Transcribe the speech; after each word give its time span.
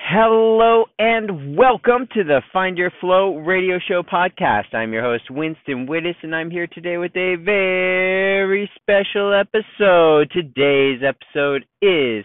Hello 0.00 0.86
and 0.98 1.56
welcome 1.56 2.08
to 2.14 2.24
the 2.24 2.40
Find 2.52 2.78
Your 2.78 2.92
Flow 3.00 3.36
radio 3.36 3.78
show 3.86 4.02
podcast. 4.02 4.72
I'm 4.72 4.92
your 4.92 5.02
host, 5.02 5.24
Winston 5.28 5.86
Wittes, 5.86 6.14
and 6.22 6.34
I'm 6.34 6.50
here 6.50 6.66
today 6.66 6.96
with 6.96 7.14
a 7.14 7.34
very 7.34 8.70
special 8.76 9.34
episode. 9.34 10.30
Today's 10.30 11.02
episode 11.06 11.66
is 11.82 12.24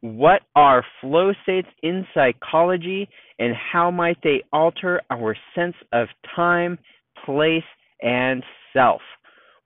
What 0.00 0.42
are 0.54 0.84
flow 1.00 1.32
states 1.44 1.68
in 1.82 2.04
psychology 2.12 3.08
and 3.38 3.54
how 3.72 3.90
might 3.90 4.18
they 4.22 4.42
alter 4.52 5.00
our 5.10 5.36
sense 5.54 5.76
of 5.92 6.08
time, 6.36 6.78
place, 7.24 7.62
and 8.02 8.42
self? 8.74 9.00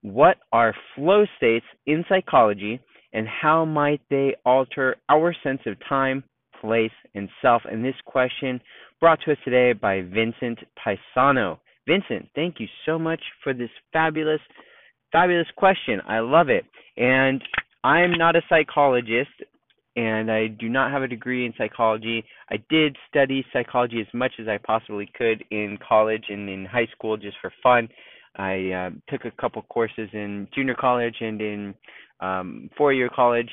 What 0.03 0.37
are 0.53 0.75
flow 0.95 1.25
states 1.39 1.67
in 1.87 2.05
psychology 2.09 2.79
and 3.13 3.27
how 3.27 3.65
might 3.65 4.03
they 4.11 4.37
alter 4.45 4.97
our 5.09 5.35
sense 5.43 5.61
of 5.67 5.77
time, 5.89 6.23
place, 6.61 6.93
and 7.15 7.29
self? 7.43 7.63
And 7.71 7.85
this 7.85 7.95
question 8.05 8.61
brought 9.01 9.21
to 9.25 9.33
us 9.33 9.39
today 9.45 9.73
by 9.73 10.03
Vincent 10.03 10.59
Pisano. 10.79 11.59
Vincent, 11.87 12.29
thank 12.35 12.61
you 12.61 12.67
so 12.85 12.99
much 12.99 13.21
for 13.43 13.55
this 13.55 13.71
fabulous, 13.93 14.41
fabulous 15.13 15.47
question. 15.57 16.01
I 16.07 16.19
love 16.19 16.49
it. 16.49 16.65
And 16.97 17.43
I'm 17.85 18.13
not 18.13 18.37
a 18.37 18.43
psychologist 18.49 19.31
and 19.99 20.31
I 20.31 20.47
do 20.47 20.69
not 20.69 20.93
have 20.93 21.03
a 21.03 21.09
degree 21.09 21.45
in 21.45 21.53
psychology. 21.59 22.25
I 22.51 22.63
did 22.71 22.97
study 23.09 23.45
psychology 23.53 24.01
as 24.01 24.07
much 24.15 24.33
as 24.39 24.47
I 24.47 24.59
possibly 24.59 25.11
could 25.17 25.43
in 25.51 25.77
college 25.87 26.25
and 26.29 26.49
in 26.49 26.65
high 26.65 26.87
school 26.93 27.17
just 27.17 27.37
for 27.43 27.53
fun. 27.63 27.89
I 28.37 28.71
uh, 28.71 28.91
took 29.09 29.25
a 29.25 29.33
couple 29.41 29.61
courses 29.63 30.09
in 30.13 30.47
junior 30.55 30.77
college 30.77 31.17
and 31.21 31.41
in 31.41 31.75
um, 32.21 32.71
four-year 32.77 33.11
college, 33.13 33.51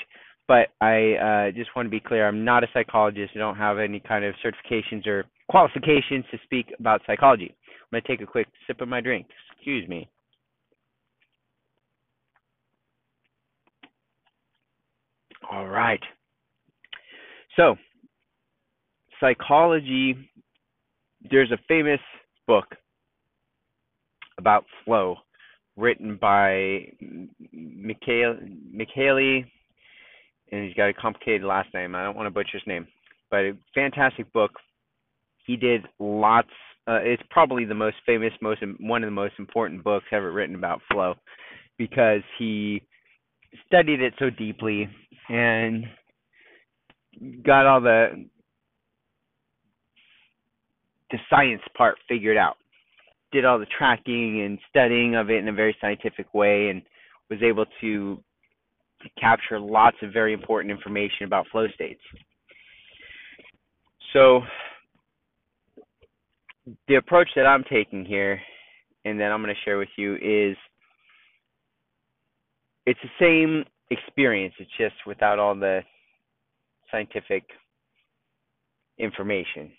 but 0.47 0.69
I 0.81 1.13
uh, 1.13 1.51
just 1.51 1.75
want 1.75 1.87
to 1.87 1.89
be 1.89 1.99
clear: 1.99 2.27
I'm 2.27 2.45
not 2.45 2.63
a 2.63 2.67
psychologist. 2.73 3.31
I 3.35 3.39
don't 3.39 3.57
have 3.57 3.79
any 3.79 3.99
kind 3.99 4.23
of 4.25 4.35
certifications 4.43 5.07
or 5.07 5.25
qualifications 5.49 6.25
to 6.31 6.37
speak 6.43 6.67
about 6.79 7.01
psychology. 7.07 7.55
I'm 7.69 7.87
going 7.91 8.03
to 8.03 8.07
take 8.07 8.21
a 8.21 8.31
quick 8.31 8.47
sip 8.67 8.81
of 8.81 8.87
my 8.87 9.01
drink. 9.01 9.27
Excuse 9.55 9.87
me. 9.87 10.09
All 15.51 15.67
right. 15.67 16.01
So, 17.55 17.75
psychology. 19.19 20.29
There's 21.31 21.51
a 21.51 21.57
famous 21.67 21.99
book 22.45 22.65
about 24.37 24.65
flow 24.83 25.17
written 25.75 26.17
by 26.21 26.87
Mikhail 27.51 28.37
Mihaly, 28.73 29.45
and 30.51 30.65
he's 30.65 30.73
got 30.75 30.89
a 30.89 30.93
complicated 30.93 31.43
last 31.43 31.73
name. 31.73 31.95
I 31.95 32.03
don't 32.03 32.15
want 32.15 32.27
to 32.27 32.31
butcher 32.31 32.57
his 32.57 32.67
name, 32.67 32.87
but 33.29 33.39
a 33.39 33.57
fantastic 33.73 34.31
book. 34.33 34.51
He 35.45 35.55
did 35.55 35.85
lots. 35.99 36.49
Uh, 36.87 36.99
it's 37.01 37.23
probably 37.29 37.65
the 37.65 37.75
most 37.75 37.97
famous, 38.05 38.31
most 38.41 38.61
one 38.79 39.03
of 39.03 39.07
the 39.07 39.11
most 39.11 39.33
important 39.39 39.83
books 39.83 40.05
ever 40.11 40.31
written 40.31 40.55
about 40.55 40.81
flow, 40.91 41.15
because 41.77 42.21
he 42.37 42.81
studied 43.65 44.01
it 44.01 44.13
so 44.19 44.29
deeply 44.29 44.87
and 45.29 45.85
got 47.43 47.65
all 47.65 47.81
the 47.81 48.25
the 51.11 51.17
science 51.29 51.61
part 51.77 51.95
figured 52.09 52.35
out 52.35 52.57
did 53.35 53.45
all 53.45 53.59
the 53.59 53.67
tracking 53.77 54.41
and 54.41 54.59
studying 54.69 55.15
of 55.15 55.29
it 55.29 55.37
in 55.37 55.47
a 55.49 55.53
very 55.53 55.75
scientific 55.81 56.33
way 56.33 56.69
and 56.69 56.81
was 57.29 57.39
able 57.43 57.65
to 57.81 58.17
capture 59.19 59.59
lots 59.59 59.97
of 60.01 60.11
very 60.11 60.33
important 60.33 60.71
information 60.71 61.25
about 61.25 61.47
flow 61.51 61.67
states. 61.73 62.01
So 64.13 64.41
the 66.87 66.95
approach 66.95 67.29
that 67.35 67.45
I'm 67.45 67.63
taking 67.69 68.05
here 68.05 68.39
and 69.03 69.19
that 69.19 69.31
I'm 69.31 69.41
going 69.41 69.53
to 69.53 69.61
share 69.63 69.77
with 69.77 69.89
you 69.97 70.15
is 70.15 70.57
it's 72.85 72.99
the 73.03 73.09
same 73.19 73.65
experience, 73.91 74.53
it's 74.59 74.71
just 74.77 74.95
without 75.05 75.39
all 75.39 75.55
the 75.55 75.81
scientific 76.91 77.43
information 78.97 79.71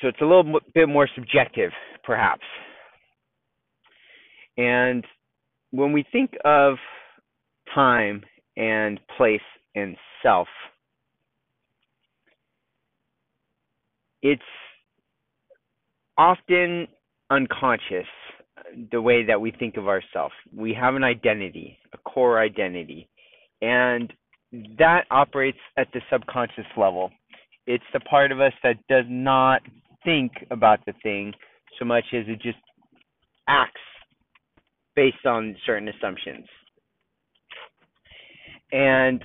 so 0.00 0.08
it's 0.08 0.20
a 0.20 0.24
little 0.24 0.60
bit 0.74 0.88
more 0.88 1.08
subjective, 1.14 1.72
perhaps. 2.04 2.42
And 4.56 5.04
when 5.70 5.92
we 5.92 6.04
think 6.10 6.32
of 6.44 6.76
time 7.74 8.22
and 8.56 9.00
place 9.16 9.40
and 9.74 9.96
self, 10.22 10.48
it's 14.22 14.42
often 16.18 16.86
unconscious 17.30 18.06
the 18.92 19.00
way 19.00 19.24
that 19.24 19.40
we 19.40 19.50
think 19.52 19.76
of 19.76 19.88
ourselves. 19.88 20.34
We 20.54 20.74
have 20.74 20.94
an 20.94 21.04
identity, 21.04 21.78
a 21.92 21.98
core 21.98 22.40
identity, 22.40 23.08
and 23.62 24.12
that 24.78 25.04
operates 25.10 25.58
at 25.76 25.88
the 25.92 26.00
subconscious 26.10 26.66
level. 26.76 27.10
It's 27.66 27.84
the 27.92 28.00
part 28.00 28.32
of 28.32 28.40
us 28.40 28.52
that 28.62 28.76
does 28.88 29.04
not 29.08 29.62
think 30.04 30.32
about 30.50 30.84
the 30.86 30.94
thing 31.02 31.32
so 31.78 31.84
much 31.84 32.04
as 32.12 32.24
it 32.26 32.42
just 32.42 32.58
acts 33.48 33.80
based 34.96 35.26
on 35.26 35.56
certain 35.66 35.88
assumptions. 35.88 36.46
And 38.72 39.24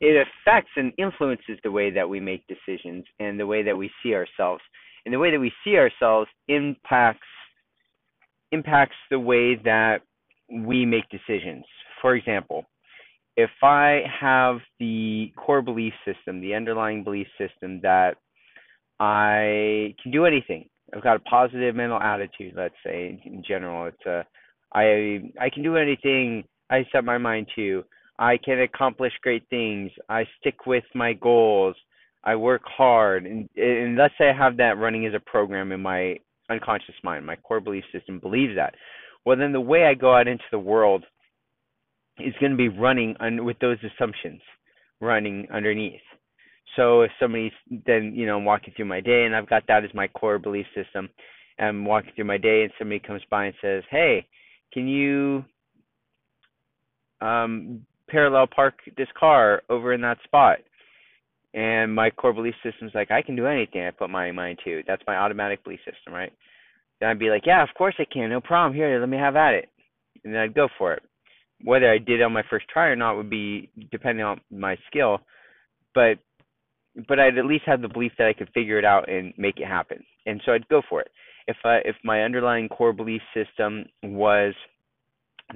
it 0.00 0.26
affects 0.26 0.70
and 0.76 0.92
influences 0.98 1.58
the 1.64 1.70
way 1.70 1.90
that 1.90 2.08
we 2.08 2.20
make 2.20 2.44
decisions 2.46 3.04
and 3.18 3.38
the 3.38 3.46
way 3.46 3.62
that 3.62 3.76
we 3.76 3.90
see 4.02 4.14
ourselves. 4.14 4.62
And 5.04 5.14
the 5.14 5.18
way 5.18 5.30
that 5.30 5.40
we 5.40 5.52
see 5.64 5.76
ourselves 5.76 6.28
impacts 6.48 7.26
impacts 8.50 8.96
the 9.10 9.18
way 9.18 9.56
that 9.56 9.98
we 10.50 10.86
make 10.86 11.04
decisions. 11.10 11.64
For 12.00 12.14
example, 12.14 12.64
if 13.36 13.50
I 13.62 14.02
have 14.20 14.58
the 14.80 15.32
core 15.36 15.62
belief 15.62 15.92
system, 16.04 16.40
the 16.40 16.54
underlying 16.54 17.04
belief 17.04 17.26
system 17.38 17.80
that 17.82 18.16
I 18.98 19.94
can 20.02 20.12
do 20.12 20.24
anything. 20.24 20.68
I've 20.94 21.02
got 21.02 21.16
a 21.16 21.20
positive 21.20 21.74
mental 21.74 22.00
attitude, 22.00 22.54
let's 22.56 22.74
say 22.84 23.20
in 23.24 23.42
general. 23.46 23.86
It's 23.86 24.06
a 24.06 24.24
I 24.72 25.30
I 25.40 25.50
can 25.50 25.62
do 25.62 25.76
anything 25.76 26.44
I 26.70 26.84
set 26.92 27.04
my 27.04 27.18
mind 27.18 27.46
to. 27.56 27.84
I 28.18 28.38
can 28.44 28.60
accomplish 28.60 29.12
great 29.22 29.44
things. 29.48 29.90
I 30.08 30.24
stick 30.40 30.66
with 30.66 30.84
my 30.94 31.12
goals. 31.12 31.76
I 32.24 32.36
work 32.36 32.62
hard 32.64 33.26
and 33.26 33.48
and 33.56 33.96
let's 33.96 34.14
say 34.18 34.30
I 34.30 34.36
have 34.36 34.56
that 34.58 34.78
running 34.78 35.06
as 35.06 35.14
a 35.14 35.20
program 35.20 35.72
in 35.72 35.80
my 35.80 36.18
unconscious 36.50 36.94
mind. 37.02 37.26
My 37.26 37.36
core 37.36 37.60
belief 37.60 37.84
system 37.92 38.18
believes 38.18 38.54
that. 38.56 38.74
Well 39.24 39.36
then 39.36 39.52
the 39.52 39.60
way 39.60 39.84
I 39.84 39.94
go 39.94 40.14
out 40.14 40.28
into 40.28 40.44
the 40.50 40.58
world 40.58 41.04
is 42.18 42.34
going 42.40 42.52
to 42.52 42.58
be 42.58 42.68
running 42.68 43.14
un- 43.20 43.44
with 43.44 43.58
those 43.60 43.78
assumptions 43.84 44.40
running 45.00 45.46
underneath. 45.52 46.00
So 46.76 47.02
if 47.02 47.10
somebody's 47.20 47.52
then 47.86 48.12
you 48.14 48.26
know 48.26 48.38
I'm 48.38 48.44
walking 48.44 48.74
through 48.76 48.86
my 48.86 49.00
day 49.00 49.24
and 49.24 49.34
I've 49.34 49.48
got 49.48 49.64
that 49.68 49.84
as 49.84 49.94
my 49.94 50.08
core 50.08 50.38
belief 50.38 50.66
system, 50.74 51.08
and 51.58 51.68
I'm 51.68 51.84
walking 51.84 52.12
through 52.14 52.26
my 52.26 52.38
day 52.38 52.62
and 52.62 52.72
somebody 52.78 53.00
comes 53.00 53.22
by 53.30 53.46
and 53.46 53.54
says, 53.60 53.82
"Hey, 53.90 54.26
can 54.72 54.86
you 54.86 55.44
um, 57.20 57.84
parallel 58.08 58.46
park 58.46 58.74
this 58.96 59.08
car 59.18 59.62
over 59.68 59.92
in 59.92 60.00
that 60.02 60.18
spot?" 60.24 60.58
And 61.54 61.94
my 61.94 62.10
core 62.10 62.32
belief 62.34 62.54
system 62.62 62.88
is 62.88 62.94
like, 62.94 63.10
I 63.10 63.22
can 63.22 63.34
do 63.34 63.46
anything 63.46 63.82
I 63.82 63.90
put 63.90 64.10
my 64.10 64.30
mind 64.32 64.58
to. 64.64 64.82
That's 64.86 65.02
my 65.06 65.16
automatic 65.16 65.64
belief 65.64 65.80
system, 65.80 66.12
right? 66.12 66.32
Then 67.00 67.08
I'd 67.08 67.18
be 67.18 67.30
like, 67.30 67.46
yeah, 67.46 67.62
of 67.62 67.70
course 67.76 67.94
I 67.98 68.04
can, 68.04 68.28
no 68.28 68.40
problem. 68.40 68.74
Here, 68.74 69.00
let 69.00 69.08
me 69.08 69.16
have 69.16 69.36
at 69.36 69.54
it, 69.54 69.68
and 70.24 70.34
then 70.34 70.40
I'd 70.40 70.54
go 70.54 70.68
for 70.76 70.92
it. 70.94 71.02
Whether 71.64 71.90
I 71.90 71.98
did 71.98 72.22
on 72.22 72.32
my 72.32 72.42
first 72.50 72.68
try 72.68 72.86
or 72.86 72.96
not 72.96 73.16
would 73.16 73.30
be 73.30 73.70
depending 73.90 74.24
on 74.24 74.40
my 74.50 74.76
skill, 74.88 75.20
but 75.94 76.18
but 77.06 77.20
I'd 77.20 77.38
at 77.38 77.46
least 77.46 77.64
have 77.66 77.82
the 77.82 77.88
belief 77.88 78.12
that 78.18 78.26
I 78.26 78.32
could 78.32 78.50
figure 78.52 78.78
it 78.78 78.84
out 78.84 79.08
and 79.08 79.32
make 79.36 79.60
it 79.60 79.66
happen. 79.66 80.02
And 80.26 80.40
so 80.44 80.52
I'd 80.52 80.68
go 80.68 80.82
for 80.88 81.00
it. 81.00 81.10
If 81.46 81.56
I, 81.64 81.76
if 81.84 81.96
my 82.04 82.22
underlying 82.22 82.68
core 82.68 82.92
belief 82.92 83.22
system 83.32 83.86
was 84.02 84.54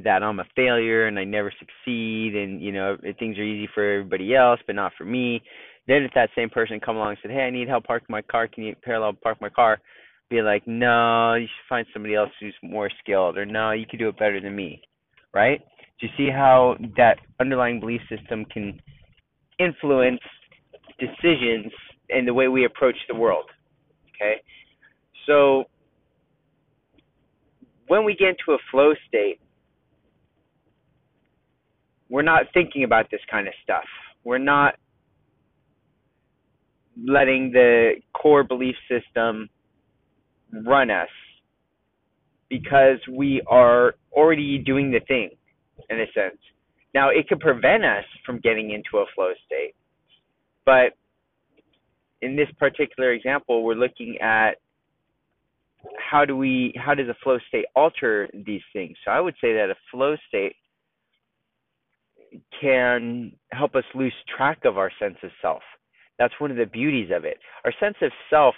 that 0.03 0.23
I'm 0.23 0.41
a 0.41 0.45
failure 0.57 1.07
and 1.07 1.19
I 1.19 1.25
never 1.25 1.53
succeed 1.59 2.35
and 2.35 2.63
you 2.63 2.73
know 2.73 2.97
things 3.19 3.37
are 3.39 3.43
easy 3.43 3.69
for 3.75 3.99
everybody 3.99 4.35
else 4.35 4.61
but 4.67 4.77
not 4.77 4.93
for 4.97 5.05
me, 5.05 5.43
then 5.87 6.03
if 6.03 6.13
that 6.15 6.31
same 6.35 6.49
person 6.49 6.81
come 6.81 6.97
along 6.97 7.11
and 7.11 7.19
said, 7.23 7.31
"Hey, 7.31 7.43
I 7.43 7.51
need 7.51 7.69
help 7.69 7.85
parking 7.85 8.07
my 8.09 8.23
car. 8.23 8.49
Can 8.49 8.65
you 8.65 8.75
parallel 8.83 9.13
park 9.13 9.39
my 9.41 9.51
car?" 9.51 9.81
Be 10.31 10.41
like, 10.41 10.67
"No, 10.67 11.35
you 11.35 11.47
should 11.47 11.69
find 11.69 11.87
somebody 11.93 12.15
else 12.15 12.31
who's 12.41 12.55
more 12.63 12.89
skilled," 13.01 13.37
or 13.37 13.45
"No, 13.45 13.73
you 13.73 13.85
could 13.85 13.99
do 13.99 14.09
it 14.09 14.19
better 14.19 14.41
than 14.41 14.57
me." 14.57 14.81
Right? 15.35 15.61
Do 16.01 16.07
you 16.07 16.13
see 16.17 16.31
how 16.31 16.77
that 16.97 17.19
underlying 17.39 17.81
belief 17.81 18.01
system 18.09 18.47
can 18.47 18.81
influence 19.59 20.21
decisions 21.03 21.73
and 22.11 22.27
the 22.27 22.35
way 22.35 22.49
we 22.49 22.65
approach 22.65 22.97
the 23.09 23.15
world. 23.15 23.47
Okay? 24.15 24.41
So 25.27 25.65
when 27.89 28.05
we 28.05 28.15
get 28.15 28.29
into 28.29 28.53
a 28.53 28.59
flow 28.71 28.93
state, 29.09 29.41
we're 32.09 32.23
not 32.23 32.45
thinking 32.55 32.85
about 32.85 33.11
this 33.11 33.21
kind 33.31 33.49
of 33.49 33.55
stuff. 33.63 33.85
We're 34.25 34.39
not 34.39 34.75
letting 37.07 37.51
the 37.53 37.95
core 38.13 38.45
belief 38.45 38.77
system 38.89 39.49
run 40.67 40.91
us 40.91 41.09
because 42.51 42.99
we 43.11 43.43
are 43.47 43.95
already 44.13 44.59
doing 44.59 44.91
the 44.91 45.01
thing 45.09 45.31
in 45.89 46.01
a 46.01 46.07
sense. 46.15 46.39
Now, 46.95 47.09
it 47.09 47.27
could 47.29 47.41
prevent 47.41 47.85
us 47.85 48.05
from 48.27 48.39
getting 48.41 48.71
into 48.71 48.99
a 48.99 49.07
flow 49.15 49.33
state, 49.47 49.75
but 50.65 50.93
in 52.21 52.37
this 52.37 52.49
particular 52.59 53.13
example, 53.13 53.65
we're 53.65 53.75
looking 53.75 54.19
at 54.21 54.53
how 55.99 56.25
do 56.25 56.37
we 56.37 56.73
how 56.77 56.95
does 56.95 57.09
a 57.09 57.17
flow 57.23 57.39
state 57.49 57.67
alter 57.75 58.29
these 58.33 58.63
things? 58.73 58.97
So 59.05 59.11
I 59.11 59.21
would 59.21 59.35
say 59.41 59.53
that 59.55 59.71
a 59.71 59.77
flow 59.91 60.17
state 60.29 60.55
can 62.61 63.33
help 63.51 63.75
us 63.75 63.85
lose 63.95 64.15
track 64.37 64.65
of 64.65 64.79
our 64.79 64.91
sense 64.99 65.17
of 65.23 65.31
self. 65.41 65.63
That's 66.19 66.35
one 66.39 66.51
of 66.51 66.57
the 66.57 66.67
beauties 66.67 67.11
of 67.15 67.25
it. 67.25 67.39
Our 67.65 67.73
sense 67.81 67.97
of 68.01 68.13
self 68.31 68.55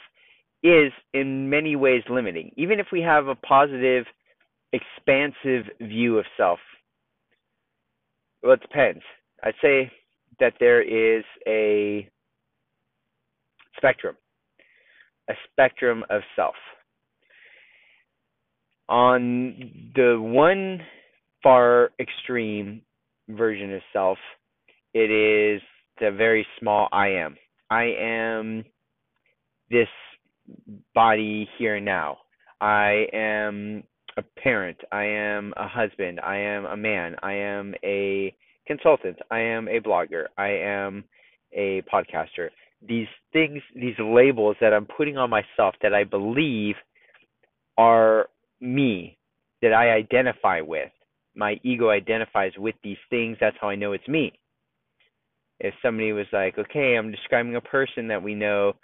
is 0.62 0.92
in 1.12 1.48
many 1.48 1.76
ways 1.76 2.02
limiting. 2.08 2.52
Even 2.56 2.78
if 2.78 2.86
we 2.92 3.00
have 3.00 3.26
a 3.26 3.34
positive, 3.34 4.04
expansive 4.72 5.64
view 5.80 6.18
of 6.18 6.24
self. 6.36 6.58
Well, 8.42 8.54
it 8.54 8.62
depends. 8.62 9.02
I'd 9.42 9.54
say 9.62 9.90
that 10.40 10.54
there 10.60 10.82
is 10.82 11.24
a 11.46 12.08
spectrum, 13.76 14.16
a 15.28 15.34
spectrum 15.50 16.04
of 16.10 16.22
self. 16.36 16.54
On 18.88 19.90
the 19.94 20.18
one 20.20 20.80
far 21.42 21.90
extreme 21.98 22.82
version 23.28 23.74
of 23.74 23.80
self, 23.92 24.18
it 24.92 25.10
is 25.10 25.62
the 26.00 26.10
very 26.10 26.46
small 26.58 26.88
I 26.92 27.08
am. 27.08 27.36
I 27.70 27.84
am 27.98 28.64
this 29.70 29.88
body 30.94 31.48
here 31.58 31.76
and 31.76 31.84
now. 31.84 32.18
I 32.60 33.06
am 33.12 33.84
a 34.16 34.22
parent. 34.40 34.78
I 34.92 35.04
am 35.04 35.52
a 35.56 35.66
husband. 35.66 36.20
I 36.20 36.36
am 36.36 36.66
a 36.66 36.76
man. 36.76 37.16
I 37.22 37.32
am 37.32 37.74
a 37.84 38.34
consultant. 38.66 39.18
I 39.30 39.40
am 39.40 39.68
a 39.68 39.80
blogger. 39.80 40.24
I 40.36 40.48
am 40.48 41.04
a 41.52 41.82
podcaster. 41.92 42.50
These 42.86 43.08
things, 43.32 43.62
these 43.74 43.98
labels 43.98 44.56
that 44.60 44.74
I'm 44.74 44.86
putting 44.86 45.16
on 45.16 45.30
myself 45.30 45.74
that 45.82 45.94
I 45.94 46.04
believe 46.04 46.74
are 47.78 48.28
me, 48.60 49.18
that 49.62 49.72
I 49.72 49.90
identify 49.90 50.60
with. 50.60 50.90
My 51.34 51.58
ego 51.62 51.90
identifies 51.90 52.52
with 52.56 52.74
these 52.84 52.98
things. 53.10 53.36
That's 53.40 53.56
how 53.60 53.68
I 53.68 53.74
know 53.74 53.92
it's 53.92 54.06
me. 54.06 54.32
If 55.60 55.74
somebody 55.82 56.12
was 56.12 56.26
like, 56.32 56.58
okay, 56.58 56.96
I'm 56.96 57.10
describing 57.10 57.56
a 57.56 57.60
person 57.60 58.08
that 58.08 58.22
we 58.22 58.34
know, 58.34 58.74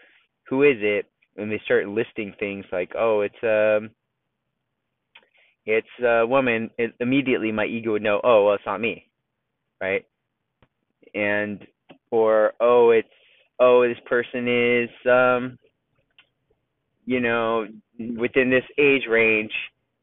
who 0.49 0.62
is 0.62 0.76
it? 0.81 1.06
And 1.37 1.50
they 1.50 1.61
start 1.65 1.87
listing 1.87 2.35
things 2.38 2.65
like, 2.73 2.93
oh, 2.99 3.21
it's 3.21 3.35
um, 3.43 3.91
it's 5.67 5.87
a 6.05 6.26
woman. 6.26 6.71
It, 6.79 6.94
immediately, 7.00 7.53
my 7.53 7.67
ego 7.67 7.93
would 7.93 8.03
know, 8.03 8.21
oh, 8.25 8.47
well, 8.47 8.55
it's 8.55 8.67
not 8.67 8.81
me, 8.81 9.06
right? 9.81 10.05
And 11.15 11.67
or 12.11 12.53
oh, 12.61 12.91
it's 12.91 13.09
oh, 13.59 13.87
this 13.87 13.99
person 14.06 14.47
is 14.49 14.91
um, 15.11 15.59
you 17.06 17.21
know, 17.21 17.67
within 18.19 18.50
this 18.50 18.65
age 18.79 19.03
range. 19.09 19.53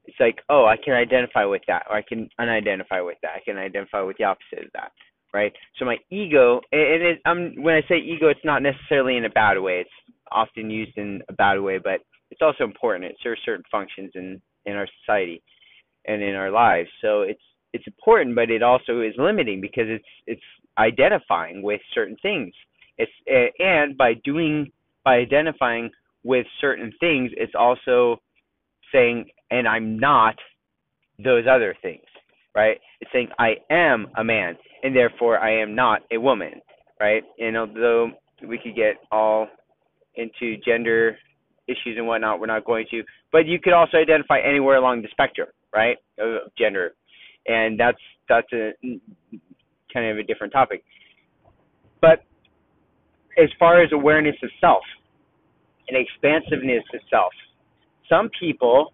It's 0.06 0.18
like, 0.22 0.38
oh, 0.50 0.66
I 0.66 0.78
can 0.78 0.94
identify 0.94 1.44
with 1.44 1.64
that, 1.68 1.84
or 1.90 1.98
I 1.98 2.02
can 2.02 2.30
unidentify 2.40 3.06
with 3.06 3.18
that. 3.24 3.32
I 3.36 3.42
can 3.44 3.58
identify 3.58 4.02
with 4.02 4.16
the 4.18 4.24
opposite 4.24 4.66
of 4.66 4.72
that 4.74 4.92
right? 5.34 5.54
So 5.78 5.86
my 5.86 5.98
ego, 6.10 6.62
and 6.72 7.04
it, 7.04 7.20
I'm 7.26 7.62
when 7.62 7.76
I 7.76 7.82
say 7.88 7.98
ego, 7.98 8.28
it's 8.30 8.40
not 8.44 8.64
necessarily 8.64 9.18
in 9.18 9.26
a 9.26 9.30
bad 9.30 9.60
way. 9.60 9.82
It's 9.82 10.16
often 10.32 10.70
used 10.70 10.98
in 10.98 11.22
a 11.30 11.34
bad 11.34 11.60
way, 11.60 11.78
but 11.78 12.02
it's 12.32 12.42
also 12.42 12.64
important. 12.64 13.06
It 13.06 13.18
serves 13.22 13.42
certain 13.46 13.64
functions 13.70 14.12
in 14.16 14.42
in 14.66 14.76
our 14.76 14.88
society 15.02 15.42
and 16.06 16.22
in 16.22 16.36
our 16.36 16.52
lives. 16.52 16.90
So 17.02 17.22
it's 17.22 17.42
it's 17.74 17.88
important, 17.88 18.36
but 18.36 18.50
it 18.50 18.64
also 18.64 19.02
is 19.02 19.14
limiting 19.18 19.62
because 19.62 19.86
it's 19.88 20.06
it's 20.26 20.42
identifying 20.78 21.62
with 21.62 21.82
certain 21.94 22.18
things. 22.22 22.54
It's 22.98 23.12
and 23.60 23.98
by 23.98 24.14
doing 24.24 24.72
by 25.04 25.18
identifying 25.18 25.90
with 26.24 26.46
certain 26.60 26.92
things, 27.00 27.32
it's 27.38 27.54
also 27.58 28.22
saying, 28.92 29.26
and 29.52 29.68
I'm 29.68 30.00
not 30.00 30.36
those 31.24 31.46
other 31.50 31.76
things, 31.82 32.06
right? 32.56 32.80
It's 33.02 33.12
saying 33.12 33.30
I 33.40 33.56
am 33.70 34.08
a 34.18 34.24
man, 34.24 34.58
and 34.84 34.96
therefore 34.96 35.40
I 35.40 35.62
am 35.62 35.76
not 35.76 36.02
a 36.12 36.18
woman, 36.18 36.62
right? 37.00 37.24
And 37.40 37.58
although 37.58 38.12
we 38.48 38.58
could 38.58 38.76
get 38.76 38.96
all 39.12 39.48
into 40.16 40.58
gender 40.66 41.18
issues 41.68 41.98
and 41.98 42.08
whatnot. 42.08 42.40
We're 42.40 42.48
not 42.48 42.66
going 42.66 42.86
to, 42.92 43.04
but 43.32 43.46
you 43.46 43.60
could 43.60 43.74
also 43.74 43.98
identify 43.98 44.40
anywhere 44.40 44.78
along 44.78 45.02
the 45.02 45.10
spectrum, 45.12 45.50
right, 45.74 45.98
of 46.20 46.52
gender, 46.58 46.94
and 47.48 47.80
that's 47.80 48.00
that's 48.30 48.52
a 48.54 48.72
kind 49.94 50.12
of 50.12 50.18
a 50.18 50.24
different 50.24 50.54
topic. 50.54 50.84
But 52.02 52.24
as 53.38 53.50
far 53.58 53.82
as 53.82 53.92
awareness 53.92 54.36
of 54.44 54.50
self 54.60 54.84
and 55.88 55.98
expansiveness 55.98 56.84
of 56.94 57.00
self, 57.10 57.32
some 58.10 58.30
people 58.40 58.94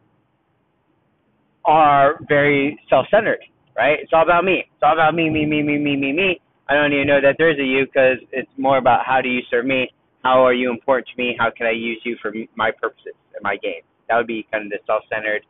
are 1.66 2.20
very 2.28 2.80
self-centered, 2.90 3.40
right? 3.76 3.98
It's 4.02 4.12
all 4.14 4.24
about 4.24 4.44
me. 4.44 4.66
It's 4.74 4.84
all 4.84 4.94
about 4.94 5.16
me, 5.16 5.30
me, 5.30 5.46
me, 5.46 5.64
me, 5.64 5.78
me, 5.78 5.96
me, 5.96 6.12
me. 6.12 6.42
I 6.70 6.76
don't 6.76 6.94
even 6.94 7.08
know 7.08 7.22
that 7.22 7.36
there's 7.38 7.58
a 7.60 7.64
you 7.64 7.86
because 7.86 8.18
it's 8.32 8.52
more 8.58 8.78
about 8.78 9.06
how 9.06 9.22
do 9.22 9.30
you 9.30 9.42
serve 9.50 9.66
me 9.66 9.90
how 10.24 10.42
are 10.46 10.54
you 10.54 10.72
important 10.72 11.08
to 11.10 11.22
me? 11.22 11.36
How 11.38 11.52
can 11.56 11.68
I 11.68 11.72
use 11.72 12.02
you 12.06 12.18
for 12.22 12.32
my 12.56 12.72
purposes 12.72 13.14
and 13.36 13.44
my 13.44 13.58
gain? 13.62 13.82
That 14.08 14.18
would 14.18 14.28
be 14.28 14.48
kind 14.52 14.66
of 14.66 14.72
the 14.72 14.80
self-centered, 14.88 15.46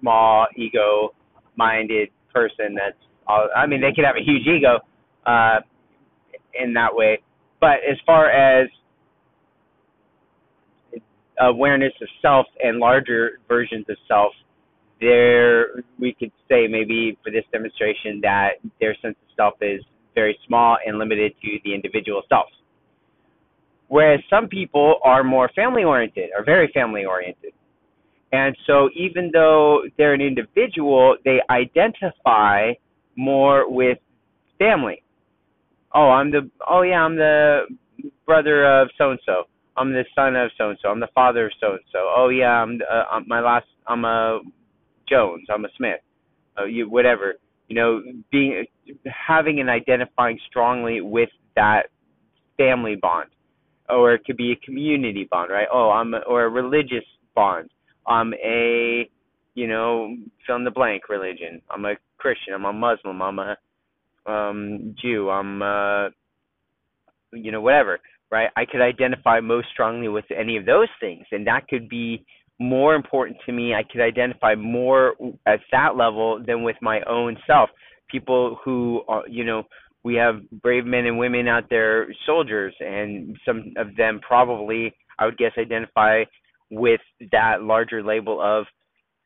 small, 0.00 0.46
ego-minded 0.56 2.08
person. 2.32 2.74
That's 2.74 2.96
all. 3.26 3.48
I 3.54 3.66
mean, 3.66 3.80
they 3.80 3.92
could 3.92 4.04
have 4.04 4.16
a 4.16 4.24
huge 4.24 4.46
ego 4.46 4.78
uh, 5.26 5.60
in 6.54 6.72
that 6.74 6.94
way, 6.94 7.22
but 7.60 7.78
as 7.88 7.98
far 8.06 8.30
as 8.30 8.68
awareness 11.40 11.92
of 12.02 12.08
self 12.20 12.46
and 12.62 12.78
larger 12.78 13.40
versions 13.48 13.86
of 13.88 13.96
self, 14.06 14.32
there 15.00 15.84
we 15.98 16.14
could 16.18 16.32
say 16.48 16.66
maybe 16.66 17.16
for 17.22 17.30
this 17.30 17.44
demonstration 17.52 18.20
that 18.22 18.54
their 18.80 18.94
sense 19.00 19.16
of 19.22 19.36
self 19.36 19.54
is 19.60 19.82
very 20.14 20.38
small 20.46 20.76
and 20.84 20.98
limited 20.98 21.32
to 21.42 21.58
the 21.64 21.74
individual 21.74 22.22
self. 22.28 22.46
Whereas 23.88 24.20
some 24.28 24.48
people 24.48 24.96
are 25.04 25.24
more 25.24 25.48
family 25.54 25.84
oriented, 25.84 26.30
are 26.36 26.44
very 26.44 26.70
family 26.74 27.04
oriented. 27.04 27.52
And 28.32 28.56
so 28.66 28.90
even 28.94 29.30
though 29.32 29.82
they're 29.96 30.14
an 30.14 30.20
individual, 30.20 31.16
they 31.24 31.40
identify 31.50 32.72
more 33.16 33.70
with 33.70 33.98
family. 34.58 35.02
Oh, 35.94 36.10
I'm 36.10 36.30
the 36.30 36.50
oh 36.68 36.82
yeah, 36.82 37.02
I'm 37.02 37.16
the 37.16 37.62
brother 38.26 38.66
of 38.66 38.88
so 38.98 39.10
and 39.10 39.20
so. 39.24 39.44
I'm 39.76 39.92
the 39.92 40.04
son 40.14 40.36
of 40.36 40.50
so 40.58 40.70
and 40.70 40.78
so. 40.82 40.88
I'm 40.88 41.00
the 41.00 41.08
father 41.14 41.46
of 41.46 41.52
so 41.60 41.72
and 41.72 41.80
so. 41.92 42.12
Oh 42.14 42.28
yeah, 42.28 42.50
I'm, 42.50 42.80
uh, 42.90 43.04
I'm 43.10 43.26
my 43.26 43.40
last. 43.40 43.66
I'm 43.86 44.04
a 44.04 44.40
Jones. 45.08 45.46
I'm 45.52 45.64
a 45.64 45.68
Smith. 45.76 46.00
Uh, 46.58 46.64
you 46.64 46.90
whatever. 46.90 47.34
You 47.68 47.76
know, 47.76 48.02
being 48.30 48.64
having 49.04 49.60
and 49.60 49.70
identifying 49.70 50.38
strongly 50.48 51.00
with 51.00 51.30
that 51.56 51.84
family 52.58 52.96
bond 52.96 53.30
or 53.88 54.14
it 54.14 54.24
could 54.24 54.36
be 54.36 54.52
a 54.52 54.66
community 54.66 55.26
bond, 55.30 55.50
right? 55.50 55.66
Oh, 55.72 55.90
I'm 55.90 56.14
a, 56.14 56.18
or 56.18 56.44
a 56.44 56.48
religious 56.48 57.04
bond. 57.34 57.70
I'm 58.08 58.32
a, 58.34 59.08
you 59.54 59.66
know, 59.66 60.16
fill 60.46 60.56
in 60.56 60.64
the 60.64 60.70
blank 60.70 61.08
religion. 61.08 61.62
I'm 61.70 61.84
a 61.84 61.94
Christian. 62.16 62.54
I'm 62.54 62.64
a 62.64 62.72
Muslim. 62.72 63.22
I'm 63.22 63.38
a 63.38 63.56
um 64.26 64.94
Jew. 65.00 65.30
I'm 65.30 65.62
uh 65.62 66.08
you 67.32 67.52
know 67.52 67.60
whatever, 67.60 68.00
right? 68.30 68.50
I 68.56 68.64
could 68.64 68.80
identify 68.80 69.40
most 69.40 69.68
strongly 69.72 70.08
with 70.08 70.24
any 70.36 70.56
of 70.56 70.66
those 70.66 70.88
things, 71.00 71.26
and 71.30 71.46
that 71.46 71.68
could 71.68 71.88
be 71.88 72.24
more 72.58 72.94
important 72.94 73.38
to 73.46 73.52
me. 73.52 73.74
I 73.74 73.82
could 73.90 74.00
identify 74.00 74.54
more 74.54 75.14
at 75.46 75.60
that 75.72 75.96
level 75.96 76.42
than 76.44 76.62
with 76.62 76.76
my 76.82 77.00
own 77.08 77.36
self. 77.46 77.70
People 78.10 78.58
who, 78.64 79.02
are, 79.06 79.22
you 79.28 79.44
know, 79.44 79.64
we 80.02 80.14
have 80.14 80.36
brave 80.62 80.84
men 80.84 81.06
and 81.06 81.18
women 81.18 81.46
out 81.46 81.64
there, 81.70 82.08
soldiers, 82.26 82.74
and 82.80 83.36
some 83.44 83.74
of 83.76 83.94
them 83.96 84.20
probably, 84.26 84.94
I 85.18 85.26
would 85.26 85.38
guess, 85.38 85.52
identify 85.58 86.24
with 86.70 87.00
that 87.32 87.62
larger 87.62 88.02
label 88.02 88.40
of, 88.40 88.66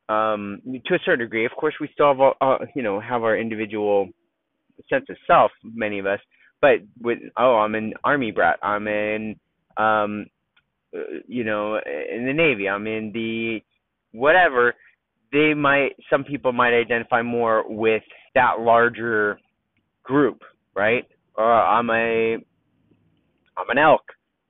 um, 0.09 0.61
to 0.87 0.95
a 0.95 0.99
certain 1.05 1.21
degree. 1.21 1.47
Of 1.47 1.53
course, 1.53 1.75
we 1.81 1.89
still 1.93 2.15
have, 2.15 2.21
uh, 2.41 2.65
you 2.75 2.83
know, 2.83 3.01
have 3.01 3.23
our 3.23 3.37
individual 3.37 4.09
sense 4.89 5.07
of 5.09 5.17
self, 5.27 5.51
many 5.65 5.99
of 5.99 6.07
us. 6.07 6.21
But 6.61 6.79
with, 7.01 7.19
oh, 7.37 7.57
I'm 7.57 7.75
an 7.75 7.95
army 8.05 8.31
brat. 8.31 8.59
I'm 8.63 8.87
in, 8.87 9.37
um, 9.77 10.27
uh, 10.95 11.21
you 11.27 11.45
know, 11.45 11.77
in 11.77 12.27
the 12.27 12.33
Navy. 12.33 12.69
I'm 12.69 12.87
in 12.87 13.11
the 13.13 13.61
whatever. 14.13 14.75
They 15.33 15.55
might, 15.55 15.97
some 16.11 16.25
people 16.25 16.53
might 16.53 16.79
identify 16.79 17.23
more 17.23 17.65
with 17.67 18.03
that 18.35 18.61
larger 18.61 19.39
group 20.05 20.43
right? 20.75 21.05
Or 21.37 21.53
I'm 21.53 21.91
a 21.91 22.37
I'm 23.57 23.71
an 23.71 23.79
elk. 23.79 24.03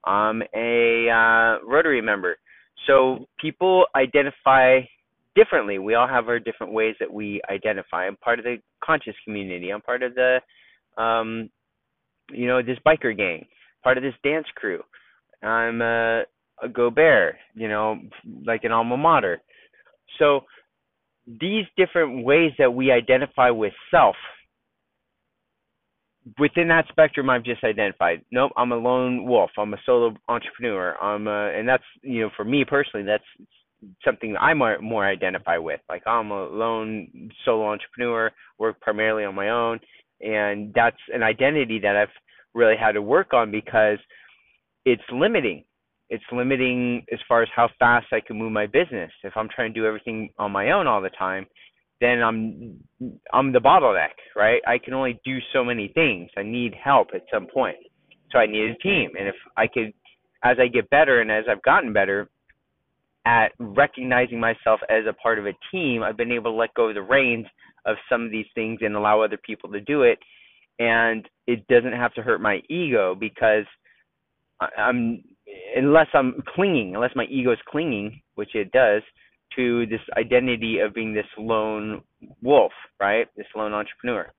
I'm 0.05 0.43
a 0.55 1.09
uh, 1.09 1.65
Rotary 1.67 2.01
member. 2.01 2.37
So 2.87 3.27
people 3.41 3.87
identify 3.97 4.81
differently. 5.35 5.79
We 5.79 5.95
all 5.95 6.09
have 6.09 6.29
our 6.29 6.39
different 6.39 6.73
ways 6.73 6.95
that 7.01 7.13
we 7.13 7.41
identify. 7.51 8.07
I'm 8.07 8.17
part 8.17 8.39
of 8.39 8.45
the 8.45 8.57
conscious 8.85 9.15
community. 9.25 9.71
I'm 9.71 9.81
part 9.81 10.03
of 10.03 10.15
the, 10.15 10.41
um, 11.03 11.51
you 12.31 12.47
know, 12.47 12.63
this 12.63 12.79
biker 12.87 13.17
gang, 13.17 13.47
part 13.83 13.97
of 13.97 14.03
this 14.03 14.15
dance 14.23 14.47
crew. 14.55 14.83
I'm 15.43 15.81
a, 15.83 16.23
a 16.63 16.69
Go 16.69 16.91
Bear, 16.91 17.39
you 17.55 17.69
know, 17.69 17.99
like 18.47 18.65
an 18.65 18.73
alma 18.73 18.97
mater. 18.97 19.41
So 20.19 20.43
these 21.27 21.65
different 21.77 22.25
ways 22.25 22.53
that 22.59 22.73
we 22.73 22.91
identify 22.91 23.51
with 23.51 23.73
self 23.91 24.17
within 26.39 26.69
that 26.69 26.87
spectrum 26.89 27.31
I've 27.31 27.45
just 27.45 27.65
identified. 27.65 28.23
Nope, 28.31 28.53
I'm 28.57 28.73
a 28.73 28.77
lone 28.77 29.25
wolf. 29.25 29.51
I'm 29.59 29.75
a 29.75 29.79
solo 29.85 30.15
entrepreneur. 30.29 30.97
I'm 31.03 31.27
a, 31.27 31.53
and 31.59 31.69
that's 31.69 31.85
you 32.03 32.23
know 32.23 32.31
for 32.37 32.45
me 32.45 32.65
personally 32.65 33.07
that's 33.07 33.25
something 34.05 34.37
I 34.39 34.55
more 34.55 34.79
more 34.81 35.07
identify 35.07 35.59
with. 35.59 35.81
Like 35.89 36.03
I'm 36.07 36.31
a 36.31 36.45
lone 36.45 37.31
solo 37.45 37.73
entrepreneur, 37.73 38.31
work 38.59 38.81
primarily 38.81 39.25
on 39.25 39.35
my 39.35 39.51
own, 39.51 39.81
and 40.21 40.73
that's 40.75 40.97
an 41.13 41.23
identity 41.23 41.79
that 41.81 41.97
I've 41.97 42.09
really 42.55 42.77
had 42.77 42.93
to 42.93 43.03
work 43.03 43.33
on 43.33 43.51
because 43.51 43.99
it's 44.85 45.03
limiting. 45.13 45.65
It's 46.11 46.25
limiting 46.31 47.05
as 47.13 47.19
far 47.27 47.43
as 47.43 47.49
how 47.55 47.71
fast 47.79 48.07
I 48.13 48.21
can 48.21 48.37
move 48.37 48.53
my 48.53 48.67
business. 48.67 49.11
If 49.25 49.33
I'm 49.37 49.49
trying 49.49 49.73
to 49.73 49.81
do 49.81 49.87
everything 49.87 50.29
on 50.39 50.53
my 50.53 50.73
own 50.73 50.87
all 50.87 51.01
the 51.01 51.11
time, 51.11 51.47
then 52.03 52.21
I'm 52.21 52.81
I'm 53.33 53.53
the 53.53 53.61
bottleneck, 53.61 54.17
right? 54.35 54.61
I 54.67 54.79
can 54.79 54.93
only 54.93 55.21
do 55.25 55.39
so 55.53 55.65
many 55.65 55.89
things. 55.95 56.31
I 56.37 56.43
need 56.43 56.75
help 56.75 57.09
at 57.15 57.23
some 57.33 57.47
point. 57.47 57.77
So 58.33 58.39
I 58.39 58.47
need 58.47 58.71
a 58.71 58.75
team. 58.79 59.11
And 59.19 59.29
if 59.29 59.37
I 59.57 59.69
could 59.69 59.93
as 60.43 60.57
I 60.61 60.67
get 60.67 60.91
better 60.91 61.21
and 61.21 61.31
as 61.31 61.45
I've 61.49 61.63
gotten 61.63 61.93
better 61.93 62.29
at 63.25 63.53
recognizing 63.61 64.41
myself 64.41 64.81
as 64.91 65.05
a 65.09 65.13
part 65.13 65.39
of 65.39 65.47
a 65.47 65.53
team, 65.71 66.03
I've 66.03 66.17
been 66.17 66.33
able 66.33 66.51
to 66.51 66.57
let 66.57 66.75
go 66.75 66.89
of 66.89 66.97
the 66.97 67.03
reins 67.03 67.47
of 67.87 67.97
some 68.09 68.25
of 68.25 68.33
these 68.33 68.47
things 68.55 68.81
and 68.83 68.97
allow 68.97 69.21
other 69.21 69.39
people 69.39 69.71
to 69.71 69.81
do 69.81 70.03
it. 70.03 70.19
And 70.81 71.29
it 71.47 71.65
doesn't 71.69 71.93
have 71.93 72.13
to 72.15 72.23
hurt 72.23 72.41
my 72.41 72.61
ego 72.69 73.15
because 73.15 73.65
I'm 74.77 75.23
unless 75.77 76.09
I'm 76.15 76.43
clinging, 76.55 76.97
unless 76.97 77.15
my 77.15 77.25
ego 77.25 77.53
is 77.53 77.59
clinging, 77.69 78.21
which 78.35 78.55
it 78.55 78.73
does, 78.73 79.03
to 79.57 79.87
this 79.87 80.01
identity 80.17 80.79
of 80.79 80.95
being 80.95 81.15
this 81.15 81.27
lone 81.39 82.03
wolf, 82.43 82.73
right? 83.01 83.27
This 83.37 83.47
lone 83.57 83.73
entrepreneur. 83.73 84.31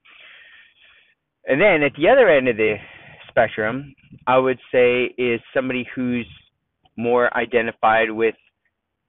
And 1.45 1.59
then 1.59 1.83
at 1.83 1.93
the 1.97 2.07
other 2.07 2.29
end 2.29 2.47
of 2.47 2.57
the 2.57 2.75
spectrum, 3.29 3.93
I 4.27 4.37
would 4.37 4.59
say 4.71 5.05
is 5.17 5.41
somebody 5.53 5.87
who's 5.95 6.27
more 6.95 7.35
identified 7.35 8.11
with 8.11 8.35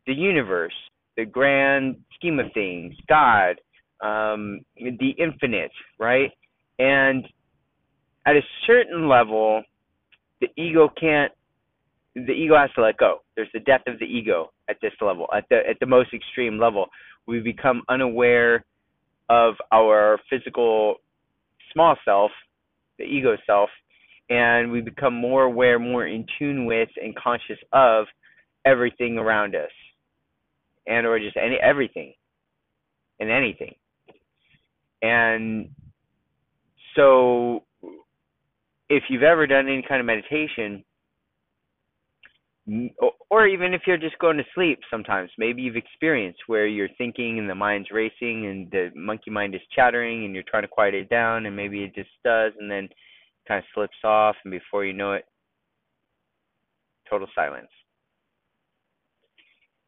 the 0.07 0.15
universe, 0.15 0.75
the 1.17 1.25
grand 1.25 1.97
scheme 2.15 2.39
of 2.39 2.47
things, 2.55 2.95
God, 3.09 3.61
um, 4.03 4.61
the 4.77 5.15
infinite, 5.19 5.71
right? 5.99 6.31
And 6.79 7.25
at 8.27 8.37
a 8.37 8.43
certain 8.67 9.09
level, 9.09 9.63
the 10.41 10.49
ego 10.57 10.89
can't 10.99 11.33
the 12.15 12.33
ego 12.33 12.57
has 12.57 12.71
to 12.77 12.83
let 12.83 12.97
go. 12.97 13.19
There's 13.37 13.49
the 13.53 13.61
death 13.61 13.83
of 13.87 13.99
the 13.99 14.07
ego 14.07 14.53
at 14.69 14.77
this 14.81 14.93
level, 15.01 15.27
at 15.37 15.45
the 15.51 15.61
at 15.69 15.79
the 15.81 15.87
most 15.87 16.13
extreme 16.15 16.59
level. 16.59 16.87
We 17.27 17.41
become 17.41 17.83
unaware 17.89 18.65
of 19.29 19.55
our 19.73 20.19
physical 20.31 20.97
small 21.73 21.97
self, 22.05 22.31
the 22.99 23.05
ego 23.05 23.37
self, 23.47 23.71
and 24.31 24.71
we 24.71 24.81
become 24.81 25.15
more 25.15 25.45
aware, 25.45 25.79
more 25.79 26.07
in 26.07 26.27
tune 26.39 26.67
with, 26.67 26.89
and 27.03 27.17
conscious 27.17 27.59
of 27.73 28.07
everything 28.65 29.19
around 29.19 29.55
us, 29.57 29.71
and 30.87 31.07
or 31.07 31.19
just 31.19 31.37
any 31.37 31.57
everything 31.57 32.15
and 33.19 33.31
anything. 33.31 33.75
And 35.03 35.71
so, 36.95 37.65
if 38.89 39.05
you've 39.09 39.23
ever 39.23 39.47
done 39.47 39.69
any 39.69 39.85
kind 39.87 40.01
of 40.01 40.07
meditation, 40.07 40.85
or 43.31 43.47
even 43.47 43.75
if 43.75 43.83
you're 43.87 43.99
just 43.99 44.19
going 44.19 44.39
to 44.39 44.45
sleep 44.55 44.79
sometimes 44.91 45.31
maybe 45.37 45.61
you've 45.61 45.77
experienced 45.77 46.41
where 46.47 46.67
you're 46.67 46.89
thinking 46.97 47.39
and 47.39 47.49
the 47.49 47.55
mind's 47.55 47.91
racing 47.91 48.47
and 48.47 48.71
the 48.71 48.91
monkey 48.97 49.31
mind 49.31 49.55
is 49.55 49.61
chattering 49.75 50.25
and 50.25 50.35
you're 50.35 50.45
trying 50.49 50.63
to 50.63 50.69
quiet 50.69 50.95
it 50.95 51.11
down 51.11 51.45
and 51.45 51.55
maybe 51.55 51.85
it 51.85 51.95
just 51.95 52.09
does 52.25 52.53
and 52.59 52.71
then 52.71 52.89
kind 53.47 53.59
of 53.59 53.65
slips 53.75 53.97
off 54.03 54.35
and 54.45 54.51
before 54.51 54.85
you 54.85 54.95
know 54.95 55.13
it 55.13 55.27
total 57.09 57.29
silence. 57.35 57.69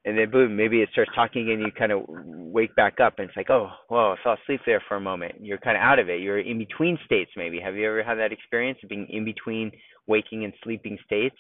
And 0.05 0.19
then 0.19 0.31
boom 0.31 0.55
maybe 0.55 0.83
it 0.83 0.91
starts 0.93 1.11
talking 1.15 1.51
and 1.51 1.61
you 1.61 1.73
kind 1.77 1.93
of 1.93 2.03
wake 2.07 2.77
back 2.77 3.01
up 3.01 3.15
and 3.19 3.29
it's 3.29 3.37
like 3.37 3.51
oh 3.51 3.71
whoa 3.89 4.13
i 4.13 4.23
fell 4.23 4.37
asleep 4.45 4.61
there 4.67 4.83
for 4.87 4.99
a 4.99 5.01
moment. 5.01 5.37
You're 5.41 5.59
kind 5.59 5.77
of 5.77 5.83
out 5.83 5.99
of 5.99 6.11
it. 6.11 6.21
You're 6.21 6.41
in 6.41 6.59
between 6.59 6.99
states 7.07 7.31
maybe. 7.37 7.59
Have 7.59 7.75
you 7.75 7.89
ever 7.89 8.05
had 8.05 8.19
that 8.19 8.33
experience 8.33 8.79
of 8.83 8.91
being 8.91 9.07
in 9.09 9.25
between 9.25 9.73
waking 10.07 10.45
and 10.45 10.53
sleeping 10.63 10.99
states 11.07 11.37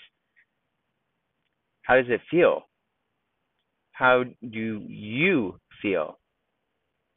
how 1.87 1.95
does 1.95 2.07
it 2.09 2.21
feel? 2.28 2.66
How 3.93 4.25
do 4.43 4.83
you 4.88 5.61
feel? 5.81 6.19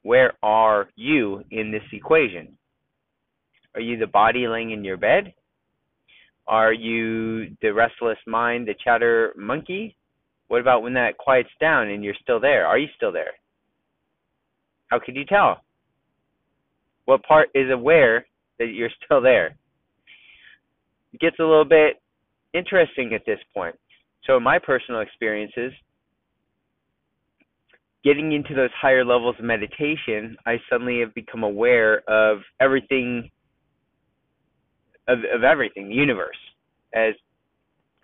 Where 0.02 0.32
are 0.42 0.88
you 0.94 1.42
in 1.50 1.72
this 1.72 1.82
equation? 1.92 2.56
Are 3.74 3.80
you 3.80 3.98
the 3.98 4.06
body 4.06 4.46
laying 4.46 4.70
in 4.70 4.84
your 4.84 4.96
bed? 4.96 5.34
Are 6.46 6.72
you 6.72 7.56
the 7.60 7.72
restless 7.74 8.18
mind, 8.26 8.68
the 8.68 8.74
chatter 8.82 9.34
monkey? 9.36 9.96
What 10.46 10.60
about 10.60 10.82
when 10.82 10.94
that 10.94 11.18
quiets 11.18 11.50
down 11.60 11.88
and 11.88 12.04
you're 12.04 12.14
still 12.22 12.40
there? 12.40 12.66
Are 12.66 12.78
you 12.78 12.88
still 12.96 13.12
there? 13.12 13.32
How 14.86 15.00
could 15.04 15.16
you 15.16 15.24
tell? 15.24 15.62
What 17.06 17.24
part 17.24 17.48
is 17.54 17.70
aware 17.72 18.24
that 18.60 18.68
you're 18.68 18.90
still 19.04 19.20
there? 19.20 19.56
It 21.12 21.20
gets 21.20 21.40
a 21.40 21.44
little 21.44 21.64
bit 21.64 22.00
interesting 22.54 23.12
at 23.14 23.26
this 23.26 23.40
point. 23.52 23.76
So, 24.26 24.36
in 24.36 24.42
my 24.42 24.58
personal 24.58 25.00
experiences, 25.00 25.72
getting 28.04 28.32
into 28.32 28.54
those 28.54 28.70
higher 28.80 29.04
levels 29.04 29.36
of 29.38 29.44
meditation, 29.44 30.36
I 30.46 30.56
suddenly 30.70 31.00
have 31.00 31.14
become 31.14 31.42
aware 31.42 32.02
of 32.08 32.38
everything, 32.60 33.30
of, 35.08 35.18
of 35.34 35.42
everything, 35.42 35.88
the 35.88 35.94
universe, 35.94 36.36
as 36.94 37.14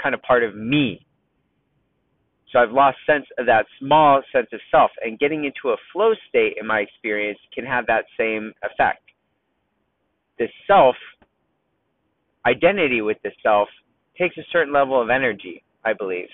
kind 0.02 0.14
of 0.14 0.22
part 0.22 0.42
of 0.42 0.54
me. 0.54 1.06
So 2.52 2.60
I've 2.60 2.72
lost 2.72 2.98
sense 3.06 3.26
of 3.38 3.46
that 3.46 3.66
small 3.80 4.22
sense 4.32 4.48
of 4.52 4.60
self, 4.70 4.90
and 5.02 5.18
getting 5.18 5.44
into 5.44 5.74
a 5.74 5.76
flow 5.92 6.12
state, 6.28 6.54
in 6.60 6.66
my 6.66 6.80
experience, 6.80 7.38
can 7.54 7.64
have 7.64 7.86
that 7.86 8.04
same 8.18 8.52
effect. 8.62 9.02
The 10.38 10.46
self, 10.66 10.96
identity 12.46 13.00
with 13.00 13.16
the 13.24 13.32
self, 13.42 13.68
takes 14.16 14.36
a 14.38 14.42
certain 14.52 14.72
level 14.72 15.00
of 15.00 15.10
energy 15.10 15.62
I 15.86 15.92
believe. 15.92 16.28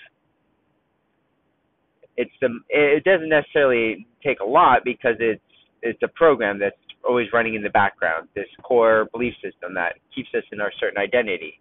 It's 2.16 2.32
the 2.40 2.48
it 2.70 3.04
doesn't 3.04 3.28
necessarily 3.28 4.06
take 4.24 4.40
a 4.40 4.44
lot 4.44 4.80
because 4.84 5.16
it's 5.20 5.40
it's 5.82 6.02
a 6.02 6.08
program 6.08 6.58
that's 6.58 6.76
always 7.06 7.28
running 7.32 7.54
in 7.54 7.62
the 7.62 7.70
background. 7.70 8.28
This 8.34 8.46
core 8.62 9.08
belief 9.12 9.34
system 9.34 9.74
that 9.74 9.94
keeps 10.14 10.28
us 10.34 10.44
in 10.52 10.60
our 10.60 10.72
certain 10.80 10.98
identity 10.98 11.60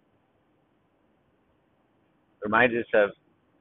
reminds 2.42 2.74
us 2.74 2.86
of 2.94 3.10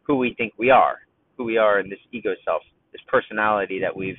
who 0.04 0.16
we 0.16 0.34
think 0.38 0.54
we 0.58 0.70
are, 0.70 0.98
who 1.38 1.44
we 1.44 1.58
are 1.58 1.80
in 1.80 1.90
this 1.90 2.00
ego 2.12 2.34
self, 2.46 2.62
this 2.92 3.02
personality 3.08 3.80
that 3.80 3.96
we've 3.96 4.18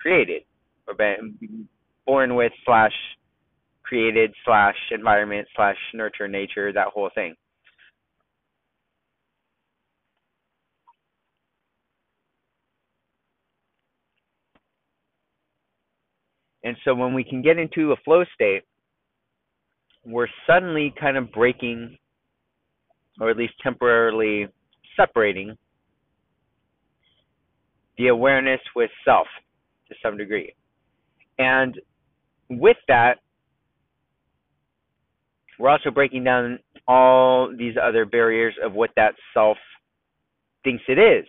created 0.00 0.42
or 0.86 0.94
been 0.94 1.68
born 2.04 2.34
with 2.34 2.52
slash 2.64 2.92
created 3.82 4.32
slash 4.44 4.76
environment 4.90 5.46
slash 5.54 5.76
nurture 5.94 6.28
nature 6.28 6.72
that 6.72 6.88
whole 6.88 7.10
thing 7.14 7.34
And 16.66 16.76
so 16.84 16.96
when 16.96 17.14
we 17.14 17.22
can 17.22 17.42
get 17.42 17.58
into 17.58 17.92
a 17.92 17.96
flow 18.04 18.24
state, 18.34 18.64
we're 20.04 20.26
suddenly 20.48 20.92
kind 21.00 21.16
of 21.16 21.30
breaking, 21.30 21.96
or 23.20 23.30
at 23.30 23.36
least 23.36 23.52
temporarily 23.62 24.48
separating, 24.96 25.56
the 27.98 28.08
awareness 28.08 28.60
with 28.74 28.90
self 29.04 29.28
to 29.88 29.94
some 30.02 30.16
degree. 30.16 30.54
And 31.38 31.80
with 32.50 32.78
that, 32.88 33.18
we're 35.60 35.70
also 35.70 35.92
breaking 35.92 36.24
down 36.24 36.58
all 36.88 37.54
these 37.56 37.76
other 37.80 38.04
barriers 38.04 38.54
of 38.60 38.72
what 38.72 38.90
that 38.96 39.14
self 39.32 39.56
thinks 40.64 40.82
it 40.88 40.98
is. 40.98 41.26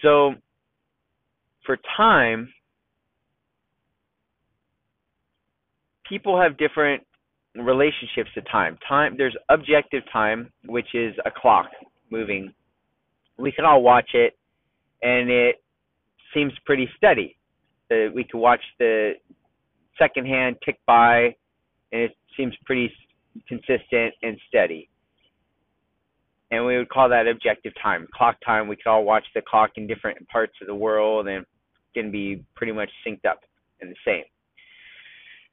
So, 0.00 0.36
for 1.66 1.76
time, 1.98 2.48
people 6.08 6.40
have 6.40 6.56
different 6.58 7.02
relationships 7.56 8.30
to 8.34 8.42
time. 8.42 8.78
Time 8.88 9.14
there's 9.16 9.36
objective 9.50 10.02
time, 10.12 10.50
which 10.66 10.94
is 10.94 11.14
a 11.26 11.30
clock 11.30 11.66
moving. 12.10 12.52
We 13.38 13.52
can 13.52 13.64
all 13.64 13.82
watch 13.82 14.10
it 14.14 14.36
and 15.02 15.30
it 15.30 15.56
seems 16.34 16.52
pretty 16.64 16.88
steady. 16.96 17.36
The, 17.90 18.10
we 18.14 18.24
can 18.24 18.40
watch 18.40 18.62
the 18.78 19.12
second 19.98 20.26
hand 20.26 20.56
tick 20.64 20.78
by 20.86 21.34
and 21.92 22.02
it 22.02 22.16
seems 22.36 22.54
pretty 22.64 22.92
consistent 23.48 24.14
and 24.22 24.38
steady. 24.48 24.88
And 26.50 26.66
we 26.66 26.76
would 26.76 26.90
call 26.90 27.08
that 27.08 27.26
objective 27.26 27.72
time. 27.82 28.06
Clock 28.14 28.36
time, 28.44 28.68
we 28.68 28.76
could 28.76 28.86
all 28.86 29.04
watch 29.04 29.24
the 29.34 29.42
clock 29.46 29.70
in 29.76 29.86
different 29.86 30.26
parts 30.28 30.52
of 30.60 30.66
the 30.66 30.74
world 30.74 31.26
and 31.26 31.46
can 31.94 32.10
be 32.10 32.44
pretty 32.54 32.72
much 32.72 32.90
synced 33.06 33.24
up 33.24 33.40
and 33.80 33.90
the 33.90 33.96
same. 34.06 34.24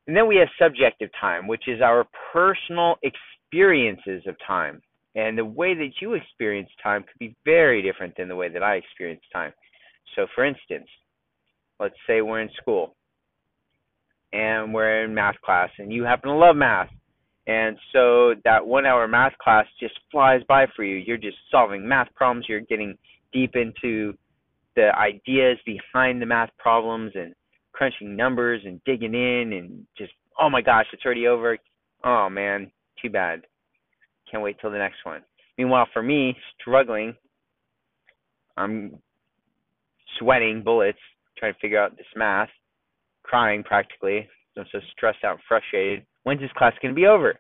And 0.08 0.16
then 0.16 0.28
we 0.28 0.38
have 0.38 0.48
subjective 0.60 1.10
time, 1.20 1.48
which 1.48 1.68
is 1.68 1.82
our 1.82 2.08
personal 2.34 2.96
experiences 3.04 4.24
of 4.28 4.36
time. 4.46 4.82
And 5.16 5.38
the 5.38 5.46
way 5.46 5.74
that 5.74 5.92
you 6.02 6.14
experience 6.14 6.70
time 6.82 7.04
could 7.04 7.20
be 7.20 7.36
very 7.46 7.82
different 7.82 8.16
than 8.18 8.28
the 8.28 8.36
way 8.36 8.50
that 8.50 8.64
I 8.64 8.76
experience 8.76 9.22
time. 9.34 9.54
So, 10.16 10.28
for 10.36 10.46
instance, 10.46 10.88
let's 11.80 11.96
say 12.08 12.22
we're 12.22 12.42
in 12.42 12.50
school 12.62 12.96
and 14.32 14.74
we're 14.74 15.04
in 15.04 15.14
math 15.14 15.40
class, 15.44 15.70
and 15.80 15.92
you 15.92 16.04
happen 16.04 16.30
to 16.30 16.36
love 16.36 16.56
math. 16.56 16.90
And 17.48 17.78
so 17.92 18.36
that 18.44 18.66
one 18.66 18.86
hour 18.86 19.08
math 19.08 19.36
class 19.40 19.66
just 19.80 19.96
flies 20.12 20.42
by 20.48 20.68
for 20.76 20.84
you. 20.84 20.98
You're 20.98 21.18
just 21.18 21.38
solving 21.50 21.88
math 21.88 22.14
problems, 22.14 22.46
you're 22.48 22.60
getting 22.62 22.96
deep 23.34 23.56
into 23.56 24.14
the 24.76 24.96
ideas 24.96 25.58
behind 25.66 26.22
the 26.22 26.28
math 26.28 26.52
problems 26.60 27.12
and 27.16 27.34
crunching 27.80 28.14
numbers 28.14 28.62
and 28.66 28.84
digging 28.84 29.14
in 29.14 29.54
and 29.54 29.86
just 29.98 30.12
oh 30.38 30.50
my 30.50 30.62
gosh, 30.62 30.86
it's 30.92 31.06
already 31.06 31.28
over. 31.28 31.58
Oh 32.04 32.30
man, 32.30 32.70
too 33.02 33.10
bad. 33.10 33.44
Can't 34.30 34.44
wait 34.44 34.58
till 34.60 34.70
the 34.70 34.78
next 34.78 34.98
one. 35.04 35.22
Meanwhile, 35.58 35.88
for 35.94 36.04
me, 36.04 36.36
struggling, 36.60 37.16
I'm 38.58 39.00
sweating 40.20 40.62
bullets 40.62 41.00
trying 41.38 41.54
to 41.54 41.60
figure 41.62 41.82
out 41.82 41.96
this 41.96 42.06
math, 42.18 42.50
crying 43.24 43.64
practically. 43.64 44.28
I'm 44.58 44.66
so 44.74 44.80
stressed 44.92 45.24
out 45.24 45.36
and 45.36 45.40
frustrated. 45.48 46.06
When's 46.24 46.42
this 46.42 46.52
class 46.58 46.74
going 46.82 46.94
to 46.94 47.00
be 47.00 47.08
over? 47.08 47.40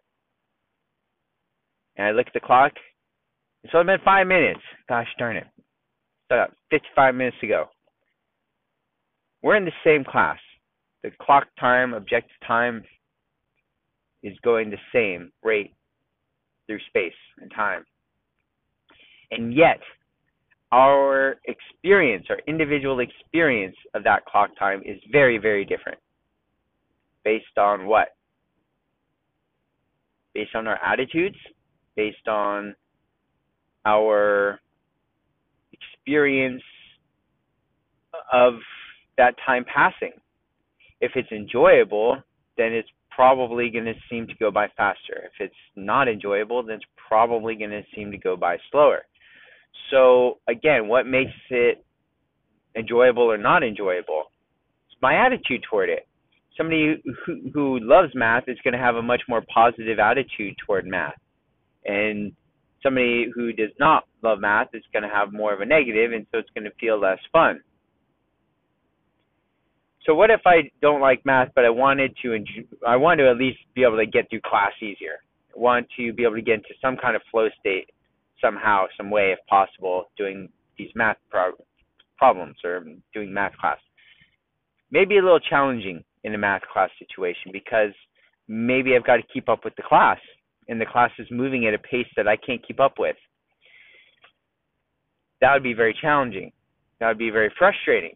And 1.97 2.07
I 2.07 2.11
look 2.11 2.27
at 2.27 2.33
the 2.33 2.39
clock. 2.39 2.71
It's 3.65 3.73
only 3.75 3.93
been 3.93 4.05
five 4.05 4.25
minutes. 4.25 4.61
Gosh 4.87 5.07
darn 5.17 5.35
it. 5.35 5.47
Got 6.29 6.51
55 6.71 7.15
minutes 7.15 7.35
to 7.41 7.47
go. 7.47 7.65
We're 9.41 9.55
in 9.55 9.65
the 9.65 9.71
same 9.83 10.03
class. 10.03 10.37
The 11.03 11.11
clock 11.21 11.47
time, 11.59 11.93
objective 11.93 12.35
time 12.45 12.83
is 14.21 14.33
going 14.43 14.69
the 14.69 14.77
same 14.93 15.31
rate 15.43 15.73
through 16.67 16.79
space 16.87 17.13
and 17.39 17.51
time. 17.55 17.85
And 19.31 19.53
yet, 19.53 19.79
our 20.71 21.37
experience, 21.45 22.27
our 22.29 22.39
individual 22.47 22.99
experience 22.99 23.75
of 23.93 24.03
that 24.03 24.25
clock 24.25 24.51
time 24.59 24.81
is 24.85 24.97
very, 25.11 25.37
very 25.37 25.65
different. 25.65 25.99
Based 27.23 27.57
on 27.57 27.87
what? 27.87 28.09
Based 30.33 30.53
on 30.53 30.67
our 30.67 30.79
attitudes, 30.83 31.37
based 31.95 32.27
on 32.27 32.75
our 33.85 34.59
experience 35.71 36.61
of 38.31 38.53
that 39.19 39.35
time 39.45 39.65
passing. 39.65 40.13
If 41.01 41.11
it's 41.15 41.31
enjoyable, 41.31 42.17
then 42.57 42.71
it's 42.73 42.89
probably 43.11 43.69
going 43.69 43.85
to 43.85 43.93
seem 44.09 44.27
to 44.27 44.33
go 44.39 44.49
by 44.49 44.67
faster. 44.77 45.25
If 45.25 45.33
it's 45.39 45.55
not 45.75 46.07
enjoyable, 46.07 46.63
then 46.63 46.77
it's 46.77 46.85
probably 47.07 47.55
going 47.55 47.71
to 47.71 47.83
seem 47.93 48.11
to 48.11 48.17
go 48.17 48.37
by 48.37 48.57
slower. 48.71 49.01
So, 49.91 50.39
again, 50.47 50.87
what 50.87 51.05
makes 51.05 51.33
it 51.49 51.83
enjoyable 52.75 53.23
or 53.23 53.37
not 53.37 53.61
enjoyable? 53.61 54.23
It's 54.87 55.01
my 55.01 55.25
attitude 55.25 55.63
toward 55.69 55.89
it. 55.89 56.07
Somebody 56.55 57.01
who, 57.25 57.51
who 57.53 57.79
loves 57.81 58.13
math 58.15 58.47
is 58.47 58.57
going 58.63 58.73
to 58.73 58.79
have 58.79 58.95
a 58.95 59.01
much 59.01 59.21
more 59.27 59.43
positive 59.53 59.99
attitude 59.99 60.55
toward 60.65 60.85
math. 60.87 61.19
And 61.85 62.31
somebody 62.81 63.29
who 63.35 63.51
does 63.51 63.71
not 63.79 64.05
love 64.23 64.39
math 64.39 64.69
is 64.73 64.83
going 64.93 65.03
to 65.03 65.09
have 65.09 65.33
more 65.33 65.53
of 65.53 65.59
a 65.59 65.65
negative, 65.65 66.13
and 66.13 66.25
so 66.31 66.39
it's 66.39 66.49
going 66.55 66.65
to 66.65 66.75
feel 66.79 66.99
less 66.99 67.19
fun. 67.33 67.61
So 70.09 70.15
what 70.15 70.31
if 70.31 70.41
I 70.43 70.71
don't 70.81 71.01
like 71.01 71.23
math, 71.23 71.49
but 71.53 71.65
I 71.65 71.69
wanted 71.69 72.17
to 72.23 72.33
enjoy, 72.33 72.63
I 72.87 72.95
want 72.95 73.19
to 73.19 73.29
at 73.29 73.37
least 73.37 73.59
be 73.75 73.83
able 73.83 73.97
to 73.97 74.07
get 74.07 74.27
through 74.27 74.41
class 74.43 74.71
easier. 74.81 75.17
I 75.55 75.59
want 75.59 75.85
to 75.97 76.13
be 76.13 76.23
able 76.23 76.33
to 76.33 76.41
get 76.41 76.55
into 76.55 76.73
some 76.81 76.97
kind 76.97 77.15
of 77.15 77.21
flow 77.29 77.47
state 77.59 77.91
somehow, 78.41 78.85
some 78.97 79.11
way, 79.11 79.33
if 79.33 79.39
possible, 79.47 80.05
doing 80.17 80.49
these 80.79 80.89
math 80.95 81.17
pro- 81.29 81.51
problems 82.17 82.55
or 82.63 82.83
doing 83.13 83.31
math 83.31 83.55
class. 83.57 83.77
Maybe 84.89 85.19
a 85.19 85.21
little 85.21 85.39
challenging 85.39 86.03
in 86.23 86.33
a 86.33 86.39
math 86.39 86.63
class 86.73 86.89
situation 86.97 87.51
because 87.53 87.93
maybe 88.47 88.95
I've 88.95 89.05
got 89.05 89.17
to 89.17 89.23
keep 89.31 89.47
up 89.47 89.63
with 89.63 89.75
the 89.75 89.83
class 89.87 90.17
and 90.69 90.81
the 90.81 90.87
class 90.87 91.11
is 91.19 91.27
moving 91.29 91.67
at 91.67 91.75
a 91.75 91.77
pace 91.77 92.07
that 92.17 92.27
I 92.27 92.35
can't 92.35 92.67
keep 92.67 92.79
up 92.79 92.95
with. 92.97 93.15
That 95.41 95.53
would 95.53 95.61
be 95.61 95.73
very 95.73 95.95
challenging. 96.01 96.51
That 96.99 97.09
would 97.09 97.19
be 97.19 97.29
very 97.29 97.53
frustrating. 97.59 98.15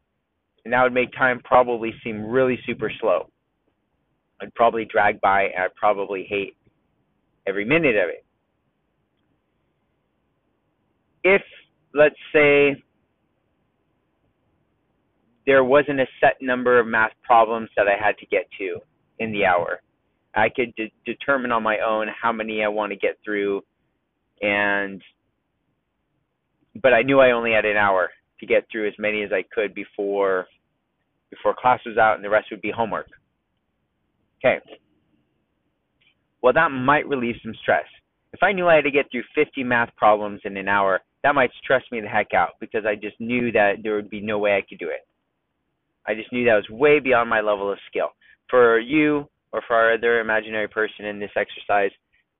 And 0.65 0.73
that 0.73 0.83
would 0.83 0.93
make 0.93 1.11
time 1.13 1.41
probably 1.43 1.93
seem 2.03 2.25
really 2.25 2.57
super 2.65 2.91
slow. 3.01 3.29
I'd 4.41 4.53
probably 4.55 4.85
drag 4.85 5.19
by 5.21 5.43
and 5.43 5.63
I'd 5.63 5.75
probably 5.75 6.25
hate 6.27 6.55
every 7.47 7.65
minute 7.65 7.95
of 7.95 8.09
it. 8.09 8.25
If, 11.23 11.41
let's 11.93 12.15
say, 12.33 12.81
there 15.45 15.63
wasn't 15.63 15.99
a 15.99 16.07
set 16.19 16.37
number 16.41 16.79
of 16.79 16.87
math 16.87 17.11
problems 17.23 17.69
that 17.75 17.87
I 17.87 17.95
had 18.01 18.17
to 18.17 18.25
get 18.25 18.47
to 18.59 18.79
in 19.19 19.31
the 19.31 19.45
hour, 19.45 19.81
I 20.35 20.49
could 20.49 20.73
de- 20.75 20.91
determine 21.05 21.51
on 21.51 21.63
my 21.63 21.77
own 21.79 22.07
how 22.21 22.31
many 22.31 22.63
I 22.63 22.67
want 22.67 22.91
to 22.91 22.97
get 22.97 23.17
through, 23.23 23.61
and 24.41 25.01
but 26.81 26.93
I 26.93 27.03
knew 27.03 27.19
I 27.19 27.31
only 27.31 27.51
had 27.51 27.65
an 27.65 27.77
hour 27.77 28.09
to 28.39 28.45
get 28.45 28.65
through 28.71 28.87
as 28.87 28.93
many 28.97 29.21
as 29.21 29.31
I 29.31 29.43
could 29.53 29.75
before 29.75 30.47
before 31.33 31.55
class 31.57 31.79
was 31.85 31.97
out, 31.97 32.15
and 32.15 32.23
the 32.23 32.29
rest 32.29 32.47
would 32.51 32.61
be 32.61 32.71
homework. 32.71 33.07
Okay. 34.43 34.59
Well, 36.41 36.53
that 36.53 36.69
might 36.71 37.07
relieve 37.07 37.35
some 37.43 37.55
stress. 37.61 37.85
If 38.33 38.43
I 38.43 38.51
knew 38.51 38.67
I 38.67 38.75
had 38.75 38.83
to 38.83 38.91
get 38.91 39.09
through 39.11 39.23
50 39.35 39.63
math 39.63 39.95
problems 39.95 40.41
in 40.43 40.57
an 40.57 40.67
hour, 40.67 41.01
that 41.23 41.35
might 41.35 41.51
stress 41.63 41.83
me 41.91 42.01
the 42.01 42.07
heck 42.07 42.33
out 42.33 42.51
because 42.59 42.83
I 42.85 42.95
just 42.95 43.19
knew 43.19 43.51
that 43.53 43.75
there 43.81 43.95
would 43.95 44.09
be 44.09 44.19
no 44.19 44.39
way 44.39 44.57
I 44.57 44.65
could 44.67 44.79
do 44.79 44.89
it. 44.89 45.07
I 46.05 46.15
just 46.15 46.33
knew 46.33 46.43
that 46.45 46.55
was 46.55 46.69
way 46.69 46.99
beyond 46.99 47.29
my 47.29 47.39
level 47.39 47.71
of 47.71 47.77
skill. 47.87 48.09
For 48.49 48.79
you, 48.79 49.29
or 49.53 49.61
for 49.67 49.75
our 49.75 49.93
other 49.93 50.19
imaginary 50.19 50.67
person 50.67 51.05
in 51.05 51.19
this 51.19 51.31
exercise, 51.37 51.91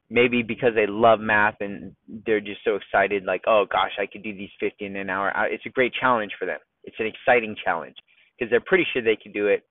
maybe 0.10 0.44
because 0.44 0.76
they 0.76 0.86
love 0.86 1.20
math 1.20 1.56
and 1.62 1.96
they're 2.26 2.42
just 2.42 2.60
so 2.66 2.76
excited, 2.76 3.24
like, 3.24 3.44
oh 3.48 3.66
gosh, 3.72 3.94
I 4.00 4.06
could 4.06 4.24
do 4.24 4.36
these 4.36 4.50
50 4.60 4.86
in 4.86 4.96
an 4.98 5.10
hour. 5.10 5.32
It's 5.50 5.66
a 5.66 5.70
great 5.70 5.94
challenge 6.00 6.34
for 6.38 6.46
them. 6.46 6.60
It's 6.84 7.00
an 7.00 7.06
exciting 7.06 7.56
challenge 7.64 7.96
because 8.44 8.52
they're 8.52 8.62
pretty 8.62 8.86
sure 8.92 9.02
they 9.02 9.16
can 9.16 9.32
do 9.32 9.48
it. 9.48 9.64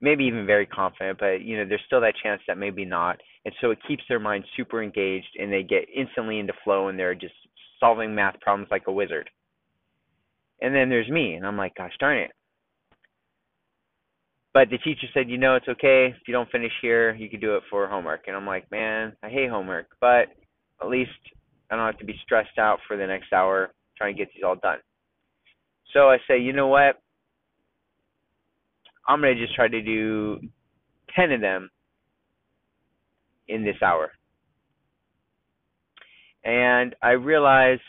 Maybe 0.00 0.24
even 0.24 0.46
very 0.46 0.66
confident, 0.66 1.18
but 1.18 1.42
you 1.42 1.56
know, 1.56 1.64
there's 1.68 1.82
still 1.86 2.00
that 2.02 2.14
chance 2.22 2.40
that 2.46 2.56
maybe 2.56 2.84
not. 2.84 3.18
And 3.44 3.54
so 3.60 3.70
it 3.70 3.78
keeps 3.86 4.04
their 4.08 4.20
mind 4.20 4.44
super 4.56 4.82
engaged 4.82 5.36
and 5.38 5.52
they 5.52 5.62
get 5.64 5.88
instantly 5.94 6.38
into 6.38 6.52
flow 6.62 6.88
and 6.88 6.98
they're 6.98 7.14
just 7.14 7.34
solving 7.80 8.14
math 8.14 8.38
problems 8.40 8.68
like 8.70 8.84
a 8.86 8.92
wizard. 8.92 9.28
And 10.60 10.74
then 10.74 10.88
there's 10.88 11.08
me, 11.08 11.34
and 11.34 11.46
I'm 11.46 11.56
like, 11.56 11.74
gosh 11.76 11.92
darn 12.00 12.18
it, 12.18 12.32
but 14.54 14.70
the 14.70 14.78
teacher 14.78 15.06
said, 15.14 15.28
you 15.28 15.38
know, 15.38 15.54
it's 15.54 15.68
okay 15.68 16.06
if 16.06 16.26
you 16.26 16.32
don't 16.32 16.50
finish 16.50 16.72
here, 16.80 17.14
you 17.14 17.28
can 17.28 17.40
do 17.40 17.56
it 17.56 17.62
for 17.70 17.86
homework. 17.88 18.24
And 18.26 18.36
I'm 18.36 18.46
like, 18.46 18.70
man, 18.70 19.12
I 19.22 19.28
hate 19.28 19.50
homework, 19.50 19.86
but 20.00 20.26
at 20.80 20.88
least 20.88 21.10
I 21.70 21.76
don't 21.76 21.86
have 21.86 21.98
to 21.98 22.04
be 22.04 22.18
stressed 22.24 22.58
out 22.58 22.78
for 22.86 22.96
the 22.96 23.06
next 23.06 23.32
hour 23.32 23.72
trying 23.96 24.14
to 24.14 24.18
get 24.18 24.32
these 24.34 24.42
all 24.44 24.56
done. 24.56 24.78
So 25.92 26.08
I 26.08 26.18
say, 26.28 26.40
you 26.40 26.52
know 26.52 26.68
what? 26.68 27.00
I'm 29.08 29.20
gonna 29.20 29.34
just 29.34 29.54
try 29.54 29.68
to 29.68 29.82
do 29.82 30.38
ten 31.16 31.32
of 31.32 31.40
them 31.40 31.70
in 33.48 33.64
this 33.64 33.76
hour. 33.82 34.12
And 36.44 36.94
I 37.02 37.10
realize 37.12 37.80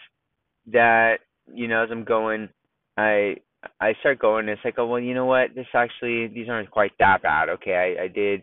that, 0.72 1.18
you 1.54 1.68
know, 1.68 1.84
as 1.84 1.90
I'm 1.92 2.04
going, 2.06 2.50
I 2.98 3.36
I 3.80 3.94
start 4.00 4.20
going, 4.20 4.48
and 4.48 4.50
it's 4.50 4.62
like, 4.64 4.76
oh 4.78 4.88
well, 4.88 5.00
you 5.00 5.14
know 5.14 5.26
what? 5.26 5.54
This 5.54 5.68
actually 5.74 6.28
these 6.28 6.50
aren't 6.50 6.72
quite 6.72 6.92
that 7.00 7.22
bad. 7.22 7.50
Okay, 7.50 7.96
I, 8.00 8.04
I 8.04 8.08
did 8.08 8.42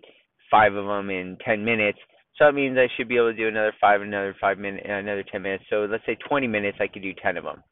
five 0.51 0.75
of 0.75 0.87
them 0.87 1.11
in 1.11 1.39
ten 1.45 1.65
minutes, 1.65 1.99
so 2.37 2.45
that 2.45 2.55
means 2.55 2.77
I 2.79 2.89
should 2.97 3.09
be 3.09 3.17
able 3.17 3.33
to 3.33 3.37
do 3.37 3.49
another 3.49 3.73
five, 3.81 4.03
another 4.03 4.37
five 4.41 4.59
minutes, 4.59 4.87
another 4.89 5.25
ten 5.31 5.43
minutes. 5.43 5.65
So 5.71 5.87
let's 5.91 6.05
say 6.05 6.17
twenty 6.29 6.47
minutes, 6.47 6.79
I 6.81 6.87
could 6.87 7.03
do 7.03 7.15
ten 7.23 7.37
of 7.37 7.45
them. 7.45 7.63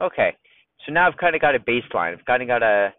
Okay, 0.00 0.36
so 0.84 0.92
now 0.92 1.06
I've 1.06 1.16
kind 1.16 1.36
of 1.36 1.40
got 1.40 1.54
a 1.54 1.60
baseline. 1.60 2.12
I've 2.12 2.24
kind 2.24 2.42
of 2.42 2.48
got 2.48 2.62
a 2.62 2.92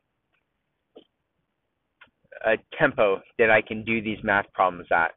a 2.46 2.56
tempo 2.78 3.22
that 3.40 3.50
I 3.50 3.62
can 3.62 3.84
do 3.84 4.02
these 4.02 4.18
math 4.24 4.52
problems 4.54 4.88
at. 4.92 5.12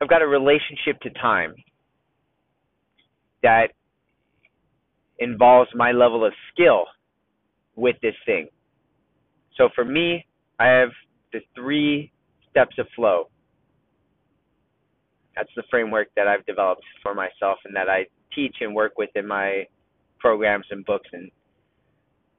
I've 0.00 0.08
got 0.08 0.22
a 0.22 0.26
relationship 0.26 1.00
to 1.02 1.10
time 1.10 1.54
that 3.42 3.68
involves 5.18 5.70
my 5.74 5.92
level 5.92 6.24
of 6.24 6.32
skill 6.52 6.84
with 7.76 7.96
this 8.02 8.14
thing. 8.26 8.48
So 9.56 9.68
for 9.74 9.84
me, 9.84 10.26
I 10.58 10.66
have 10.66 10.90
the 11.32 11.40
three 11.54 12.12
steps 12.50 12.76
of 12.78 12.86
flow. 12.94 13.28
That's 15.36 15.50
the 15.54 15.62
framework 15.70 16.08
that 16.16 16.26
I've 16.26 16.46
developed 16.46 16.82
for 17.02 17.14
myself 17.14 17.58
and 17.64 17.74
that 17.76 17.88
I 17.88 18.06
teach 18.34 18.56
and 18.60 18.74
work 18.74 18.98
with 18.98 19.10
in 19.14 19.26
my 19.26 19.64
programs 20.18 20.66
and 20.70 20.84
books. 20.84 21.08
And 21.12 21.30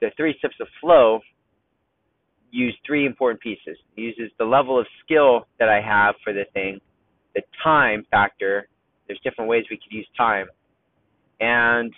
the 0.02 0.12
three 0.18 0.36
steps 0.40 0.56
of 0.60 0.68
flow 0.82 1.22
use 2.52 2.76
three 2.86 3.06
important 3.06 3.42
pieces. 3.42 3.78
Uses 3.96 4.32
the 4.38 4.46
level 4.46 4.80
of 4.80 4.86
skill 5.04 5.48
that 5.60 5.70
I 5.70 5.82
have 5.82 6.16
for 6.24 6.34
the 6.34 6.46
thing, 6.54 6.80
the 7.36 7.42
time 7.64 8.06
factor. 8.12 8.68
There's 9.08 9.20
different 9.24 9.50
ways 9.50 9.66
we 9.70 9.78
could 9.78 9.92
use 9.92 10.08
time, 10.18 10.48
and 11.40 11.94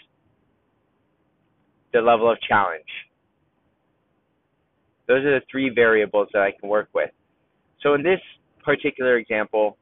the 1.94 2.02
level 2.02 2.32
of 2.32 2.38
challenge. 2.42 2.84
Those 5.08 5.26
are 5.26 5.40
the 5.40 5.46
three 5.52 5.70
variables 5.70 6.30
that 6.34 6.42
I 6.42 6.52
can 6.58 6.70
work 6.70 6.90
with. 6.94 7.10
So 7.82 7.96
in 7.96 8.04
this 8.04 8.20
particular 8.64 9.18
example, 9.18 9.78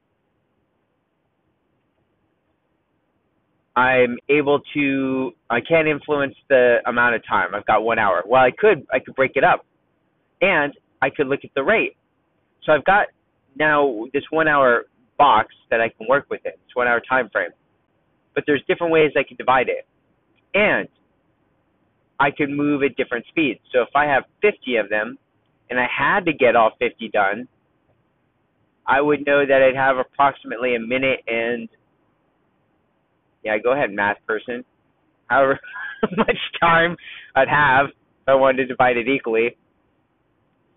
I'm 3.76 4.18
able 4.28 4.60
to 4.74 5.32
I 5.50 5.60
can't 5.62 5.88
influence 5.88 6.36
the 6.50 6.78
amount 6.86 7.16
of 7.16 7.22
time. 7.28 7.54
I've 7.54 7.66
got 7.66 7.84
one 7.84 8.00
hour. 8.00 8.24
Well 8.26 8.42
I 8.42 8.52
could 8.52 8.86
I 8.92 9.00
could 9.00 9.16
break 9.16 9.34
it 9.36 9.44
up. 9.44 9.66
And 10.42 10.74
I 11.02 11.10
could 11.10 11.28
look 11.28 11.42
at 11.44 11.52
the 11.56 11.64
rate. 11.64 11.96
So 12.66 12.72
I've 12.72 12.86
got 12.86 13.08
now 13.58 14.06
this 14.14 14.24
one 14.32 14.48
hour 14.48 14.86
box 15.18 15.54
that 15.70 15.82
I 15.82 15.90
can 15.90 16.08
work 16.08 16.28
with 16.30 16.42
it. 16.46 16.60
It's 16.66 16.76
one 16.76 16.88
hour 16.88 17.02
time 17.08 17.30
frame. 17.32 17.52
But 18.36 18.44
there's 18.48 18.64
different 18.68 18.94
ways 18.94 19.12
I 19.18 19.24
can 19.28 19.38
divide 19.38 19.68
it. 19.70 19.88
And 20.54 20.88
I 22.20 22.32
could 22.32 22.50
move 22.50 22.84
at 22.84 22.96
different 22.96 23.26
speeds. 23.28 23.60
So 23.72 23.82
if 23.82 23.90
I 23.96 24.06
have 24.06 24.24
50 24.42 24.76
of 24.78 24.90
them 24.90 25.18
and 25.70 25.80
I 25.80 25.88
had 25.88 26.26
to 26.26 26.34
get 26.34 26.56
all 26.56 26.72
50 26.80 27.10
done, 27.10 27.48
I 28.86 29.02
would 29.02 29.26
know 29.26 29.46
that 29.46 29.62
I'd 29.62 29.76
have 29.76 29.98
approximately 29.98 30.76
a 30.76 30.80
minute 30.80 31.20
and 31.28 31.70
yeah, 33.44 33.58
go 33.58 33.72
ahead, 33.72 33.92
math 33.92 34.18
person. 34.28 34.66
However 35.28 35.60
much 36.18 36.38
time 36.60 36.98
I'd 37.36 37.48
have 37.48 37.88
if 37.88 38.28
I 38.28 38.36
wanted 38.36 38.64
to 38.64 38.66
divide 38.68 38.98
it 38.98 39.08
equally. 39.08 39.56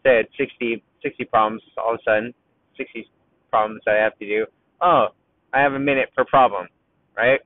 Said 0.02 0.26
60, 0.38 0.82
60 1.02 1.24
problems 1.26 1.62
all 1.78 1.94
of 1.94 2.00
a 2.00 2.02
sudden, 2.04 2.34
60 2.76 3.08
problems 3.50 3.82
I 3.86 4.02
have 4.02 4.18
to 4.18 4.26
do. 4.26 4.46
Oh, 4.80 5.08
I 5.52 5.60
have 5.60 5.74
a 5.74 5.78
minute 5.78 6.08
per 6.16 6.24
problem, 6.24 6.66
right? 7.16 7.40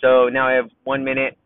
So 0.00 0.28
now 0.28 0.48
I 0.48 0.52
have 0.52 0.70
one 0.84 1.04
minute 1.04 1.36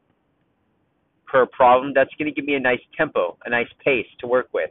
per 1.26 1.46
problem. 1.46 1.92
That's 1.94 2.10
going 2.18 2.32
to 2.32 2.34
give 2.34 2.44
me 2.44 2.54
a 2.54 2.60
nice 2.60 2.80
tempo, 2.96 3.36
a 3.44 3.50
nice 3.50 3.68
pace 3.84 4.06
to 4.20 4.26
work 4.26 4.48
with. 4.52 4.70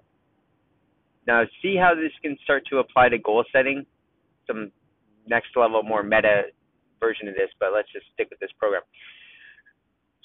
Now, 1.28 1.44
see 1.62 1.76
how 1.78 1.96
this 1.96 2.12
can 2.22 2.38
start 2.44 2.63
to 2.70 2.80
apply 2.80 3.10
to 3.10 3.18
goal 3.18 3.44
setting? 3.52 3.86
Some 4.48 4.72
next 5.28 5.56
level, 5.56 5.84
more 5.84 6.04
meta 6.04 6.44
version 7.00 7.28
of 7.28 7.36
this, 7.36 7.50
but 7.60 7.70
let's 7.74 7.92
just 7.92 8.06
stick 8.13 8.30
with 8.30 8.39
this 8.39 8.52
program. 8.60 8.82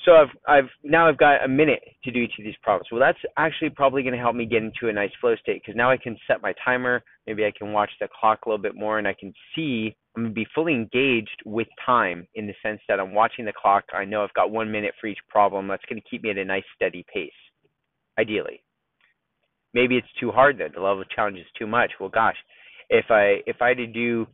So 0.05 0.13
I've 0.13 0.29
I've 0.47 0.71
now 0.85 1.09
I've 1.09 1.19
got 1.19 1.45
a 1.45 1.49
minute 1.49 1.83
to 2.05 2.11
do 2.11 2.21
each 2.21 2.39
of 2.39 2.45
these 2.45 2.55
problems. 2.63 2.89
Well, 2.91 3.01
that's 3.01 3.19
actually 3.37 3.71
probably 3.71 4.03
going 4.03 4.15
to 4.15 4.21
help 4.21 4.37
me 4.37 4.47
get 4.47 4.63
into 4.63 4.89
a 4.89 4.93
nice 4.93 5.11
flow 5.21 5.35
state 5.37 5.61
because 5.61 5.77
now 5.77 5.91
I 5.91 5.97
can 5.97 6.17
set 6.27 6.41
my 6.41 6.55
timer. 6.65 7.03
Maybe 7.27 7.45
I 7.45 7.53
can 7.57 7.73
watch 7.73 7.91
the 8.01 8.09
clock 8.19 8.41
a 8.47 8.49
little 8.49 8.63
bit 8.63 8.77
more, 8.77 8.99
and 8.99 9.09
I 9.09 9.15
can 9.19 9.33
see 9.55 9.97
I'm 10.17 10.23
going 10.23 10.35
to 10.35 10.41
be 10.41 10.47
fully 10.55 10.75
engaged 10.75 11.43
with 11.45 11.67
time 11.85 12.27
in 12.37 12.47
the 12.47 12.55
sense 12.63 12.81
that 12.89 13.01
I'm 13.01 13.13
watching 13.13 13.45
the 13.45 13.53
clock. 13.61 13.85
I 13.93 14.05
know 14.05 14.23
I've 14.23 14.35
got 14.35 14.51
one 14.51 14.71
minute 14.71 14.95
for 15.01 15.09
each 15.09 15.19
problem. 15.29 15.67
That's 15.69 15.85
going 15.89 16.01
to 16.01 16.09
keep 16.09 16.23
me 16.23 16.31
at 16.31 16.39
a 16.39 16.45
nice 16.45 16.65
steady 16.77 17.05
pace, 17.13 17.31
ideally. 18.19 18.63
Maybe 19.75 19.97
it's 19.97 20.07
too 20.21 20.31
hard 20.31 20.59
then. 20.59 20.71
The 20.75 20.81
level 20.81 21.03
of 21.03 21.11
challenge 21.11 21.39
is 21.39 21.47
too 21.59 21.67
much. 21.67 21.93
Well, 22.01 22.09
gosh, 22.09 22.37
if 22.89 23.07
I 23.11 23.39
if 23.47 23.57
I 23.61 23.69
had 23.69 23.79
to 23.79 23.87
do 23.87 24.27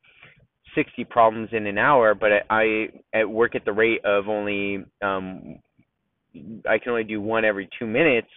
60 0.75 1.05
problems 1.05 1.49
in 1.53 1.67
an 1.67 1.79
hour, 1.79 2.15
but 2.15 2.31
I, 2.51 2.89
I 3.15 3.25
work 3.25 3.55
at 3.55 3.65
the 3.65 3.73
rate 3.73 4.05
of 4.05 4.29
only 4.29 4.85
um, 5.03 5.59
I 6.69 6.79
can 6.79 6.91
only 6.91 7.05
do 7.05 7.21
one 7.21 7.45
every 7.45 7.69
two 7.79 7.87
minutes. 7.87 8.29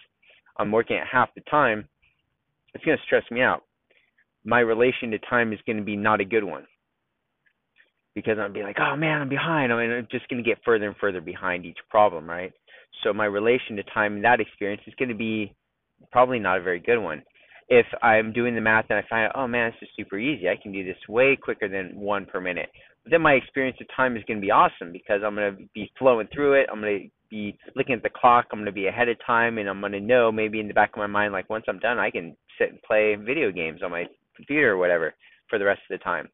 I'm 0.56 0.70
working 0.70 0.96
at 0.96 1.06
half 1.06 1.30
the 1.34 1.40
time. 1.42 1.88
It's 2.74 2.84
going 2.84 2.96
to 2.96 3.04
stress 3.04 3.24
me 3.30 3.40
out. 3.40 3.64
My 4.44 4.60
relation 4.60 5.10
to 5.10 5.18
time 5.18 5.52
is 5.52 5.58
going 5.66 5.78
to 5.78 5.84
be 5.84 5.96
not 5.96 6.20
a 6.20 6.24
good 6.24 6.44
one 6.44 6.66
because 8.14 8.38
I'm 8.38 8.52
be 8.52 8.62
like, 8.62 8.78
oh 8.80 8.96
man, 8.96 9.20
I'm 9.20 9.28
behind. 9.28 9.72
I 9.72 9.80
mean, 9.80 9.90
I'm 9.90 10.08
just 10.10 10.28
going 10.28 10.42
to 10.42 10.48
get 10.48 10.58
further 10.64 10.86
and 10.86 10.96
further 10.96 11.20
behind 11.20 11.66
each 11.66 11.78
problem, 11.88 12.28
right? 12.28 12.52
So 13.02 13.12
my 13.12 13.26
relation 13.26 13.76
to 13.76 13.82
time 13.84 14.16
in 14.16 14.22
that 14.22 14.40
experience 14.40 14.82
is 14.86 14.94
going 14.98 15.08
to 15.08 15.14
be 15.14 15.54
probably 16.10 16.38
not 16.38 16.58
a 16.58 16.62
very 16.62 16.80
good 16.80 16.98
one 16.98 17.22
if 17.68 17.86
I'm 18.02 18.32
doing 18.32 18.54
the 18.54 18.60
math 18.60 18.86
and 18.88 18.98
I 18.98 19.04
find 19.08 19.26
out, 19.26 19.32
oh 19.34 19.46
man, 19.46 19.70
this 19.70 19.88
is 19.88 19.94
super 19.96 20.18
easy. 20.18 20.48
I 20.48 20.60
can 20.60 20.72
do 20.72 20.84
this 20.84 20.96
way 21.08 21.36
quicker 21.36 21.68
than 21.68 21.98
one 21.98 22.24
per 22.24 22.40
minute. 22.40 22.70
But 23.04 23.12
then 23.12 23.20
my 23.20 23.34
experience 23.34 23.76
of 23.80 23.86
time 23.94 24.16
is 24.16 24.24
going 24.26 24.38
to 24.38 24.44
be 24.44 24.50
awesome 24.50 24.90
because 24.92 25.20
I'm 25.24 25.34
going 25.34 25.54
to 25.54 25.62
be 25.74 25.90
flowing 25.98 26.28
through 26.32 26.54
it. 26.54 26.66
I'm 26.72 26.80
going 26.80 27.02
to 27.02 27.08
be 27.30 27.58
looking 27.76 27.94
at 27.94 28.02
the 28.02 28.10
clock. 28.10 28.46
I'm 28.52 28.58
going 28.60 28.66
to 28.66 28.72
be 28.72 28.86
ahead 28.86 29.10
of 29.10 29.18
time, 29.24 29.58
and 29.58 29.68
I'm 29.68 29.80
going 29.80 29.92
to 29.92 30.00
know 30.00 30.32
maybe 30.32 30.60
in 30.60 30.68
the 30.68 30.74
back 30.74 30.90
of 30.94 30.98
my 30.98 31.06
mind, 31.06 31.32
like 31.32 31.50
once 31.50 31.64
I'm 31.68 31.78
done, 31.78 31.98
I 31.98 32.10
can 32.10 32.34
sit 32.58 32.70
and 32.70 32.82
play 32.82 33.16
video 33.16 33.52
games 33.52 33.82
on 33.84 33.90
my 33.90 34.06
computer 34.34 34.72
or 34.72 34.78
whatever 34.78 35.14
for 35.50 35.58
the 35.58 35.64
rest 35.66 35.80
of 35.90 35.98
the 35.98 36.02
time. 36.02 36.28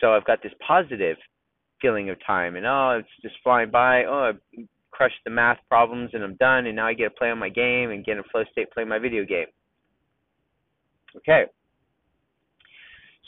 So 0.00 0.14
I've 0.14 0.24
got 0.24 0.42
this 0.42 0.52
positive 0.66 1.18
feeling 1.82 2.08
of 2.08 2.16
time, 2.26 2.56
and 2.56 2.64
oh, 2.64 3.00
it's 3.00 3.22
just 3.22 3.34
flying 3.44 3.70
by. 3.70 4.04
Oh, 4.04 4.32
I 4.32 4.62
crushed 4.90 5.20
the 5.26 5.30
math 5.30 5.58
problems, 5.68 6.10
and 6.14 6.24
I'm 6.24 6.36
done, 6.36 6.66
and 6.66 6.76
now 6.76 6.86
I 6.86 6.94
get 6.94 7.04
to 7.04 7.10
play 7.10 7.28
on 7.28 7.38
my 7.38 7.50
game 7.50 7.90
and 7.90 8.04
get 8.04 8.12
in 8.12 8.20
a 8.20 8.28
flow 8.32 8.44
state, 8.50 8.72
play 8.72 8.84
my 8.84 8.98
video 8.98 9.26
game 9.26 9.46
Okay. 11.16 11.44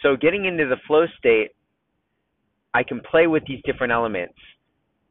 So 0.02 0.16
getting 0.16 0.46
into 0.46 0.66
the 0.66 0.76
flow 0.86 1.06
state, 1.18 1.50
I 2.74 2.82
can 2.82 3.00
play 3.00 3.26
with 3.26 3.44
these 3.46 3.60
different 3.64 3.92
elements 3.92 4.34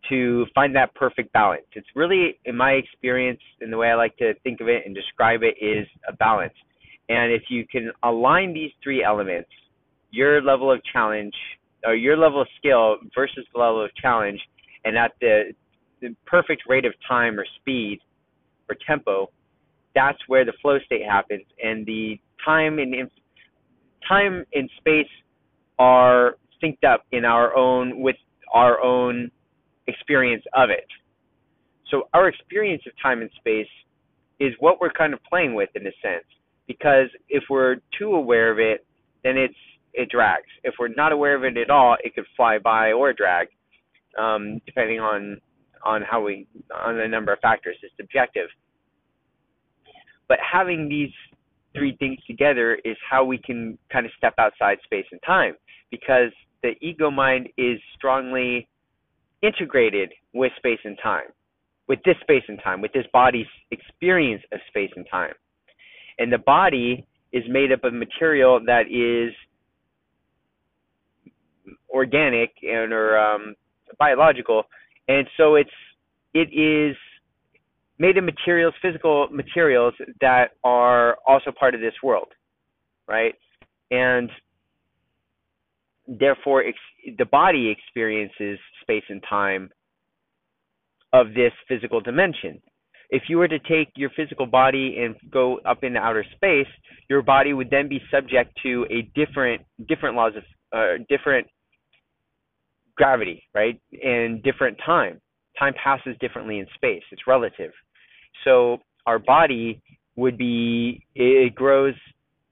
to 0.10 0.46
find 0.54 0.76
that 0.76 0.94
perfect 0.96 1.32
balance. 1.32 1.64
It's 1.74 1.88
really, 1.96 2.40
in 2.46 2.58
my 2.58 2.72
experience, 2.72 3.40
and 3.62 3.72
the 3.72 3.78
way 3.78 3.90
I 3.90 3.96
like 3.96 4.18
to 4.18 4.34
think 4.44 4.60
of 4.60 4.68
it 4.68 4.84
and 4.86 4.96
describe 4.96 5.42
it, 5.44 5.56
is 5.64 5.88
a 6.08 6.14
balance. 6.14 6.54
And 7.08 7.32
if 7.32 7.44
you 7.50 7.66
can 7.68 7.92
align 8.04 8.54
these 8.54 8.72
three 8.84 9.04
elements, 9.04 9.50
your 10.10 10.42
level 10.42 10.72
of 10.72 10.82
challenge 10.92 11.34
or 11.86 11.96
your 11.96 12.18
level 12.18 12.42
of 12.42 12.48
skill 12.58 12.98
versus 13.16 13.46
the 13.54 13.60
level 13.60 13.84
of 13.84 13.94
challenge, 13.96 14.40
and 14.86 14.98
at 14.98 15.12
the, 15.22 15.54
the 16.02 16.16
perfect 16.26 16.64
rate 16.68 16.86
of 16.86 16.94
time 17.08 17.40
or 17.40 17.46
speed 17.60 18.00
or 18.70 18.76
tempo, 18.86 19.30
that's 19.94 20.20
where 20.28 20.46
the 20.46 20.54
flow 20.62 20.80
state 20.86 21.06
happens. 21.06 21.46
And 21.64 21.86
the 21.86 22.20
time 22.46 22.80
and 22.80 23.10
time 24.08 24.46
and 24.54 24.70
space 24.78 25.08
are 25.80 26.36
synced 26.64 26.84
up 26.84 27.06
in 27.12 27.26
our 27.26 27.56
own 27.56 28.02
with 28.02 28.16
our 28.54 28.82
own 28.82 29.32
experience 29.88 30.44
of 30.54 30.70
it. 30.70 30.88
So 31.90 32.08
our 32.14 32.28
experience 32.28 32.84
of 32.86 32.94
time 33.02 33.22
and 33.22 33.30
space 33.38 33.68
is 34.40 34.54
what 34.60 34.80
we're 34.80 34.92
kind 34.92 35.14
of 35.14 35.20
playing 35.24 35.54
with 35.54 35.70
in 35.76 35.86
a 35.86 35.92
sense. 36.02 36.26
Because 36.68 37.08
if 37.30 37.44
we're 37.50 37.78
too 37.98 38.16
aware 38.16 38.52
of 38.52 38.60
it, 38.60 38.86
then 39.24 39.38
it's 39.38 39.56
it 39.94 40.10
drags. 40.10 40.48
If 40.64 40.76
we're 40.80 40.88
not 40.96 41.12
aware 41.12 41.36
of 41.36 41.44
it 41.44 41.58
at 41.58 41.70
all, 41.70 41.98
it 42.04 42.16
could 42.16 42.26
fly 42.38 42.58
by 42.60 42.94
or 42.94 43.12
drag, 43.12 43.48
um, 44.18 44.62
depending 44.66 45.00
on 45.00 45.42
on 45.84 46.02
how 46.10 46.24
we 46.24 46.48
on 46.74 47.00
a 47.00 47.08
number 47.08 47.34
of 47.34 47.40
factors. 47.40 47.76
It's 47.82 47.94
subjective. 47.98 48.48
But 50.28 50.38
having 50.40 50.88
these 50.88 51.12
three 51.76 51.96
things 51.98 52.18
together 52.28 52.78
is 52.84 52.98
how 53.10 53.24
we 53.24 53.38
can 53.38 53.78
kind 53.92 54.06
of 54.06 54.12
step 54.18 54.34
outside 54.38 54.78
space 54.84 55.06
and 55.12 55.22
time 55.26 55.56
because 55.90 56.32
the 56.64 56.74
ego 56.82 57.10
mind 57.10 57.50
is 57.58 57.80
strongly 57.96 58.68
integrated 59.42 60.12
with 60.34 60.52
space 60.58 60.80
and 60.84 60.98
time, 61.02 61.28
with 61.88 62.00
this 62.06 62.16
space 62.22 62.44
and 62.48 62.60
time, 62.64 62.82
with 62.82 62.94
this 62.94 63.06
body's 63.12 63.48
experience 63.72 64.44
of 64.52 64.60
space 64.68 64.92
and 64.96 65.06
time. 65.10 65.34
And 66.20 66.32
the 66.32 66.38
body 66.38 67.06
is 67.32 67.44
made 67.50 67.72
up 67.72 67.84
of 67.84 67.94
material 67.94 68.60
that 68.66 68.84
is 68.92 69.34
organic 71.90 72.52
and 72.62 72.94
or 72.94 73.18
um, 73.18 73.56
biological, 73.98 74.64
and 75.08 75.28
so 75.38 75.56
it's 75.56 75.70
it 76.34 76.50
is 76.54 76.96
made 78.02 78.18
of 78.18 78.24
materials, 78.24 78.74
physical 78.82 79.28
materials 79.32 79.94
that 80.22 80.54
are 80.64 81.18
also 81.28 81.52
part 81.52 81.76
of 81.76 81.82
this 81.82 81.94
world, 82.02 82.30
right? 83.08 83.36
And 83.92 84.28
therefore, 86.08 86.64
ex- 86.64 87.16
the 87.20 87.26
body 87.26 87.70
experiences 87.70 88.58
space 88.82 89.04
and 89.10 89.24
time 89.30 89.70
of 91.14 91.36
this 91.36 91.54
physical 91.68 92.02
dimension. 92.02 92.60
If 93.12 93.24
you 93.30 93.38
were 93.38 93.48
to 93.48 93.60
take 93.60 93.90
your 93.96 94.10
physical 94.16 94.48
body 94.48 94.98
and 95.04 95.16
go 95.32 95.60
up 95.60 95.84
into 95.84 96.00
outer 96.00 96.26
space, 96.36 96.72
your 97.08 97.22
body 97.22 97.54
would 97.54 97.70
then 97.70 97.88
be 97.88 98.02
subject 98.10 98.58
to 98.64 98.88
a 98.90 99.04
different 99.14 99.62
different 99.88 100.16
laws 100.16 100.34
of 100.38 100.44
uh, 100.74 101.04
different 101.08 101.46
gravity, 102.96 103.44
right? 103.54 103.80
And 104.04 104.42
different 104.42 104.80
time. 104.84 105.22
Time 105.60 105.74
passes 105.84 106.16
differently 106.20 106.58
in 106.58 106.66
space. 106.74 107.04
It's 107.12 107.28
relative. 107.28 107.72
So 108.44 108.80
our 109.06 109.20
body 109.20 109.82
would 110.16 110.38
be 110.38 111.06
it 111.16 111.56
grows 111.56 111.96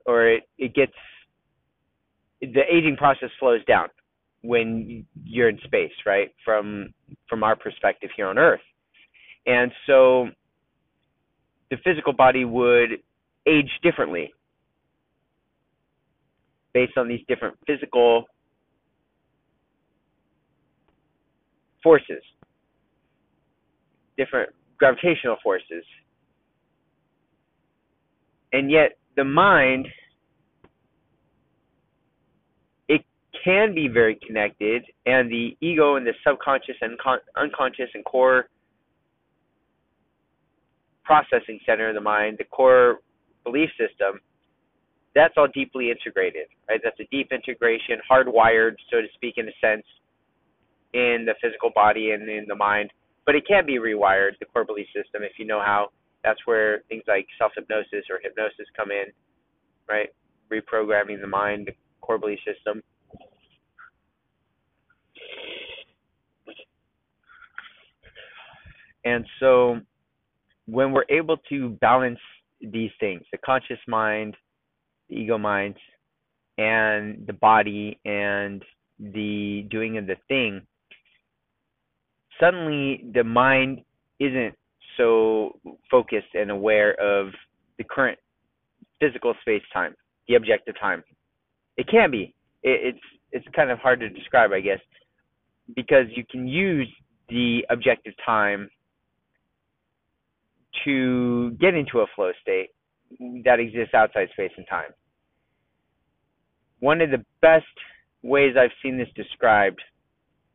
or 0.05 0.27
it, 0.27 0.43
it 0.57 0.73
gets 0.73 0.93
the 2.41 2.61
aging 2.71 2.95
process 2.97 3.29
slows 3.39 3.63
down 3.65 3.89
when 4.41 5.05
you're 5.23 5.49
in 5.49 5.59
space, 5.65 5.91
right? 6.05 6.29
From 6.45 6.93
from 7.27 7.43
our 7.43 7.55
perspective 7.55 8.09
here 8.15 8.27
on 8.27 8.37
Earth. 8.37 8.61
And 9.45 9.71
so 9.87 10.29
the 11.69 11.77
physical 11.83 12.13
body 12.13 12.45
would 12.45 12.91
age 13.47 13.69
differently 13.83 14.33
based 16.73 16.97
on 16.97 17.07
these 17.07 17.21
different 17.27 17.57
physical 17.65 18.25
forces, 21.83 22.21
different 24.17 24.51
gravitational 24.79 25.37
forces. 25.43 25.83
And 28.53 28.71
yet 28.71 28.97
the 29.15 29.23
mind 29.23 29.87
it 32.87 33.01
can 33.43 33.75
be 33.75 33.87
very 33.87 34.19
connected 34.25 34.83
and 35.05 35.29
the 35.29 35.55
ego 35.61 35.95
and 35.95 36.07
the 36.07 36.13
subconscious 36.25 36.75
and 36.81 36.97
con- 36.99 37.19
unconscious 37.37 37.89
and 37.93 38.03
core 38.05 38.49
processing 41.03 41.59
center 41.65 41.89
of 41.89 41.95
the 41.95 42.01
mind, 42.01 42.37
the 42.37 42.43
core 42.45 42.99
belief 43.43 43.69
system, 43.71 44.19
that's 45.15 45.33
all 45.37 45.47
deeply 45.53 45.89
integrated, 45.89 46.47
right? 46.69 46.79
That's 46.83 46.99
a 46.99 47.07
deep 47.11 47.31
integration, 47.31 47.99
hardwired, 48.09 48.75
so 48.91 49.01
to 49.01 49.07
speak, 49.15 49.35
in 49.37 49.47
a 49.47 49.51
sense, 49.59 49.85
in 50.93 51.25
the 51.25 51.33
physical 51.41 51.71
body 51.73 52.11
and 52.11 52.29
in 52.29 52.45
the 52.47 52.55
mind. 52.55 52.91
But 53.25 53.35
it 53.35 53.47
can 53.47 53.65
be 53.65 53.77
rewired, 53.77 54.31
the 54.39 54.45
core 54.45 54.65
belief 54.65 54.87
system, 54.87 55.23
if 55.23 55.33
you 55.37 55.45
know 55.45 55.59
how. 55.59 55.89
That's 56.23 56.39
where 56.45 56.83
things 56.89 57.03
like 57.07 57.27
self 57.37 57.51
hypnosis 57.55 58.05
or 58.09 58.19
hypnosis 58.21 58.65
come 58.75 58.91
in, 58.91 59.05
right? 59.87 60.09
Reprogramming 60.51 61.21
the 61.21 61.27
mind, 61.27 61.67
the 61.67 61.73
core 62.01 62.17
belief 62.17 62.39
system. 62.45 62.81
And 69.05 69.25
so 69.39 69.79
when 70.65 70.91
we're 70.91 71.05
able 71.09 71.37
to 71.49 71.69
balance 71.81 72.19
these 72.61 72.91
things, 72.99 73.23
the 73.31 73.37
conscious 73.39 73.79
mind, 73.87 74.35
the 75.09 75.15
ego 75.15 75.37
mind, 75.37 75.75
and 76.57 77.25
the 77.25 77.33
body 77.33 77.97
and 78.05 78.63
the 78.99 79.65
doing 79.71 79.97
of 79.97 80.07
the 80.07 80.17
thing, 80.27 80.61
suddenly 82.39 83.03
the 83.13 83.23
mind 83.23 83.81
isn't 84.19 84.55
so 84.97 85.59
focused 85.89 86.33
and 86.33 86.51
aware 86.51 86.93
of 86.99 87.33
the 87.77 87.83
current 87.83 88.17
physical 88.99 89.33
space 89.41 89.63
time, 89.73 89.95
the 90.27 90.35
objective 90.35 90.75
time. 90.79 91.03
It 91.77 91.87
can 91.87 92.11
be. 92.11 92.35
It, 92.63 92.95
it's 92.95 93.05
it's 93.31 93.45
kind 93.55 93.69
of 93.69 93.79
hard 93.79 93.99
to 93.99 94.09
describe, 94.09 94.51
I 94.51 94.59
guess, 94.59 94.79
because 95.75 96.05
you 96.15 96.23
can 96.29 96.47
use 96.47 96.87
the 97.29 97.65
objective 97.69 98.13
time 98.25 98.69
to 100.83 101.51
get 101.59 101.75
into 101.75 101.99
a 101.99 102.05
flow 102.15 102.31
state 102.41 102.69
that 103.45 103.59
exists 103.59 103.93
outside 103.93 104.29
space 104.33 104.51
and 104.57 104.65
time. 104.67 104.91
One 106.79 107.01
of 107.01 107.11
the 107.11 107.23
best 107.41 107.65
ways 108.23 108.55
I've 108.57 108.71
seen 108.81 108.97
this 108.97 109.09
described 109.15 109.81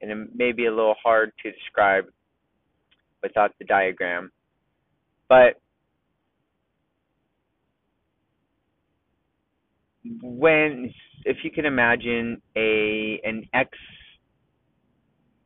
and 0.05 0.13
it 0.13 0.29
may 0.35 0.53
be 0.53 0.67
a 0.67 0.71
little 0.71 0.95
hard 1.03 1.33
to 1.43 1.51
describe 1.51 2.05
without 3.23 3.53
the 3.59 3.65
diagram. 3.65 4.31
But 5.29 5.61
when 10.23 10.93
if 11.25 11.39
you 11.43 11.51
can 11.51 11.65
imagine 11.65 12.43
a 12.55 13.19
an 13.25 13.49
x 13.55 13.71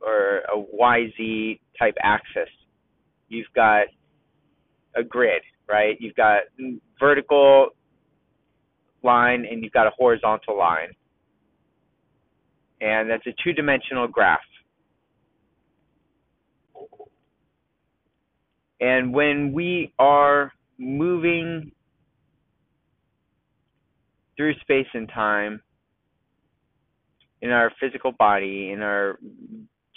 or 0.01 0.39
a 0.53 0.61
yz 0.77 1.59
type 1.79 1.95
axis, 2.03 2.49
you've 3.29 3.47
got 3.55 3.85
a 4.95 5.03
grid, 5.03 5.41
right? 5.69 5.95
You've 6.01 6.15
got 6.15 6.41
vertical 6.99 7.69
line 9.03 9.45
and 9.49 9.63
you've 9.63 9.71
got 9.71 9.87
a 9.87 9.91
horizontal 9.97 10.57
line. 10.57 10.89
And 12.81 13.09
that's 13.09 13.25
a 13.27 13.33
two 13.43 13.53
dimensional 13.53 14.07
graph. 14.07 14.39
And 18.81 19.13
when 19.13 19.51
we 19.51 19.93
are 19.99 20.51
moving 20.77 21.71
through 24.37 24.53
space 24.61 24.87
and 24.93 25.09
time 25.09 25.61
in 27.41 27.51
our 27.51 27.71
physical 27.79 28.11
body, 28.13 28.71
in 28.71 28.81
our 28.81 29.19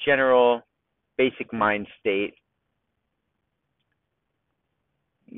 general 0.05 0.63
basic 1.17 1.53
mind 1.53 1.87
state, 2.01 2.35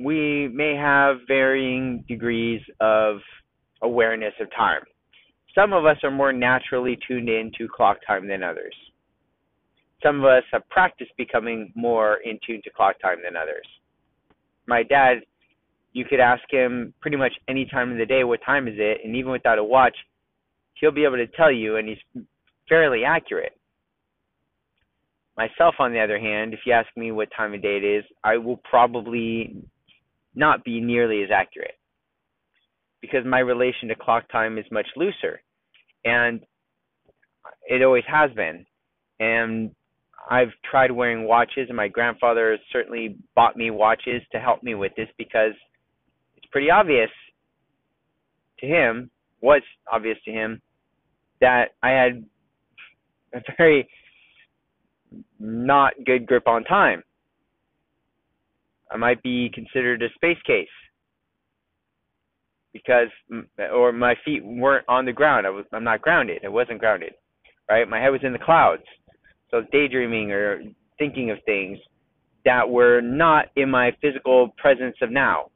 we 0.02 0.48
may 0.48 0.74
have 0.74 1.18
varying 1.28 2.04
degrees 2.08 2.60
of 2.80 3.18
awareness 3.82 4.32
of 4.40 4.48
time. 4.56 4.80
Some 5.54 5.72
of 5.72 5.84
us 5.84 5.98
are 6.02 6.10
more 6.10 6.32
naturally 6.32 6.98
tuned 7.06 7.28
in 7.28 7.52
to 7.58 7.68
clock 7.68 7.98
time 8.06 8.26
than 8.26 8.42
others. 8.42 8.74
Some 10.04 10.18
of 10.20 10.26
us 10.26 10.42
have 10.52 10.68
practiced 10.68 11.12
becoming 11.16 11.72
more 11.74 12.18
in 12.24 12.38
tune 12.46 12.60
to 12.64 12.70
clock 12.70 13.00
time 13.00 13.18
than 13.24 13.36
others. 13.36 13.66
My 14.66 14.82
dad, 14.82 15.18
you 15.92 16.04
could 16.04 16.20
ask 16.20 16.42
him 16.50 16.92
pretty 17.00 17.16
much 17.16 17.32
any 17.48 17.64
time 17.66 17.92
of 17.92 17.98
the 17.98 18.06
day, 18.06 18.24
what 18.24 18.40
time 18.44 18.68
is 18.68 18.74
it? 18.76 18.98
And 19.04 19.16
even 19.16 19.32
without 19.32 19.58
a 19.58 19.64
watch, 19.64 19.96
he'll 20.74 20.90
be 20.90 21.04
able 21.04 21.16
to 21.16 21.26
tell 21.26 21.50
you, 21.50 21.76
and 21.76 21.88
he's 21.88 22.24
fairly 22.68 23.04
accurate. 23.04 23.58
Myself, 25.36 25.76
on 25.78 25.92
the 25.92 26.00
other 26.00 26.18
hand, 26.18 26.52
if 26.52 26.60
you 26.66 26.72
ask 26.72 26.88
me 26.96 27.10
what 27.10 27.28
time 27.36 27.54
of 27.54 27.62
day 27.62 27.76
it 27.76 27.84
is, 27.84 28.04
I 28.22 28.36
will 28.36 28.58
probably 28.58 29.56
not 30.34 30.64
be 30.64 30.80
nearly 30.80 31.22
as 31.22 31.30
accurate 31.32 31.78
because 33.00 33.24
my 33.24 33.38
relation 33.38 33.88
to 33.88 33.94
clock 33.94 34.30
time 34.30 34.58
is 34.58 34.64
much 34.70 34.86
looser 34.96 35.40
and 36.04 36.40
it 37.68 37.82
always 37.82 38.04
has 38.06 38.30
been 38.32 38.64
and 39.20 39.70
I've 40.30 40.52
tried 40.68 40.90
wearing 40.90 41.26
watches 41.26 41.66
and 41.68 41.76
my 41.76 41.88
grandfather 41.88 42.58
certainly 42.72 43.16
bought 43.34 43.56
me 43.56 43.70
watches 43.70 44.22
to 44.32 44.38
help 44.38 44.62
me 44.62 44.74
with 44.74 44.92
this 44.96 45.08
because 45.18 45.52
it's 46.36 46.46
pretty 46.50 46.70
obvious 46.70 47.10
to 48.60 48.66
him 48.66 49.10
was 49.40 49.62
obvious 49.92 50.16
to 50.24 50.30
him 50.30 50.62
that 51.40 51.74
I 51.82 51.90
had 51.90 52.24
a 53.34 53.40
very 53.58 53.88
not 55.38 55.92
good 56.06 56.26
grip 56.26 56.48
on 56.48 56.64
time 56.64 57.02
I 58.94 58.96
might 58.96 59.22
be 59.22 59.50
considered 59.52 60.02
a 60.02 60.08
space 60.14 60.40
case 60.46 60.68
because 62.72 63.08
or 63.72 63.92
my 63.92 64.14
feet 64.24 64.44
weren't 64.44 64.84
on 64.88 65.04
the 65.04 65.12
ground. 65.12 65.46
I 65.46 65.50
was 65.50 65.64
I'm 65.72 65.84
not 65.84 66.00
grounded. 66.00 66.42
I 66.44 66.48
wasn't 66.48 66.78
grounded. 66.78 67.14
Right? 67.68 67.88
My 67.88 68.00
head 68.00 68.10
was 68.10 68.20
in 68.22 68.32
the 68.32 68.38
clouds. 68.38 68.82
So 69.54 69.62
daydreaming 69.70 70.32
or 70.32 70.62
thinking 70.98 71.30
of 71.30 71.38
things 71.46 71.78
that 72.44 72.68
were 72.68 73.00
not 73.00 73.46
in 73.54 73.70
my 73.70 73.92
physical 74.02 74.48
presence 74.56 74.96
of 75.00 75.12
now. 75.12 75.52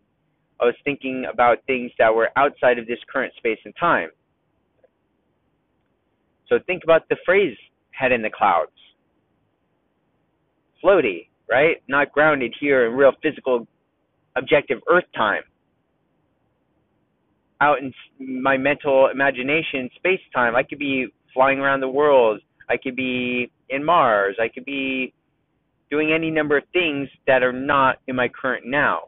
I 0.61 0.67
was 0.67 0.77
thinking 0.85 1.27
about 1.33 1.59
things 1.67 1.91
that 1.99 2.15
were 2.15 2.31
outside 2.37 2.79
of 2.79 2.87
this 2.87 3.01
current 3.13 3.33
space 3.39 3.59
and 3.65 3.75
time. 3.75 4.11
So 6.49 6.61
think 6.65 6.85
about 6.85 7.09
the 7.09 7.17
phrase 7.27 7.57
head 7.91 8.13
in 8.13 8.23
the 8.23 8.31
clouds. 8.31 8.71
Floaty, 10.83 11.27
right? 11.51 11.83
Not 11.89 12.13
grounded 12.13 12.55
here 12.61 12.87
in 12.87 12.93
real 12.93 13.13
physical, 13.21 13.67
objective 14.37 14.79
Earth 14.89 15.11
time. 15.17 15.43
Out 17.61 17.79
in 17.81 17.93
my 18.41 18.57
mental 18.57 19.09
imagination, 19.13 19.91
space 19.97 20.21
time, 20.33 20.55
I 20.55 20.63
could 20.63 20.79
be 20.79 21.09
flying 21.35 21.59
around 21.59 21.81
the 21.81 21.89
world. 21.89 22.41
I 22.69 22.77
could 22.77 22.97
be 22.97 23.51
in 23.71 23.85
Mars. 23.85 24.37
I 24.41 24.49
could 24.49 24.65
be 24.65 25.13
doing 25.91 26.13
any 26.13 26.31
number 26.31 26.59
of 26.59 26.65
things 26.73 27.09
that 27.27 27.43
are 27.43 27.53
not 27.53 27.97
in 28.07 28.17
my 28.17 28.29
current 28.29 28.67
now. 28.67 29.05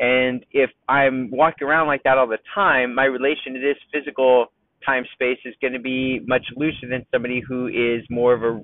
And 0.00 0.44
if 0.52 0.70
I'm 0.88 1.30
walking 1.30 1.66
around 1.66 1.88
like 1.88 2.02
that 2.04 2.18
all 2.18 2.28
the 2.28 2.38
time, 2.54 2.94
my 2.94 3.04
relation 3.04 3.54
to 3.54 3.60
this 3.60 3.76
physical 3.92 4.46
time 4.84 5.04
space 5.12 5.38
is 5.44 5.54
going 5.60 5.72
to 5.72 5.80
be 5.80 6.20
much 6.26 6.44
looser 6.56 6.88
than 6.88 7.04
somebody 7.12 7.42
who 7.46 7.66
is 7.66 8.04
more 8.10 8.32
of 8.32 8.42
a 8.42 8.62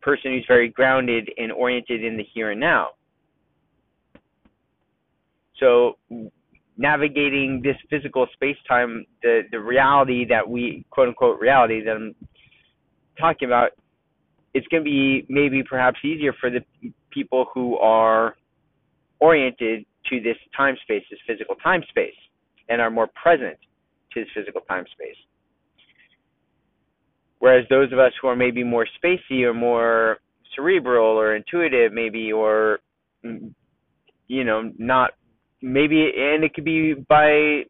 person 0.00 0.32
who's 0.32 0.44
very 0.48 0.68
grounded 0.68 1.30
and 1.36 1.52
oriented 1.52 2.04
in 2.04 2.16
the 2.16 2.24
here 2.32 2.52
and 2.52 2.60
now. 2.60 2.90
So 5.60 5.96
navigating 6.78 7.60
this 7.62 7.76
physical 7.90 8.26
space 8.34 8.56
time, 8.68 9.04
the 9.22 9.42
the 9.50 9.60
reality 9.60 10.26
that 10.28 10.48
we 10.48 10.84
quote 10.90 11.08
unquote 11.08 11.40
reality 11.40 11.82
that 11.84 11.96
I'm 11.96 12.14
talking 13.18 13.48
about, 13.48 13.70
it's 14.54 14.66
going 14.68 14.82
to 14.82 14.84
be 14.84 15.26
maybe 15.28 15.62
perhaps 15.62 15.98
easier 16.04 16.32
for 16.40 16.50
the 16.50 16.60
people 17.10 17.46
who 17.52 17.76
are 17.78 18.36
oriented 19.20 19.84
to 20.10 20.20
this 20.20 20.36
time 20.56 20.76
space, 20.82 21.02
this 21.10 21.18
physical 21.26 21.54
time 21.56 21.82
space, 21.88 22.14
and 22.68 22.80
are 22.80 22.90
more 22.90 23.08
present 23.20 23.56
to 24.12 24.20
this 24.20 24.28
physical 24.34 24.60
time 24.62 24.84
space. 24.92 25.16
Whereas 27.38 27.66
those 27.68 27.92
of 27.92 27.98
us 27.98 28.12
who 28.20 28.28
are 28.28 28.36
maybe 28.36 28.64
more 28.64 28.86
spacey 29.02 29.42
or 29.42 29.52
more 29.52 30.18
cerebral 30.54 31.18
or 31.18 31.36
intuitive, 31.36 31.92
maybe, 31.92 32.32
or 32.32 32.80
mm, 33.24 33.52
you 34.28 34.44
know, 34.44 34.72
not 34.78 35.10
maybe, 35.62 36.10
and 36.16 36.44
it 36.44 36.54
could 36.54 36.64
be 36.64 36.94
by 37.08 37.62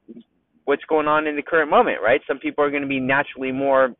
what's 0.64 0.84
going 0.88 1.06
on 1.06 1.26
in 1.26 1.36
the 1.36 1.42
current 1.42 1.70
moment, 1.70 1.98
right? 2.02 2.20
Some 2.26 2.38
people 2.38 2.64
are 2.64 2.70
going 2.70 2.82
to 2.82 2.88
be 2.88 3.00
naturally 3.00 3.52
more 3.52 3.94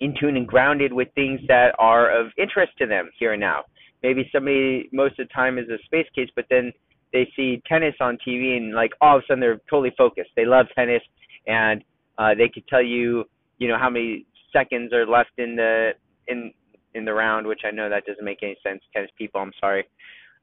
in 0.00 0.14
tune 0.18 0.36
and 0.36 0.46
grounded 0.46 0.92
with 0.92 1.08
things 1.14 1.40
that 1.48 1.74
are 1.78 2.10
of 2.10 2.28
interest 2.38 2.72
to 2.78 2.86
them 2.86 3.10
here 3.18 3.32
and 3.32 3.40
now. 3.40 3.64
Maybe 4.02 4.28
somebody 4.32 4.88
most 4.92 5.18
of 5.18 5.28
the 5.28 5.34
time 5.34 5.58
is 5.58 5.68
a 5.68 5.82
space 5.84 6.06
case, 6.14 6.28
but 6.34 6.46
then 6.50 6.72
they 7.12 7.30
see 7.36 7.62
tennis 7.66 7.94
on 8.00 8.16
TV 8.26 8.56
and 8.56 8.74
like 8.74 8.92
all 9.00 9.16
of 9.16 9.22
a 9.22 9.26
sudden 9.26 9.40
they're 9.40 9.60
totally 9.68 9.92
focused. 9.98 10.30
They 10.36 10.46
love 10.46 10.66
tennis 10.74 11.02
and 11.46 11.82
uh, 12.18 12.34
they 12.36 12.48
could 12.48 12.66
tell 12.68 12.82
you, 12.82 13.24
you 13.58 13.68
know, 13.68 13.78
how 13.78 13.90
many 13.90 14.26
seconds 14.52 14.92
are 14.92 15.06
left 15.06 15.30
in 15.38 15.56
the 15.56 15.90
in 16.28 16.52
in 16.94 17.04
the 17.04 17.12
round, 17.12 17.46
which 17.46 17.60
I 17.66 17.70
know 17.70 17.88
that 17.88 18.04
doesn't 18.06 18.24
make 18.24 18.42
any 18.42 18.56
sense. 18.62 18.80
Tennis 18.92 19.10
people, 19.16 19.40
I'm 19.40 19.52
sorry, 19.60 19.84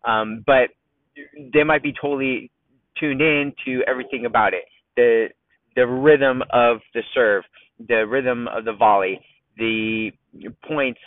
um, 0.06 0.44
but 0.46 0.70
they 1.54 1.64
might 1.64 1.84
be 1.84 1.94
totally 2.00 2.52
tuned 3.00 3.22
in 3.22 3.54
to 3.66 3.82
everything 3.88 4.26
about 4.26 4.54
it. 4.54 4.64
The 4.96 5.28
the 5.76 5.86
rhythm 5.86 6.42
of 6.52 6.78
the 6.94 7.02
serve, 7.14 7.44
the 7.88 8.06
rhythm 8.08 8.48
of 8.48 8.66
the 8.66 8.74
volley, 8.74 9.20
the 9.58 10.12
points 10.68 11.00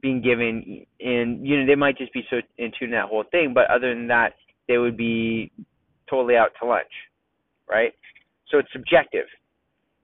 being 0.00 0.22
given, 0.22 0.86
and 1.00 1.46
you 1.46 1.58
know 1.58 1.66
they 1.66 1.74
might 1.74 1.98
just 1.98 2.12
be 2.12 2.22
so 2.30 2.36
in 2.58 2.70
tune 2.78 2.90
that 2.92 3.08
whole 3.08 3.24
thing. 3.30 3.52
But 3.54 3.70
other 3.70 3.94
than 3.94 4.06
that, 4.08 4.34
they 4.68 4.78
would 4.78 4.96
be 4.96 5.50
totally 6.08 6.36
out 6.36 6.50
to 6.60 6.66
lunch, 6.66 6.90
right? 7.68 7.92
So 8.50 8.58
it's 8.58 8.68
subjective. 8.72 9.26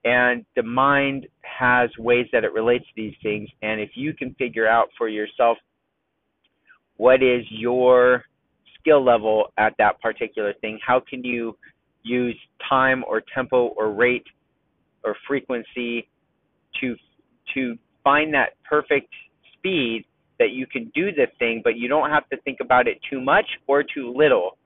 And 0.05 0.45
the 0.55 0.63
mind 0.63 1.27
has 1.43 1.91
ways 1.99 2.27
that 2.33 2.45
it 2.45 2.53
relates 2.53 2.85
to 2.85 2.93
these 2.95 3.15
things. 3.23 3.49
And 3.63 3.81
if 3.81 3.91
you 3.95 4.15
can 4.15 4.35
figure 4.35 4.69
out 4.69 4.89
for 4.97 5.09
yourself 5.09 5.59
what 6.97 7.23
is 7.23 7.45
your 7.51 8.25
skill 8.79 9.05
level 9.05 9.53
at 9.59 9.75
that 9.79 10.01
particular 10.01 10.55
thing, 10.61 10.79
how 10.87 11.01
can 11.01 11.25
you 11.25 11.57
use 12.05 12.37
time 12.69 13.05
or 13.09 13.21
tempo 13.35 13.67
or 13.77 13.91
rate 13.93 14.27
or 15.03 15.17
frequency 15.27 16.09
to 16.81 16.95
to 17.55 17.77
find 18.05 18.33
that 18.35 18.51
perfect 18.69 19.09
speed 19.55 20.05
that 20.39 20.51
you 20.51 20.67
can 20.67 20.91
do 20.95 21.13
the 21.13 21.27
thing, 21.39 21.61
but 21.65 21.77
you 21.77 21.89
don't 21.89 22.11
have 22.11 22.29
to 22.29 22.37
think 22.43 22.59
about 22.61 22.87
it 22.87 22.99
too 23.11 23.21
much 23.21 23.47
or 23.67 23.83
too 23.83 24.13
little. 24.15 24.59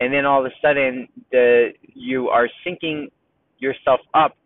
And 0.00 0.12
then 0.12 0.24
all 0.24 0.44
of 0.44 0.46
a 0.46 0.54
sudden, 0.60 1.08
the 1.30 1.70
you 1.94 2.28
are 2.28 2.48
syncing 2.66 3.10
yourself 3.58 4.00
up 4.14 4.36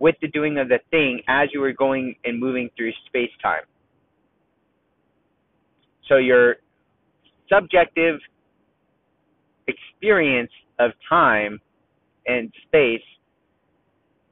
with 0.00 0.14
the 0.20 0.28
doing 0.28 0.58
of 0.58 0.68
the 0.68 0.78
thing 0.90 1.20
as 1.28 1.48
you 1.52 1.62
are 1.62 1.72
going 1.72 2.14
and 2.24 2.38
moving 2.38 2.68
through 2.76 2.92
space 3.06 3.30
time. 3.42 3.62
So 6.08 6.16
your 6.16 6.56
subjective 7.52 8.20
experience 9.66 10.50
of 10.78 10.92
time 11.08 11.60
and 12.26 12.52
space 12.66 13.02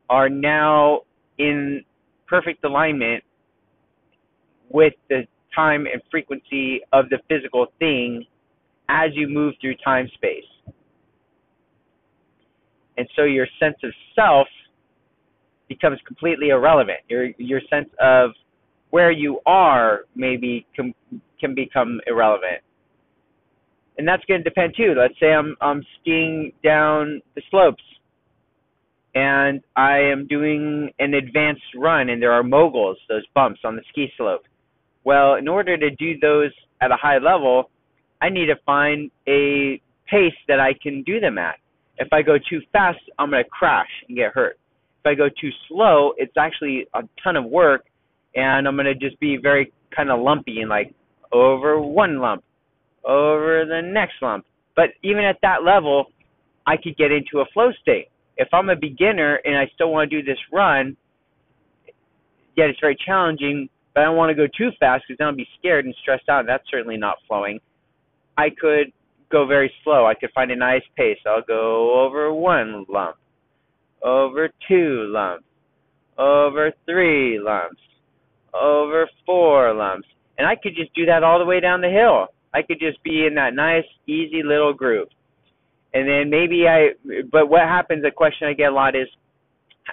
are 0.09 0.29
now 0.29 1.01
in 1.39 1.85
perfect 2.27 2.65
alignment 2.65 3.23
with 4.71 4.95
the 5.09 5.27
time 5.55 5.87
and 5.93 6.03
frequency 6.11 6.81
of 6.93 7.09
the 7.11 7.19
physical 7.29 7.67
thing 7.79 8.25
as 8.89 9.11
you 9.15 9.29
move 9.29 9.55
through 9.61 9.75
time 9.85 10.09
space. 10.15 10.45
And 12.97 13.09
so 13.17 13.25
your 13.25 13.47
sense 13.59 13.77
of 13.83 13.93
self 14.15 14.47
becomes 15.69 15.99
completely 16.07 16.49
irrelevant. 16.49 17.01
Your 17.09 17.31
your 17.39 17.61
sense 17.71 17.89
of 18.01 18.31
where 18.91 19.11
you 19.11 19.41
are 19.47 20.01
maybe 20.15 20.67
can 20.77 21.55
become 21.55 22.01
irrelevant. 22.07 22.63
And 23.99 24.07
that's 24.07 24.25
going 24.27 24.43
to 24.43 24.45
depend 24.45 24.75
too. 24.77 24.95
Let's 24.97 25.15
say 25.21 25.33
I'm 25.33 25.57
I'm 25.61 25.85
skiing 26.01 26.53
down 26.63 27.21
the 27.35 27.43
slopes 27.51 27.83
and 29.15 29.61
I 29.77 29.99
am 29.99 30.27
doing 30.27 30.91
an 30.99 31.15
advanced 31.15 31.63
run 31.77 32.09
and 32.09 32.21
there 32.21 32.33
are 32.33 32.43
moguls, 32.43 32.99
those 33.09 33.25
bumps 33.35 33.61
on 33.65 33.77
the 33.77 33.83
ski 33.91 34.09
slope. 34.17 34.43
Well, 35.05 35.35
in 35.35 35.47
order 35.47 35.77
to 35.77 35.91
do 35.91 36.19
those 36.19 36.51
at 36.81 36.91
a 36.91 36.97
high 36.97 37.19
level, 37.19 37.71
I 38.21 38.29
need 38.29 38.47
to 38.47 38.57
find 38.67 39.11
a 39.29 39.81
pace 40.11 40.35
that 40.49 40.59
I 40.59 40.75
can 40.83 41.03
do 41.05 41.21
them 41.21 41.39
at. 41.39 41.57
If 41.99 42.09
I 42.13 42.23
go 42.23 42.37
too 42.39 42.61
fast, 42.73 42.99
I'm 43.19 43.31
going 43.31 43.45
to 43.45 43.51
crash 43.51 43.89
and 44.09 44.17
get 44.17 44.33
hurt. 44.33 44.59
If 45.01 45.07
I 45.07 45.15
go 45.15 45.29
too 45.29 45.51
slow, 45.69 46.13
it's 46.17 46.37
actually 46.37 46.87
a 46.95 47.03
ton 47.23 47.37
of 47.37 47.45
work 47.45 47.85
and 48.35 48.67
I'm 48.67 48.75
going 48.75 48.87
to 48.87 48.95
just 48.95 49.21
be 49.21 49.37
very 49.41 49.73
kind 49.95 50.11
of 50.11 50.21
lumpy 50.21 50.61
and 50.61 50.69
like 50.69 50.93
over 51.33 51.81
one 51.81 52.19
lump, 52.19 52.43
over 53.05 53.65
the 53.65 53.81
next 53.81 54.15
lump. 54.21 54.45
But 54.75 54.87
even 55.05 55.23
at 55.23 55.37
that 55.43 55.63
level, 55.63 56.07
I 56.67 56.77
could 56.77 56.97
get 56.97 57.13
into 57.13 57.41
a 57.41 57.45
flow 57.53 57.71
state 57.81 58.09
if 58.37 58.49
I'm 58.53 58.69
a 58.69 58.77
beginner 58.77 59.41
and 59.45 59.57
I 59.57 59.71
still 59.75 59.91
want 59.91 60.11
to 60.11 60.23
do 60.23 60.25
this 60.25 60.39
run, 60.53 60.97
yet 62.57 62.69
it's 62.69 62.81
very 62.81 62.97
challenging, 63.05 63.69
but 63.95 64.01
I 64.01 64.05
don't 64.05 64.17
want 64.17 64.31
to 64.31 64.35
go 64.35 64.47
too 64.47 64.71
fast 64.81 65.05
because 65.07 65.19
then 65.19 65.29
I'll 65.29 65.37
be 65.37 65.49
scared 65.59 65.85
and 65.85 65.95
stressed 66.03 66.29
out. 66.29 66.45
That's 66.47 66.65
certainly 66.71 66.97
not 66.97 67.17
flowing. 67.29 67.61
I 68.37 68.49
could 68.51 68.93
go 69.31 69.47
very 69.47 69.73
slow. 69.83 70.07
I 70.07 70.15
could 70.15 70.31
find 70.35 70.51
a 70.51 70.57
nice 70.57 70.83
pace. 70.97 71.19
I'll 71.27 71.43
go 71.43 72.05
over 72.05 72.33
one 72.33 72.85
lump, 72.89 73.17
over 74.03 74.51
two 74.69 75.07
lumps, 75.09 75.47
over 76.19 76.73
three 76.87 77.39
lumps, 77.41 77.81
over 78.53 79.09
four 79.25 79.75
lumps. 79.75 80.09
And 80.39 80.47
I 80.47 80.57
could 80.57 80.75
just 80.75 80.93
do 80.95 81.07
that 81.07 81.23
all 81.23 81.39
the 81.39 81.45
way 81.45 81.61
down 81.61 81.81
the 81.81 81.89
hill. 81.89 82.29
I 82.53 82.63
could 82.63 82.81
just 82.81 83.03
be 83.05 83.27
in 83.27 83.35
that 83.35 83.55
nice, 83.55 83.85
easy 84.07 84.43
little 84.43 84.73
groove 84.73 85.09
and 85.95 86.09
then 86.09 86.29
maybe 86.29 86.67
I. 86.69 86.89
But 87.31 87.49
what 87.49 87.63
happens? 87.63 88.05
A 88.05 88.11
question 88.11 88.49
I 88.49 88.53
get 88.53 88.73
a 88.73 88.75
lot 88.75 88.95
is, 88.95 89.09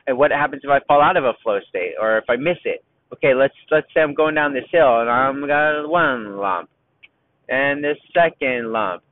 what 0.09 0.31
happens 0.31 0.61
if 0.63 0.69
I 0.69 0.79
fall 0.87 1.01
out 1.01 1.15
of 1.15 1.23
a 1.23 1.33
flow 1.43 1.59
state 1.69 1.93
or 2.01 2.17
if 2.17 2.25
I 2.27 2.35
miss 2.35 2.57
it? 2.65 2.83
Okay, 3.13 3.33
let's 3.33 3.53
let's 3.69 3.87
say 3.93 4.01
I'm 4.01 4.13
going 4.13 4.35
down 4.35 4.53
this 4.53 4.63
hill 4.71 5.01
and 5.01 5.09
I'm 5.09 5.45
got 5.47 5.87
one 5.87 6.37
lump, 6.37 6.69
and 7.47 7.83
the 7.83 7.95
second 8.13 8.71
lump. 8.71 9.03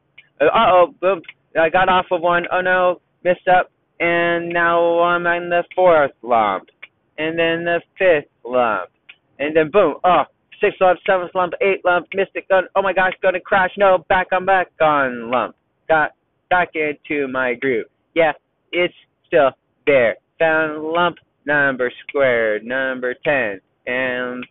Uh 0.41 0.45
oh, 0.53 0.93
boom! 0.99 1.21
I 1.59 1.69
got 1.69 1.89
off 1.89 2.07
of 2.11 2.21
one. 2.21 2.45
Oh 2.51 2.61
no, 2.61 3.01
missed 3.23 3.47
up, 3.47 3.71
and 3.99 4.49
now 4.49 4.99
I'm 5.01 5.27
on 5.27 5.49
the 5.49 5.63
fourth 5.75 6.11
lump, 6.23 6.69
and 7.17 7.37
then 7.37 7.65
the 7.65 7.81
fifth 7.97 8.31
lump, 8.43 8.89
and 9.37 9.55
then 9.55 9.69
boom! 9.71 9.95
Oh, 10.03 10.23
Oh, 10.61 10.67
six 10.67 10.75
lump, 10.81 10.99
seventh 11.05 11.31
lump, 11.35 11.53
eight 11.61 11.83
lump, 11.85 12.07
missed 12.13 12.31
it. 12.35 12.47
Gun. 12.49 12.65
Oh 12.75 12.81
my 12.81 12.93
gosh, 12.93 13.13
gonna 13.21 13.39
crash. 13.39 13.71
No, 13.77 14.05
back 14.09 14.27
on 14.31 14.45
back 14.45 14.67
on 14.81 15.29
lump. 15.29 15.55
Got 15.87 16.11
back 16.49 16.69
into 16.75 17.27
my 17.27 17.53
group. 17.53 17.87
Yeah, 18.15 18.33
it's 18.71 18.93
still 19.27 19.51
there. 19.85 20.17
Found 20.39 20.83
lump 20.83 21.17
number 21.45 21.91
squared, 22.07 22.63
number 22.65 23.15
10, 23.23 23.59
and 23.87 24.45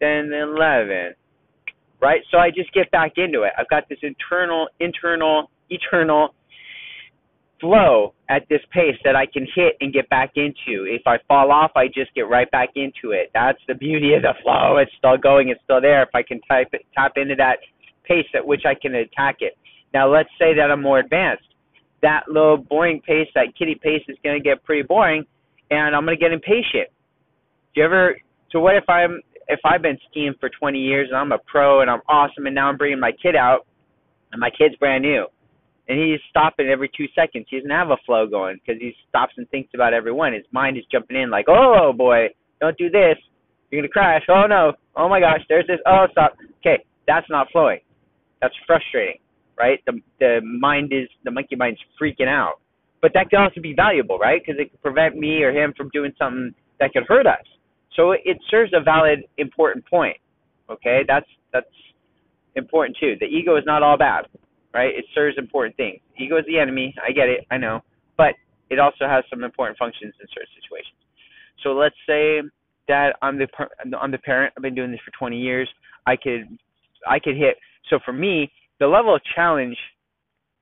then 0.00 0.30
11. 0.32 1.14
Right? 2.00 2.20
So 2.30 2.38
I 2.38 2.50
just 2.50 2.72
get 2.74 2.90
back 2.90 3.12
into 3.16 3.42
it. 3.42 3.52
I've 3.56 3.68
got 3.68 3.88
this 3.88 3.98
internal, 4.02 4.68
internal, 4.80 5.50
eternal 5.70 6.34
flow 7.60 8.12
at 8.28 8.42
this 8.50 8.60
pace 8.72 8.96
that 9.04 9.14
I 9.14 9.24
can 9.24 9.46
hit 9.54 9.76
and 9.80 9.92
get 9.92 10.10
back 10.10 10.32
into. 10.34 10.84
If 10.84 11.02
I 11.06 11.18
fall 11.28 11.52
off, 11.52 11.70
I 11.76 11.86
just 11.86 12.12
get 12.14 12.22
right 12.22 12.50
back 12.50 12.70
into 12.74 13.12
it. 13.12 13.30
That's 13.32 13.60
the 13.68 13.74
beauty 13.74 14.14
of 14.14 14.22
the 14.22 14.34
flow. 14.42 14.78
It's 14.78 14.90
still 14.98 15.16
going, 15.16 15.50
it's 15.50 15.60
still 15.62 15.80
there. 15.80 16.02
If 16.02 16.08
I 16.12 16.22
can 16.22 16.40
type 16.42 16.70
it, 16.72 16.84
tap 16.94 17.12
into 17.16 17.36
that 17.36 17.58
pace 18.04 18.26
at 18.34 18.44
which 18.44 18.62
I 18.66 18.74
can 18.74 18.96
attack 18.96 19.36
it. 19.40 19.56
Now 19.94 20.12
let's 20.12 20.28
say 20.38 20.54
that 20.54 20.70
I'm 20.70 20.82
more 20.82 20.98
advanced. 20.98 21.44
That 22.02 22.22
little 22.28 22.56
boring 22.56 23.00
pace, 23.06 23.28
that 23.34 23.54
kitty 23.56 23.78
pace 23.80 24.02
is 24.08 24.16
going 24.24 24.36
to 24.36 24.42
get 24.42 24.64
pretty 24.64 24.82
boring, 24.82 25.24
and 25.70 25.94
I'm 25.94 26.04
going 26.04 26.16
to 26.16 26.20
get 26.20 26.32
impatient. 26.32 26.88
Do 27.74 27.80
you 27.80 27.84
ever? 27.84 28.16
So 28.50 28.60
what 28.60 28.76
if 28.76 28.84
I'm 28.88 29.20
if 29.48 29.60
I've 29.64 29.82
been 29.82 29.98
skiing 30.10 30.34
for 30.40 30.48
20 30.48 30.78
years 30.78 31.08
and 31.10 31.16
I'm 31.16 31.32
a 31.32 31.38
pro 31.46 31.80
and 31.80 31.90
I'm 31.90 32.00
awesome, 32.08 32.46
and 32.46 32.54
now 32.54 32.68
I'm 32.68 32.76
bringing 32.76 33.00
my 33.00 33.12
kid 33.22 33.36
out, 33.36 33.66
and 34.32 34.40
my 34.40 34.50
kid's 34.50 34.74
brand 34.76 35.02
new, 35.02 35.26
and 35.88 35.98
he's 35.98 36.20
stopping 36.30 36.68
every 36.68 36.90
two 36.96 37.06
seconds. 37.14 37.46
He 37.48 37.58
doesn't 37.58 37.70
have 37.70 37.90
a 37.90 37.96
flow 38.04 38.26
going 38.26 38.58
because 38.64 38.80
he 38.80 38.94
stops 39.08 39.34
and 39.36 39.48
thinks 39.50 39.70
about 39.74 39.94
every 39.94 40.12
one. 40.12 40.32
His 40.32 40.44
mind 40.52 40.76
is 40.76 40.84
jumping 40.90 41.20
in 41.20 41.30
like, 41.30 41.46
oh 41.48 41.92
boy, 41.92 42.28
don't 42.60 42.76
do 42.78 42.90
this. 42.90 43.16
You're 43.70 43.82
gonna 43.82 43.92
crash. 43.92 44.22
Oh 44.28 44.46
no. 44.48 44.72
Oh 44.96 45.08
my 45.08 45.20
gosh. 45.20 45.40
There's 45.48 45.66
this. 45.66 45.78
Oh 45.86 46.06
stop. 46.10 46.34
Okay, 46.60 46.84
that's 47.06 47.28
not 47.30 47.48
flowing. 47.52 47.80
That's 48.40 48.54
frustrating 48.66 49.18
right? 49.62 49.80
The 49.86 49.94
the 50.24 50.32
mind 50.66 50.92
is 50.92 51.08
the 51.24 51.30
monkey 51.30 51.56
mind's 51.56 51.80
freaking 52.00 52.28
out. 52.28 52.56
but 53.02 53.12
that 53.14 53.30
could 53.30 53.40
also 53.40 53.60
be 53.60 53.74
valuable, 53.74 54.18
right? 54.18 54.40
Because 54.42 54.60
it 54.60 54.70
could 54.70 54.82
prevent 54.82 55.16
me 55.16 55.42
or 55.42 55.52
him 55.52 55.74
from 55.76 55.88
doing 55.92 56.12
something 56.18 56.54
that 56.80 56.92
could 56.94 57.04
hurt 57.08 57.26
us. 57.26 57.46
So 57.96 58.12
it 58.12 58.38
serves 58.50 58.72
a 58.74 58.80
valid, 58.82 59.20
important 59.38 59.84
point. 59.86 60.18
Okay, 60.70 60.98
that's 61.06 61.30
that's 61.54 61.76
important 62.56 62.96
too. 63.00 63.14
The 63.20 63.26
ego 63.26 63.56
is 63.56 63.64
not 63.66 63.82
all 63.82 63.98
bad, 63.98 64.22
right? 64.74 64.92
It 65.00 65.06
serves 65.14 65.36
important 65.38 65.76
things. 65.76 66.00
Ego 66.18 66.38
is 66.38 66.46
the 66.46 66.58
enemy. 66.58 66.94
I 67.06 67.12
get 67.12 67.28
it. 67.28 67.40
I 67.50 67.58
know, 67.58 67.80
but 68.16 68.34
it 68.70 68.78
also 68.78 69.04
has 69.14 69.24
some 69.30 69.44
important 69.44 69.78
functions 69.78 70.14
in 70.20 70.26
certain 70.34 70.52
situations. 70.62 70.98
So 71.62 71.70
let's 71.74 72.00
say 72.06 72.40
that 72.88 73.16
I'm 73.22 73.38
the 73.38 73.48
I'm 74.00 74.12
the 74.12 74.18
parent. 74.18 74.54
I've 74.56 74.62
been 74.62 74.74
doing 74.74 74.92
this 74.92 75.00
for 75.04 75.12
20 75.18 75.38
years. 75.38 75.68
I 76.06 76.16
could 76.16 76.44
I 77.08 77.18
could 77.18 77.36
hit. 77.36 77.56
So 77.90 77.98
for 78.06 78.12
me, 78.14 78.50
the 78.82 78.88
level 78.88 79.14
of 79.14 79.20
challenge 79.36 79.76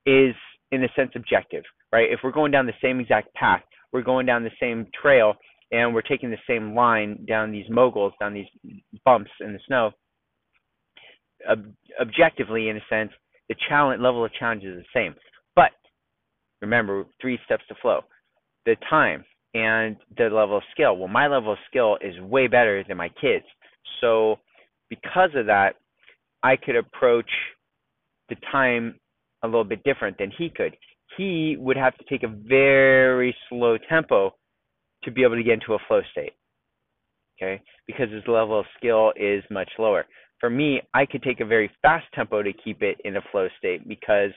is 0.04 0.34
in 0.72 0.84
a 0.84 0.88
sense 0.94 1.12
objective, 1.16 1.64
right? 1.90 2.12
If 2.12 2.20
we're 2.22 2.32
going 2.32 2.52
down 2.52 2.66
the 2.66 2.74
same 2.82 3.00
exact 3.00 3.32
path, 3.32 3.62
we're 3.94 4.02
going 4.02 4.26
down 4.26 4.44
the 4.44 4.50
same 4.60 4.88
trail, 5.00 5.32
and 5.72 5.94
we're 5.94 6.02
taking 6.02 6.30
the 6.30 6.36
same 6.46 6.74
line 6.74 7.24
down 7.26 7.50
these 7.50 7.64
moguls, 7.70 8.12
down 8.20 8.34
these 8.34 8.82
bumps 9.06 9.30
in 9.40 9.54
the 9.54 9.58
snow. 9.66 9.92
Ob- 11.48 11.72
objectively, 11.98 12.68
in 12.68 12.76
a 12.76 12.80
sense, 12.90 13.10
the 13.48 13.54
challenge 13.70 14.02
level 14.02 14.22
of 14.22 14.32
challenge 14.34 14.64
is 14.64 14.76
the 14.76 14.84
same. 14.94 15.14
But 15.56 15.70
remember, 16.60 17.06
three 17.22 17.38
steps 17.46 17.64
to 17.68 17.74
flow: 17.80 18.02
the 18.66 18.76
time 18.90 19.24
and 19.54 19.96
the 20.18 20.24
level 20.24 20.58
of 20.58 20.62
skill. 20.72 20.94
Well, 20.98 21.08
my 21.08 21.26
level 21.26 21.52
of 21.52 21.58
skill 21.70 21.96
is 22.02 22.20
way 22.20 22.48
better 22.48 22.84
than 22.86 22.98
my 22.98 23.08
kids, 23.08 23.46
so 24.02 24.36
because 24.90 25.30
of 25.34 25.46
that, 25.46 25.76
I 26.42 26.56
could 26.56 26.76
approach 26.76 27.30
the 28.30 28.36
time 28.50 28.98
a 29.42 29.46
little 29.46 29.64
bit 29.64 29.82
different 29.84 30.16
than 30.18 30.32
he 30.36 30.48
could. 30.48 30.76
He 31.16 31.56
would 31.58 31.76
have 31.76 31.96
to 31.98 32.04
take 32.04 32.22
a 32.22 32.28
very 32.28 33.34
slow 33.48 33.76
tempo 33.88 34.34
to 35.04 35.10
be 35.10 35.22
able 35.22 35.36
to 35.36 35.42
get 35.42 35.54
into 35.54 35.74
a 35.74 35.78
flow 35.88 36.00
state. 36.12 36.32
Okay? 37.36 37.62
Because 37.86 38.10
his 38.10 38.22
level 38.26 38.58
of 38.58 38.66
skill 38.76 39.12
is 39.16 39.42
much 39.50 39.70
lower. 39.78 40.06
For 40.38 40.50
me, 40.50 40.80
I 40.94 41.04
could 41.04 41.22
take 41.22 41.40
a 41.40 41.44
very 41.44 41.70
fast 41.82 42.06
tempo 42.14 42.42
to 42.42 42.52
keep 42.52 42.82
it 42.82 42.98
in 43.04 43.16
a 43.16 43.22
flow 43.30 43.48
state 43.58 43.86
because 43.86 44.30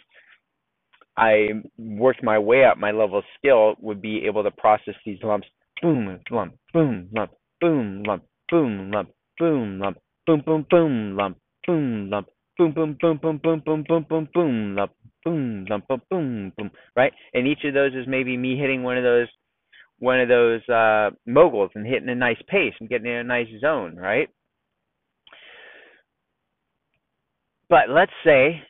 I 1.15 1.49
worked 1.77 2.23
my 2.23 2.39
way 2.39 2.65
up. 2.65 2.77
My 2.77 2.91
level 2.91 3.19
of 3.19 3.25
skill 3.37 3.75
would 3.79 4.01
be 4.01 4.25
able 4.25 4.43
to 4.43 4.51
process 4.51 4.95
these 5.05 5.19
lumps. 5.23 5.47
Boom, 5.81 6.19
lump, 6.31 6.55
boom, 6.73 7.09
lump, 7.13 7.31
boom, 7.61 8.03
lump, 8.03 8.23
boom, 8.49 8.91
lump, 8.91 9.09
boom, 9.37 9.79
lump, 9.79 9.97
boom, 10.25 10.43
boom, 10.45 10.65
boom, 10.69 11.15
lump, 11.17 11.37
boom, 11.67 12.09
lump, 12.09 12.27
boom, 12.57 12.73
boom, 12.73 12.97
boom, 12.99 13.19
boom, 13.21 13.39
boom, 13.43 13.61
boom, 13.65 13.83
boom, 13.87 14.05
boom, 14.09 14.29
boom, 14.33 14.75
lump, 14.75 14.91
boom, 15.23 15.65
lump, 15.69 15.87
boom, 15.87 16.53
boom, 16.57 16.71
right? 16.95 17.13
And 17.33 17.47
each 17.47 17.63
of 17.65 17.73
those 17.73 17.93
is 17.93 18.05
maybe 18.07 18.37
me 18.37 18.57
hitting 18.57 18.83
one 18.83 18.97
of 18.97 19.03
those 19.03 19.27
one 19.99 20.19
of 20.19 20.27
those 20.27 20.67
uh, 20.67 21.11
moguls 21.25 21.71
and 21.75 21.87
hitting 21.87 22.09
a 22.09 22.15
nice 22.15 22.41
pace 22.49 22.73
and 22.79 22.89
getting 22.89 23.07
in 23.07 23.17
a 23.17 23.23
nice 23.23 23.47
zone, 23.61 23.95
right? 23.95 24.27
But 27.69 27.89
let's 27.89 28.11
say 28.25 28.61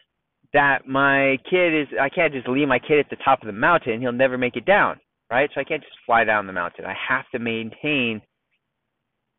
that 0.54 0.88
my 0.88 1.38
kid 1.50 1.74
is 1.74 1.88
I 2.00 2.10
can't 2.10 2.34
just 2.34 2.48
leave 2.48 2.68
my 2.68 2.80
kid 2.80 3.00
at 3.00 3.10
the 3.10 3.24
top 3.24 3.42
of 3.42 3.48
the 3.48 3.54
mountain, 3.54 4.00
he'll 4.00 4.12
never 4.12 4.38
make 4.38 4.56
it 4.56 4.66
down, 4.66 5.00
right? 5.32 5.50
So 5.54 5.62
I 5.62 5.64
can't 5.64 5.82
just 5.82 5.98
fly 6.06 6.24
down 6.24 6.48
the 6.48 6.54
mountain. 6.54 6.86
I 6.86 6.96
have 7.10 7.26
to 7.32 7.40
maintain 7.40 8.22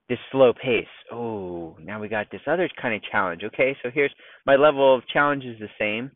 this 0.08 0.18
slow 0.30 0.52
pace. 0.52 0.86
Oh, 1.12 1.76
now 1.80 2.00
we 2.00 2.08
got 2.08 2.30
this 2.30 2.42
other 2.46 2.68
kind 2.80 2.94
of 2.94 3.02
challenge. 3.10 3.42
Okay, 3.44 3.76
so 3.82 3.90
here's 3.92 4.12
my 4.46 4.56
level 4.56 4.94
of 4.94 5.06
challenge 5.12 5.44
is 5.44 5.58
the 5.58 5.68
same. 5.78 6.10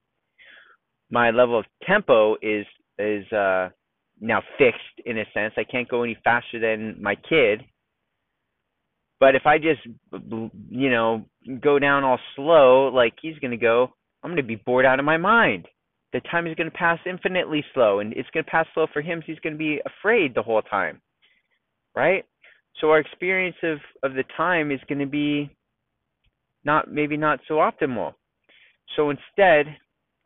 My 1.11 1.31
level 1.31 1.59
of 1.59 1.65
tempo 1.87 2.37
is 2.43 2.67
is 2.99 3.31
uh 3.33 3.71
now 4.21 4.43
fixed 4.59 5.07
in 5.07 5.19
a 5.19 5.25
sense. 5.33 5.55
I 5.57 5.65
can't 5.65 5.89
go 5.89 6.03
any 6.03 6.17
faster 6.25 6.59
than 6.61 7.03
my 7.03 7.15
kid. 7.15 7.63
But 9.21 9.35
if 9.35 9.43
I 9.47 9.59
just, 9.59 9.81
you 10.69 10.91
know, 10.91 11.25
go 11.61 11.79
down 11.79 12.05
all 12.05 12.21
slow, 12.37 12.89
like 12.89 13.15
he's 13.21 13.39
to 13.51 13.57
go, 13.57 13.93
I'm 14.23 14.37
to 14.37 14.43
be 14.43 14.57
bored 14.57 14.85
out 14.85 15.01
of 15.01 15.05
my 15.05 15.17
mind. 15.17 15.67
The 16.13 16.21
time 16.31 16.47
is 16.47 16.57
to 16.71 16.77
pass 16.77 16.99
infinitely 17.05 17.65
slow, 17.75 17.99
and 17.99 18.13
it's 18.13 18.29
to 18.45 18.51
pass 18.51 18.67
slow 18.75 18.87
for 18.93 19.03
him. 19.03 19.21
So 19.21 19.25
he's 19.27 19.41
to 19.55 19.59
be 19.59 19.81
afraid 19.85 20.35
the 20.35 20.43
whole 20.43 20.63
time, 20.63 21.01
right? 21.97 22.25
So 22.81 22.91
our 22.91 22.99
experience 22.99 23.57
of 23.63 23.79
of 24.03 24.15
the 24.15 24.25
time 24.37 24.71
is 24.71 24.81
going 24.89 25.01
to 25.01 25.07
be 25.07 25.51
not 26.65 26.91
maybe 26.91 27.17
not 27.17 27.41
so 27.49 27.55
optimal. 27.55 28.15
So 28.97 29.11
instead, 29.11 29.77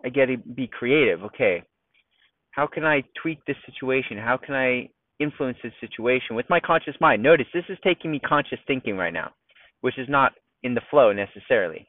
I 0.04 0.08
get 0.08 0.26
to 0.26 0.36
be 0.36 0.66
creative. 0.66 1.22
Okay, 1.24 1.62
how 2.50 2.66
can 2.66 2.84
I 2.84 3.02
tweak 3.20 3.38
this 3.46 3.56
situation? 3.66 4.18
How 4.18 4.36
can 4.36 4.54
I 4.54 4.88
influence 5.18 5.58
this 5.62 5.72
situation 5.80 6.36
with 6.36 6.46
my 6.50 6.60
conscious 6.60 6.94
mind? 7.00 7.22
Notice 7.22 7.46
this 7.52 7.64
is 7.68 7.78
taking 7.82 8.10
me 8.10 8.20
conscious 8.20 8.58
thinking 8.66 8.96
right 8.96 9.12
now, 9.12 9.30
which 9.80 9.98
is 9.98 10.08
not 10.08 10.32
in 10.62 10.74
the 10.74 10.82
flow 10.90 11.12
necessarily. 11.12 11.88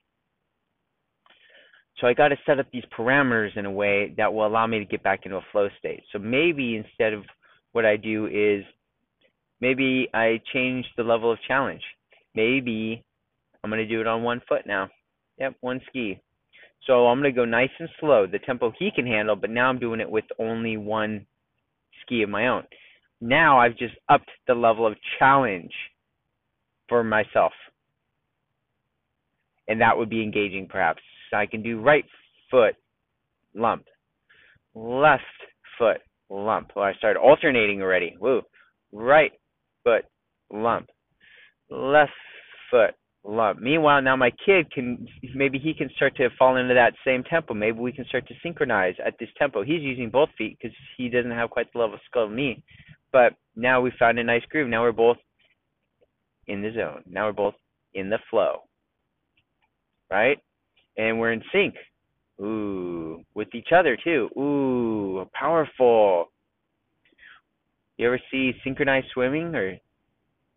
So 2.00 2.08
I 2.08 2.14
got 2.14 2.30
to 2.30 2.38
set 2.46 2.60
up 2.60 2.66
these 2.72 2.84
parameters 2.98 3.56
in 3.56 3.66
a 3.66 3.72
way 3.72 4.14
that 4.18 4.34
will 4.34 4.48
allow 4.48 4.66
me 4.66 4.80
to 4.80 4.86
get 4.86 5.04
back 5.04 5.22
into 5.26 5.38
a 5.38 5.46
flow 5.52 5.70
state. 5.78 6.04
So 6.12 6.20
maybe 6.20 6.76
instead 6.76 7.14
of 7.14 7.24
what 7.74 7.86
I 7.86 7.98
do 7.98 8.28
is 8.28 8.64
maybe 9.64 10.10
I 10.14 10.42
change 10.54 10.86
the 10.98 11.04
level 11.04 11.32
of 11.32 11.40
challenge. 11.48 11.82
Maybe 12.36 13.02
I'm 13.64 13.70
going 13.70 13.82
to 13.82 13.88
do 13.88 14.02
it 14.02 14.08
on 14.08 14.22
one 14.22 14.42
foot 14.48 14.64
now. 14.68 14.90
Yep, 15.40 15.56
one 15.62 15.80
ski. 15.88 16.20
So 16.86 17.08
I'm 17.08 17.22
going 17.22 17.34
to 17.34 17.36
go 17.36 17.46
nice 17.46 17.70
and 17.80 17.88
slow, 18.02 18.28
the 18.28 18.40
tempo 18.40 18.74
he 18.78 18.92
can 18.94 19.08
handle, 19.08 19.38
but 19.38 19.50
now 19.50 19.70
I'm 19.70 19.80
doing 19.80 20.02
it 20.02 20.10
with 20.10 20.26
only 20.38 20.76
one 20.76 21.26
ski 22.02 22.24
of 22.24 22.30
my 22.30 22.50
own. 22.50 22.64
Now 23.22 23.58
I've 23.58 23.78
just 23.78 23.94
upped 24.10 24.30
the 24.48 24.54
level 24.54 24.86
of 24.86 24.98
challenge 25.18 25.72
for 26.90 27.02
myself. 27.06 27.54
And 29.70 29.80
that 29.80 29.98
would 29.98 30.10
be 30.10 30.22
engaging 30.22 30.68
perhaps. 30.70 31.02
So 31.32 31.38
I 31.38 31.46
can 31.46 31.64
do 31.64 31.80
right 31.80 32.04
foot 32.52 32.76
lump, 33.56 33.86
left 34.76 35.24
foot 35.78 36.02
lump. 36.30 36.72
Well, 36.76 36.84
I 36.84 36.94
started 36.96 37.18
alternating 37.18 37.82
already. 37.82 38.18
Woo. 38.20 38.42
Right 38.92 39.32
foot 39.84 40.06
lump, 40.52 40.90
left 41.70 42.12
foot 42.70 42.96
lump. 43.24 43.60
Meanwhile, 43.62 44.02
now 44.02 44.16
my 44.16 44.32
kid 44.46 44.72
can 44.72 45.08
maybe 45.36 45.60
he 45.60 45.74
can 45.74 45.90
start 45.96 46.16
to 46.18 46.30
fall 46.38 46.58
into 46.58 46.74
that 46.74 46.94
same 47.06 47.24
tempo. 47.24 47.54
Maybe 47.54 47.80
we 47.80 47.92
can 47.92 48.06
start 48.06 48.28
to 48.28 48.34
synchronize 48.44 48.96
at 49.06 49.16
this 49.20 49.30
tempo. 49.38 49.64
He's 49.64 49.82
using 49.82 50.10
both 50.10 50.30
feet 50.38 50.58
because 50.60 50.76
he 50.98 51.10
doesn't 51.10 51.32
have 51.32 51.50
quite 51.50 51.72
the 51.74 51.80
level 51.80 51.96
of 51.96 52.02
skill 52.10 52.30
me. 52.30 52.64
But 53.12 53.34
now 53.56 53.82
we 53.82 53.92
found 53.98 54.20
a 54.20 54.24
nice 54.24 54.44
groove. 54.50 54.70
Now 54.70 54.82
we're 54.82 54.92
both 54.92 55.18
in 56.48 56.62
the 56.62 56.72
zone. 56.74 57.04
Now 57.10 57.28
we're 57.28 57.34
both 57.34 57.56
in 57.94 58.10
the 58.10 58.20
flow. 58.30 58.64
Right? 60.12 60.40
And 60.98 61.20
we're 61.20 61.32
in 61.32 61.44
sync. 61.52 61.76
Ooh, 62.42 63.24
with 63.36 63.54
each 63.54 63.70
other 63.74 63.98
too. 64.04 64.30
Ooh, 64.38 65.26
powerful. 65.34 66.32
You 67.98 68.08
ever 68.08 68.20
see 68.32 68.54
synchronized 68.64 69.08
swimming 69.14 69.56
or 69.56 69.78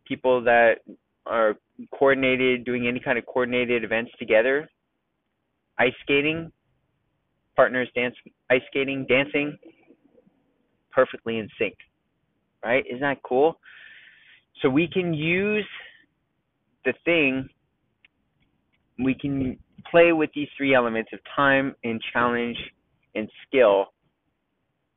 people 0.07 0.43
that 0.45 0.77
are 1.27 1.57
coordinated, 1.93 2.65
doing 2.65 2.87
any 2.87 3.01
kind 3.01 3.19
of 3.19 3.27
coordinated 3.27 3.85
events 3.85 4.13
together. 4.19 4.69
Ice 5.79 5.93
skating, 6.03 6.51
partners 7.55 7.89
dance, 7.95 8.15
ice 8.51 8.63
skating, 8.69 9.05
dancing, 9.09 9.59
perfectly 10.91 11.39
in 11.39 11.49
sync. 11.59 11.75
Right? 12.65 12.85
Isn't 12.87 13.01
that 13.01 13.23
cool? 13.23 13.59
So 14.63 14.71
we 14.71 14.89
can 14.89 15.13
use 15.13 15.67
the 16.85 16.95
thing, 17.05 17.49
we 18.99 19.15
can 19.15 19.59
play 19.91 20.13
with 20.13 20.31
these 20.35 20.49
three 20.57 20.75
elements 20.75 21.11
of 21.13 21.19
time 21.35 21.75
and 21.85 22.01
challenge 22.13 22.57
and 23.15 23.29
skill 23.47 23.87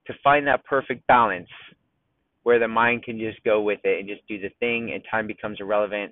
to 0.08 0.14
find 0.24 0.48
that 0.48 0.64
perfect 0.66 1.06
balance 1.08 1.50
where 2.50 2.58
the 2.58 2.68
mind 2.68 3.04
can 3.04 3.20
just 3.20 3.38
go 3.44 3.62
with 3.62 3.80
it 3.84 4.00
and 4.00 4.10
just 4.10 4.28
do 4.28 4.40
the 4.40 4.50
thing 4.60 4.92
and 4.92 5.04
time 5.12 5.28
becomes 5.28 5.60
irrelevant 5.60 6.12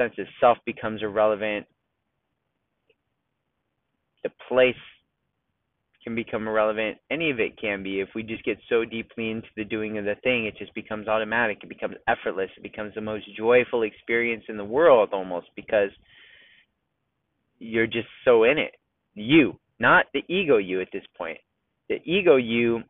sense 0.00 0.14
of 0.18 0.26
self 0.40 0.58
becomes 0.64 1.02
irrelevant. 1.02 1.66
The 4.22 4.30
place 4.48 4.74
can 6.02 6.14
become 6.14 6.46
irrelevant. 6.46 6.98
Any 7.10 7.30
of 7.30 7.40
it 7.40 7.60
can 7.60 7.82
be. 7.82 8.00
If 8.00 8.08
we 8.14 8.22
just 8.22 8.44
get 8.44 8.58
so 8.68 8.84
deeply 8.84 9.30
into 9.30 9.48
the 9.56 9.64
doing 9.64 9.98
of 9.98 10.04
the 10.04 10.14
thing, 10.22 10.46
it 10.46 10.56
just 10.58 10.74
becomes 10.74 11.08
automatic. 11.08 11.58
It 11.62 11.68
becomes 11.68 11.96
effortless. 12.08 12.50
It 12.56 12.62
becomes 12.62 12.94
the 12.94 13.02
most 13.02 13.24
joyful 13.36 13.82
experience 13.82 14.44
in 14.48 14.56
the 14.56 14.64
world 14.64 15.10
almost 15.12 15.48
because 15.56 15.90
you're 17.58 17.86
just 17.86 18.08
so 18.24 18.44
in 18.44 18.56
it. 18.56 18.72
You, 19.14 19.58
not 19.78 20.06
the 20.14 20.22
ego 20.28 20.56
you 20.56 20.80
at 20.80 20.88
this 20.92 21.04
point. 21.16 21.38
The 21.88 22.00
ego 22.04 22.36
you 22.36 22.82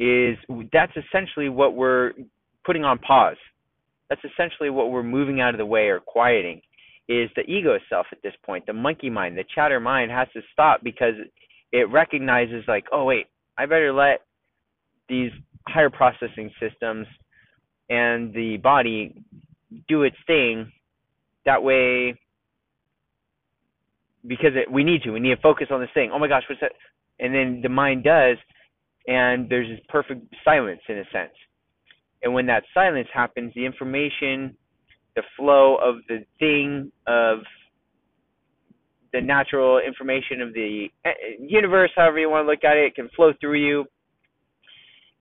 is 0.00 0.38
that's 0.72 0.92
essentially 0.96 1.50
what 1.50 1.76
we're 1.76 2.12
putting 2.64 2.84
on 2.84 2.98
pause. 2.98 3.36
That's 4.08 4.22
essentially 4.24 4.70
what 4.70 4.90
we're 4.90 5.04
moving 5.04 5.40
out 5.40 5.54
of 5.54 5.58
the 5.58 5.66
way 5.66 5.88
or 5.88 6.00
quieting 6.00 6.62
is 7.06 7.28
the 7.36 7.42
ego 7.42 7.78
self 7.88 8.06
at 8.10 8.22
this 8.22 8.32
point. 8.44 8.64
The 8.66 8.72
monkey 8.72 9.10
mind, 9.10 9.36
the 9.36 9.44
chatter 9.54 9.78
mind 9.78 10.10
has 10.10 10.26
to 10.32 10.40
stop 10.52 10.80
because 10.82 11.14
it 11.70 11.90
recognizes 11.90 12.64
like, 12.66 12.86
oh 12.92 13.04
wait, 13.04 13.26
I 13.58 13.66
better 13.66 13.92
let 13.92 14.22
these 15.08 15.30
higher 15.68 15.90
processing 15.90 16.50
systems 16.58 17.06
and 17.90 18.32
the 18.32 18.56
body 18.56 19.22
do 19.86 20.02
its 20.04 20.16
thing. 20.26 20.72
That 21.44 21.62
way 21.62 22.18
because 24.26 24.52
it, 24.54 24.70
we 24.70 24.82
need 24.84 25.02
to 25.02 25.10
we 25.10 25.20
need 25.20 25.34
to 25.34 25.40
focus 25.42 25.68
on 25.70 25.80
this 25.80 25.90
thing. 25.92 26.10
Oh 26.12 26.18
my 26.18 26.28
gosh 26.28 26.44
what's 26.48 26.60
that? 26.62 26.72
And 27.18 27.34
then 27.34 27.60
the 27.62 27.68
mind 27.68 28.04
does 28.04 28.38
and 29.06 29.48
there's 29.48 29.68
this 29.68 29.80
perfect 29.88 30.22
silence 30.44 30.80
in 30.88 30.98
a 30.98 31.04
sense. 31.12 31.32
And 32.22 32.34
when 32.34 32.46
that 32.46 32.64
silence 32.74 33.08
happens 33.12 33.52
the 33.54 33.64
information 33.64 34.56
the 35.16 35.22
flow 35.36 35.76
of 35.76 35.96
the 36.08 36.24
thing 36.38 36.90
of 37.06 37.38
the 39.12 39.20
natural 39.20 39.80
information 39.80 40.40
of 40.40 40.54
the 40.54 40.88
eh, 41.04 41.10
universe 41.40 41.90
however 41.96 42.18
you 42.18 42.30
want 42.30 42.46
to 42.46 42.50
look 42.50 42.62
at 42.64 42.76
it, 42.76 42.86
it 42.86 42.94
can 42.94 43.08
flow 43.16 43.32
through 43.40 43.58
you 43.58 43.84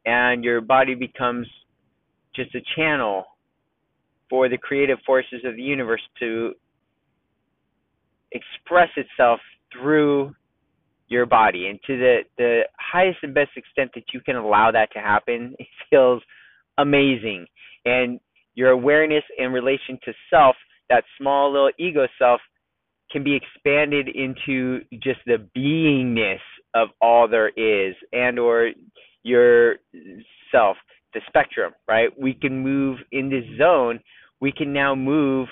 and 0.06 0.44
your 0.44 0.62
body 0.62 0.96
becomes 0.96 1.48
just 2.36 2.54
a 2.56 2.62
channel 2.76 3.24
for 4.30 4.48
the 4.48 4.58
creative 4.58 5.00
forces 5.06 5.42
of 5.44 5.56
the 5.56 5.62
universe 5.62 6.02
to 6.20 6.54
express 8.32 8.90
itself 8.96 9.40
through 9.74 10.34
your 11.10 11.26
body. 11.26 11.68
And 11.68 11.80
to 11.88 11.98
the 11.98 12.20
the 12.38 12.62
highest 12.80 13.20
and 13.24 13.34
best 13.34 13.52
extent 13.56 13.92
that 13.96 14.06
you 14.14 14.22
can 14.22 14.36
allow 14.36 14.72
that 14.72 14.92
to 14.94 15.00
happen 15.00 15.56
it 15.60 15.68
feels 15.90 16.22
amazing. 16.78 17.46
And 17.86 18.20
your 18.56 18.70
awareness 18.70 19.24
in 19.38 19.52
relation 19.52 20.00
to 20.06 20.14
self 20.30 20.56
that 20.90 21.04
small 21.20 21.52
little 21.52 21.72
ego 21.78 22.08
self 22.18 22.42
can 23.12 23.24
be 23.24 23.36
expanded 23.36 24.08
into 24.08 24.82
just 25.02 25.20
the 25.26 25.48
beingness 25.58 26.40
of 26.74 26.90
all 27.02 27.28
there 27.28 27.50
is 27.50 27.96
and 28.14 28.38
or 28.38 28.72
your 29.24 29.76
self 30.52 30.78
the 31.14 31.22
spectrum 31.28 31.74
right? 31.88 32.10
We 32.20 32.34
can 32.34 32.62
move 32.62 33.00
in 33.12 33.30
this 33.30 33.46
zone. 33.58 34.00
We 34.42 34.52
can 34.52 34.72
now 34.72 34.96
move 34.96 35.48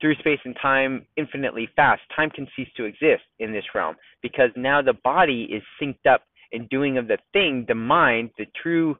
through 0.00 0.14
space 0.16 0.38
and 0.44 0.56
time 0.60 1.06
infinitely 1.16 1.68
fast. 1.76 2.02
Time 2.14 2.30
can 2.30 2.46
cease 2.56 2.68
to 2.76 2.84
exist 2.84 3.24
in 3.38 3.52
this 3.52 3.64
realm 3.74 3.96
because 4.22 4.50
now 4.56 4.80
the 4.80 4.94
body 5.04 5.48
is 5.50 5.62
synced 5.80 6.06
up 6.08 6.22
and 6.52 6.68
doing 6.68 6.98
of 6.98 7.08
the 7.08 7.18
thing, 7.32 7.64
the 7.68 7.74
mind, 7.74 8.30
the 8.38 8.46
true, 8.62 8.96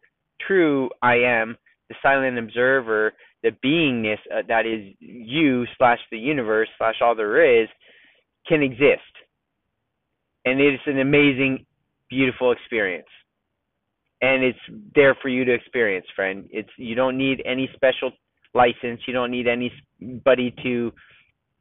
true 0.46 0.90
I 1.02 1.16
am, 1.16 1.56
the 1.88 1.94
silent 2.02 2.38
observer, 2.38 3.12
the 3.42 3.50
beingness 3.64 4.18
uh, 4.32 4.42
that 4.48 4.66
is 4.66 4.94
you 4.98 5.64
slash 5.76 5.98
the 6.10 6.18
universe 6.18 6.68
slash 6.76 6.96
all 7.00 7.14
there 7.14 7.62
is, 7.62 7.68
can 8.46 8.62
exist. 8.62 9.02
And 10.44 10.60
it 10.60 10.74
is 10.74 10.80
an 10.86 10.98
amazing, 10.98 11.66
beautiful 12.10 12.52
experience. 12.52 13.06
And 14.20 14.42
it's 14.42 14.58
there 14.94 15.16
for 15.22 15.28
you 15.28 15.44
to 15.44 15.54
experience, 15.54 16.06
friend. 16.16 16.48
It's 16.50 16.70
you 16.76 16.96
don't 16.96 17.16
need 17.16 17.40
any 17.46 17.70
special 17.74 18.10
license. 18.58 19.00
You 19.06 19.14
don't 19.14 19.30
need 19.30 19.46
anybody 19.46 20.54
to 20.62 20.92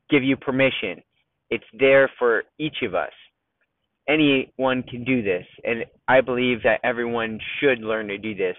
give 0.09 0.23
you 0.23 0.35
permission. 0.35 1.01
It's 1.49 1.63
there 1.79 2.09
for 2.19 2.43
each 2.59 2.77
of 2.81 2.95
us. 2.95 3.13
Anyone 4.09 4.83
can 4.83 5.03
do 5.03 5.21
this, 5.21 5.45
and 5.63 5.85
I 6.07 6.21
believe 6.21 6.63
that 6.63 6.79
everyone 6.83 7.39
should 7.59 7.79
learn 7.79 8.07
to 8.07 8.17
do 8.17 8.33
this 8.35 8.55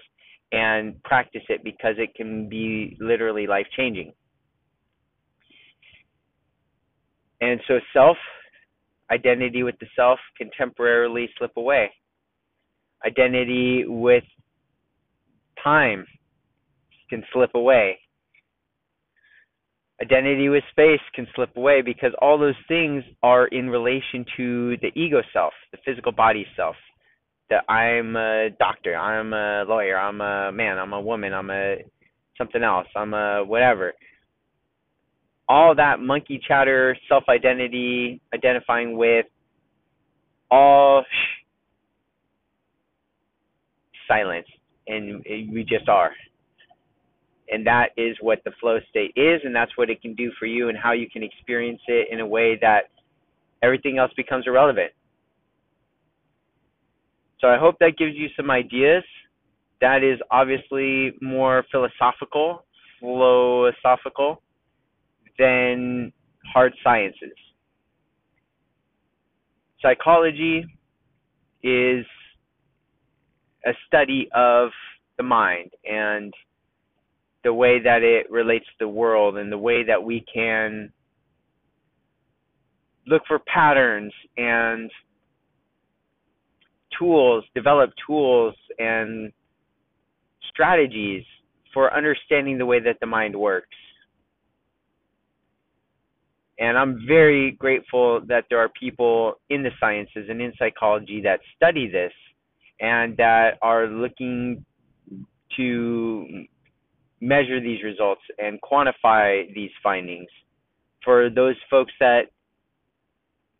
and 0.51 1.01
practice 1.03 1.41
it 1.49 1.63
because 1.63 1.95
it 1.97 2.15
can 2.15 2.47
be 2.47 2.97
literally 2.99 3.45
life 3.47 3.67
changing. 3.75 4.13
And 7.41 7.59
so, 7.67 7.79
self 7.93 8.17
identity 9.11 9.63
with 9.63 9.75
the 9.79 9.87
self 9.95 10.19
can 10.37 10.51
temporarily 10.55 11.29
slip 11.37 11.51
away. 11.57 11.89
Identity 13.05 13.85
with 13.87 14.23
time 15.63 16.05
can 17.09 17.23
slip 17.33 17.51
away 17.55 17.97
identity 20.01 20.49
with 20.49 20.63
space 20.71 21.01
can 21.13 21.27
slip 21.35 21.55
away 21.57 21.81
because 21.81 22.11
all 22.21 22.37
those 22.37 22.55
things 22.67 23.03
are 23.23 23.47
in 23.47 23.69
relation 23.69 24.25
to 24.37 24.77
the 24.81 24.91
ego 24.95 25.21
self, 25.33 25.53
the 25.71 25.77
physical 25.85 26.11
body 26.11 26.45
self. 26.55 26.75
That 27.49 27.63
I'm 27.67 28.15
a 28.15 28.49
doctor, 28.59 28.95
I'm 28.95 29.33
a 29.33 29.65
lawyer, 29.67 29.97
I'm 29.97 30.21
a 30.21 30.51
man, 30.51 30.77
I'm 30.77 30.93
a 30.93 31.01
woman, 31.01 31.33
I'm 31.33 31.49
a 31.49 31.77
something 32.37 32.61
else, 32.61 32.87
I'm 32.95 33.13
a 33.15 33.43
whatever. 33.43 33.93
All 35.47 35.73
that 35.73 35.99
monkey 35.99 36.39
chatter, 36.47 36.95
self 37.07 37.23
identity, 37.27 38.21
identifying 38.35 38.95
with 38.97 39.25
all 40.51 41.03
sh- 41.03 41.43
silence, 44.07 44.47
and 44.87 45.23
we 45.51 45.65
just 45.67 45.89
are 45.89 46.11
and 47.51 47.65
that 47.65 47.89
is 47.97 48.15
what 48.21 48.39
the 48.45 48.51
flow 48.59 48.79
state 48.89 49.11
is 49.15 49.41
and 49.43 49.55
that's 49.55 49.75
what 49.77 49.89
it 49.89 50.01
can 50.01 50.13
do 50.15 50.31
for 50.39 50.45
you 50.45 50.69
and 50.69 50.77
how 50.77 50.91
you 50.91 51.09
can 51.09 51.23
experience 51.23 51.81
it 51.87 52.07
in 52.11 52.19
a 52.19 52.25
way 52.25 52.57
that 52.61 52.89
everything 53.63 53.97
else 53.97 54.11
becomes 54.15 54.45
irrelevant. 54.47 54.91
So 57.39 57.47
i 57.47 57.57
hope 57.57 57.75
that 57.79 57.97
gives 57.97 58.15
you 58.15 58.27
some 58.35 58.51
ideas. 58.51 59.03
That 59.81 60.03
is 60.03 60.19
obviously 60.29 61.13
more 61.21 61.63
philosophical 61.71 62.65
philosophical 62.99 64.41
than 65.37 66.11
hard 66.53 66.73
sciences. 66.83 67.31
Psychology 69.81 70.65
is 71.63 72.05
a 73.65 73.71
study 73.87 74.29
of 74.33 74.69
the 75.17 75.23
mind 75.23 75.71
and 75.85 76.33
the 77.43 77.53
way 77.53 77.81
that 77.81 78.03
it 78.03 78.29
relates 78.29 78.65
to 78.65 78.71
the 78.79 78.87
world 78.87 79.37
and 79.37 79.51
the 79.51 79.57
way 79.57 79.83
that 79.83 80.03
we 80.03 80.25
can 80.33 80.91
look 83.07 83.23
for 83.27 83.39
patterns 83.39 84.13
and 84.37 84.91
tools, 86.97 87.43
develop 87.55 87.91
tools 88.05 88.55
and 88.77 89.31
strategies 90.49 91.23
for 91.73 91.95
understanding 91.95 92.57
the 92.57 92.65
way 92.65 92.79
that 92.79 92.99
the 92.99 93.05
mind 93.05 93.35
works. 93.35 93.67
And 96.59 96.77
I'm 96.77 97.05
very 97.07 97.51
grateful 97.51 98.21
that 98.27 98.45
there 98.49 98.59
are 98.59 98.69
people 98.77 99.35
in 99.49 99.63
the 99.63 99.71
sciences 99.79 100.27
and 100.29 100.41
in 100.41 100.51
psychology 100.59 101.21
that 101.23 101.39
study 101.55 101.89
this 101.89 102.11
and 102.81 103.15
that 103.17 103.57
are 103.61 103.87
looking 103.87 104.65
to 105.55 106.45
measure 107.21 107.59
these 107.59 107.83
results 107.83 108.21
and 108.37 108.59
quantify 108.61 109.53
these 109.53 109.71
findings 109.83 110.29
for 111.03 111.29
those 111.29 111.55
folks 111.69 111.93
that 111.99 112.23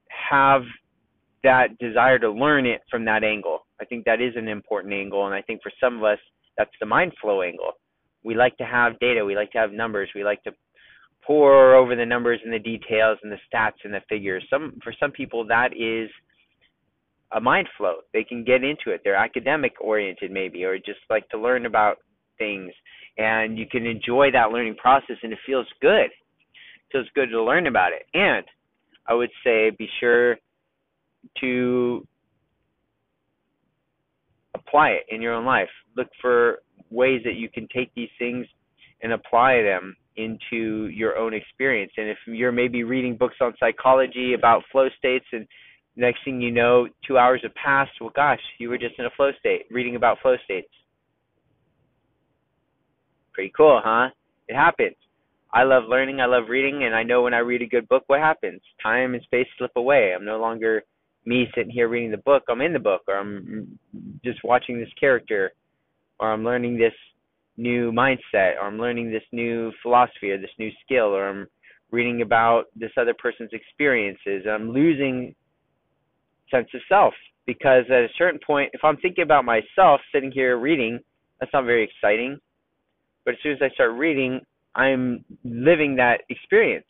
have 0.10 0.64
that 1.44 1.78
desire 1.80 2.20
to 2.20 2.30
learn 2.30 2.66
it 2.66 2.82
from 2.90 3.06
that 3.06 3.24
angle. 3.24 3.66
I 3.80 3.86
think 3.86 4.06
that 4.06 4.22
is 4.22 4.34
an 4.36 4.48
important 4.48 4.94
angle, 4.94 5.26
and 5.26 5.34
I 5.34 5.42
think 5.42 5.62
for 5.64 5.72
some 5.80 5.98
of 5.98 6.04
us, 6.04 6.20
that's 6.58 6.72
the 6.80 6.86
mind 6.86 7.14
flow 7.22 7.42
angle. 7.42 7.72
We 8.24 8.36
like 8.36 8.58
to 8.58 8.66
have 8.66 9.00
data, 9.00 9.24
we 9.24 9.36
like 9.36 9.52
to 9.52 9.58
have 9.58 9.72
numbers, 9.72 10.10
we 10.14 10.24
like 10.24 10.44
to 10.44 10.52
pour 11.26 11.76
over 11.76 11.96
the 11.96 12.06
numbers 12.06 12.40
and 12.44 12.54
the 12.54 12.60
details 12.60 13.18
and 13.24 13.32
the 13.32 13.38
stats 13.54 13.84
and 13.84 13.94
the 13.94 14.02
figures. 14.10 14.44
Some 14.50 14.80
for 14.84 14.94
some 15.00 15.12
people 15.12 15.46
that 15.48 15.72
is 15.78 16.10
a 17.32 17.40
mind 17.40 17.68
flow. 17.78 17.98
They 18.14 18.24
can 18.24 18.44
get 18.44 18.64
into 18.64 18.90
it. 18.90 19.02
They're 19.04 19.16
academic 19.16 19.74
oriented 19.80 20.32
maybe, 20.32 20.64
or 20.64 20.78
just 20.78 21.00
like 21.10 21.30
to 21.30 21.38
learn 21.38 21.66
about 21.66 21.98
things 22.40 22.72
and 23.20 23.60
you 23.60 23.68
can 23.68 23.86
enjoy 23.86 24.32
that 24.32 24.52
learning 24.52 24.76
process 24.76 25.18
and 25.22 25.34
it 25.34 25.40
feels 25.46 25.68
good. 25.82 26.06
It 26.06 26.92
feels 26.92 27.08
good 27.14 27.30
to 27.30 27.44
learn 27.44 27.68
about 27.68 27.92
it. 27.92 28.08
And 28.14 28.46
I 29.06 29.14
would 29.14 29.30
say 29.44 29.70
be 29.70 29.88
sure 30.00 30.38
to 31.42 32.08
apply 34.56 34.90
it 34.92 35.04
in 35.10 35.22
your 35.22 35.34
own 35.34 35.46
life. 35.46 35.70
Look 35.96 36.08
for 36.22 36.60
ways 36.90 37.22
that 37.26 37.36
you 37.36 37.50
can 37.50 37.68
take 37.74 37.94
these 37.94 38.10
things 38.18 38.48
and 39.02 39.12
apply 39.14 39.62
them 39.62 39.96
into 40.16 40.88
your 40.88 41.18
own 41.18 41.34
experience. 41.34 41.92
And 41.98 42.10
if 42.10 42.18
you're 42.26 42.52
maybe 42.52 42.84
reading 42.84 43.16
books 43.18 43.36
on 43.42 43.54
psychology 43.60 44.34
about 44.34 44.64
flow 44.72 44.88
states 44.98 45.26
and 45.32 45.46
next 45.96 46.20
thing 46.26 46.42
you 46.42 46.52
know, 46.52 46.88
two 47.06 47.18
hours 47.18 47.42
have 47.44 47.56
passed, 47.56 47.92
well 48.00 48.12
gosh, 48.16 48.42
you 48.60 48.70
were 48.70 48.78
just 48.78 48.96
in 48.98 49.06
a 49.06 49.10
flow 49.16 49.32
state, 49.40 49.64
reading 49.72 49.96
about 49.96 50.20
flow 50.22 50.36
states. 50.44 50.70
Pretty 53.34 53.52
cool, 53.56 53.82
huh? 53.84 54.10
It 54.48 54.56
happens. 54.56 54.96
I 55.52 55.64
love 55.64 55.84
learning, 55.88 56.22
I 56.22 56.26
love 56.26 56.44
reading, 56.48 56.84
and 56.84 56.94
I 56.94 57.04
know 57.04 57.24
when 57.24 57.34
I 57.34 57.40
read 57.40 57.62
a 57.62 57.68
good 57.68 57.88
book 57.88 58.04
what 58.08 58.20
happens. 58.20 58.62
Time 58.82 59.14
and 59.14 59.24
space 59.24 59.48
slip 59.58 59.72
away. 59.76 60.14
I'm 60.16 60.26
no 60.26 60.40
longer 60.40 60.84
me 61.26 61.48
sitting 61.56 61.72
here 61.72 61.88
reading 61.88 62.12
the 62.12 62.18
book. 62.18 62.44
I'm 62.50 62.62
in 62.62 62.74
the 62.74 62.80
book, 62.80 63.02
or 63.08 63.18
I'm 63.18 63.80
just 64.24 64.44
watching 64.44 64.80
this 64.80 64.94
character, 65.00 65.52
or 66.20 66.32
I'm 66.32 66.44
learning 66.44 66.78
this 66.78 66.94
new 67.58 67.92
mindset, 67.92 68.58
or 68.58 68.68
I'm 68.68 68.78
learning 68.78 69.12
this 69.12 69.24
new 69.32 69.72
philosophy, 69.82 70.32
or 70.32 70.38
this 70.38 70.50
new 70.60 70.70
skill, 70.84 71.16
or 71.16 71.28
I'm 71.28 71.48
reading 71.92 72.22
about 72.22 72.66
this 72.76 72.92
other 72.98 73.16
person's 73.18 73.52
experiences. 73.52 74.46
I'm 74.50 74.72
losing 74.72 75.34
sense 76.52 76.68
of 76.74 76.82
self 76.88 77.14
because 77.46 77.86
at 77.90 78.04
a 78.04 78.08
certain 78.18 78.40
point, 78.46 78.70
if 78.74 78.82
I'm 78.84 78.98
thinking 78.98 79.24
about 79.24 79.46
myself 79.46 80.02
sitting 80.14 80.32
here 80.32 80.58
reading, 80.60 81.00
that's 81.40 81.54
not 81.54 81.66
very 81.66 81.84
exciting. 81.84 82.40
But 83.30 83.36
as 83.36 83.42
soon 83.44 83.52
as 83.52 83.60
I 83.62 83.70
start 83.76 83.92
reading, 83.92 84.42
I'm 84.74 85.24
living 85.44 85.98
that 85.98 86.22
experience. 86.30 86.88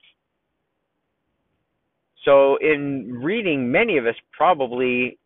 So, 2.23 2.55
in 2.61 3.19
reading, 3.21 3.69
many 3.69 3.97
of 3.97 4.05
us 4.05 4.15
probably 4.31 5.19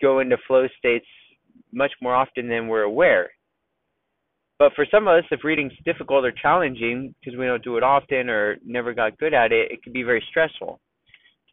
go 0.00 0.18
into 0.18 0.36
flow 0.48 0.66
states 0.76 1.06
much 1.70 1.92
more 2.02 2.12
often 2.12 2.48
than 2.48 2.66
we're 2.66 2.82
aware. 2.82 3.30
But 4.58 4.72
for 4.74 4.84
some 4.90 5.06
of 5.06 5.16
us, 5.16 5.24
if 5.30 5.44
reading's 5.44 5.74
difficult 5.84 6.24
or 6.24 6.32
challenging 6.32 7.14
because 7.20 7.38
we 7.38 7.46
don't 7.46 7.62
do 7.62 7.76
it 7.76 7.84
often 7.84 8.28
or 8.28 8.56
never 8.66 8.92
got 8.92 9.18
good 9.18 9.34
at 9.34 9.52
it, 9.52 9.70
it 9.70 9.84
can 9.84 9.92
be 9.92 10.02
very 10.02 10.24
stressful. 10.28 10.80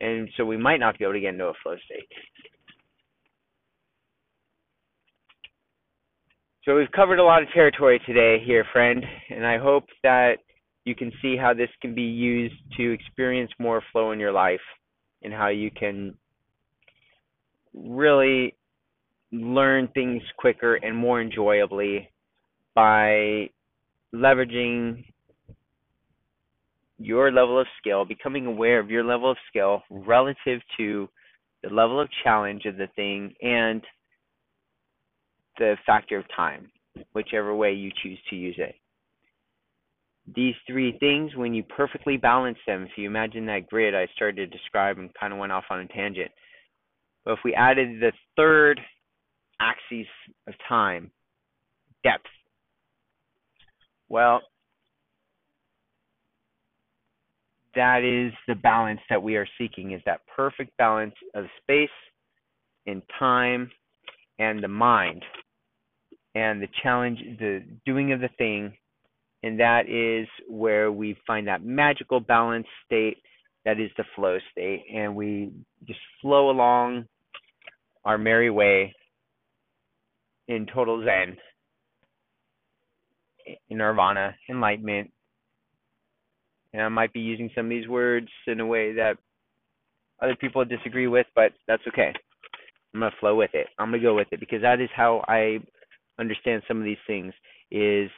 And 0.01 0.27
so 0.35 0.45
we 0.45 0.57
might 0.57 0.79
not 0.79 0.97
be 0.97 1.05
able 1.05 1.13
to 1.13 1.19
get 1.19 1.35
into 1.35 1.45
a 1.45 1.53
flow 1.61 1.75
state. 1.85 2.09
So 6.65 6.75
we've 6.75 6.91
covered 6.91 7.19
a 7.19 7.23
lot 7.23 7.41
of 7.41 7.47
territory 7.53 8.01
today 8.05 8.43
here, 8.45 8.65
friend, 8.73 9.01
and 9.29 9.47
I 9.47 9.57
hope 9.57 9.85
that 10.03 10.39
you 10.83 10.93
can 10.93 11.09
see 11.21 11.37
how 11.37 11.53
this 11.53 11.69
can 11.81 11.95
be 11.95 12.01
used 12.01 12.55
to 12.75 12.91
experience 12.91 13.49
more 13.59 13.81
flow 13.93 14.11
in 14.11 14.19
your 14.19 14.33
life 14.33 14.59
and 15.23 15.33
how 15.33 15.47
you 15.47 15.71
can 15.71 16.15
really 17.73 18.55
learn 19.31 19.87
things 19.93 20.21
quicker 20.37 20.75
and 20.75 20.97
more 20.97 21.21
enjoyably 21.21 22.09
by 22.75 23.49
leveraging 24.13 25.05
your 26.97 27.31
level 27.31 27.57
of 27.57 27.67
skill, 27.79 28.03
becoming 28.03 28.45
aware 28.45 28.79
of 28.79 28.89
your 28.89 29.05
level 29.05 29.31
of 29.31 29.37
skill 29.47 29.81
relative 29.89 30.59
to 30.75 31.07
the 31.63 31.69
level 31.69 32.01
of 32.01 32.09
challenge 32.21 32.65
of 32.65 32.75
the 32.75 32.87
thing 32.97 33.33
and 33.41 33.81
the 35.59 35.77
factor 35.85 36.17
of 36.17 36.25
time, 36.35 36.71
whichever 37.13 37.55
way 37.55 37.73
you 37.73 37.91
choose 38.01 38.17
to 38.29 38.35
use 38.35 38.55
it. 38.57 38.75
These 40.35 40.55
three 40.67 40.97
things, 40.99 41.35
when 41.35 41.53
you 41.53 41.63
perfectly 41.63 42.17
balance 42.17 42.57
them, 42.65 42.83
if 42.83 42.97
you 42.97 43.07
imagine 43.07 43.45
that 43.47 43.67
grid 43.67 43.95
I 43.95 44.07
started 44.15 44.51
to 44.51 44.57
describe 44.57 44.97
and 44.97 45.13
kind 45.19 45.33
of 45.33 45.39
went 45.39 45.51
off 45.51 45.65
on 45.69 45.79
a 45.79 45.87
tangent, 45.87 46.31
but 47.25 47.33
if 47.33 47.39
we 47.43 47.53
added 47.53 47.99
the 47.99 48.11
third 48.35 48.79
axis 49.59 50.07
of 50.47 50.53
time, 50.67 51.11
depth, 52.03 52.25
well, 54.07 54.41
that 57.75 58.03
is 58.03 58.33
the 58.47 58.55
balance 58.55 59.01
that 59.09 59.21
we 59.21 59.35
are 59.35 59.47
seeking 59.57 59.91
is 59.91 60.01
that 60.05 60.21
perfect 60.35 60.75
balance 60.77 61.13
of 61.35 61.45
space 61.61 61.89
and 62.87 63.01
time 63.19 63.69
and 64.39 64.63
the 64.63 64.67
mind 64.67 65.23
and 66.39 66.61
the 66.61 66.67
challenge 66.81 67.19
the 67.39 67.61
doing 67.85 68.13
of 68.13 68.21
the 68.21 68.29
thing 68.37 68.73
and 69.43 69.59
that 69.59 69.89
is 69.89 70.27
where 70.49 70.91
we 70.91 71.17
find 71.27 71.47
that 71.47 71.63
magical 71.63 72.19
balance 72.19 72.67
state 72.85 73.17
that 73.65 73.79
is 73.79 73.91
the 73.97 74.03
flow 74.15 74.37
state 74.51 74.83
and 74.93 75.15
we 75.15 75.51
just 75.85 75.99
flow 76.21 76.49
along 76.49 77.05
our 78.05 78.17
merry 78.17 78.49
way 78.49 78.93
in 80.47 80.65
total 80.73 81.03
zen 81.03 81.37
in 83.69 83.77
nirvana 83.77 84.35
enlightenment. 84.49 85.11
And 86.71 86.81
i 86.83 86.89
might 86.89 87.11
be 87.11 87.19
using 87.19 87.49
some 87.53 87.65
of 87.65 87.69
these 87.69 87.87
words 87.87 88.27
in 88.47 88.59
a 88.61 88.65
way 88.65 88.93
that 88.93 89.17
other 90.21 90.35
people 90.35 90.63
disagree 90.63 91.07
with 91.07 91.27
but 91.35 91.51
that's 91.67 91.83
okay. 91.87 92.13
I'm 92.93 93.01
going 93.01 93.11
to 93.11 93.17
flow 93.19 93.35
with 93.35 93.51
it. 93.53 93.67
I'm 93.77 93.91
going 93.91 94.01
to 94.01 94.07
go 94.07 94.15
with 94.15 94.29
it 94.31 94.39
because 94.39 94.63
that 94.63 94.81
is 94.81 94.89
how 94.95 95.23
i 95.27 95.59
understand 96.19 96.63
some 96.67 96.77
of 96.77 96.83
these 96.83 96.97
things 97.07 97.33
is 97.71 98.09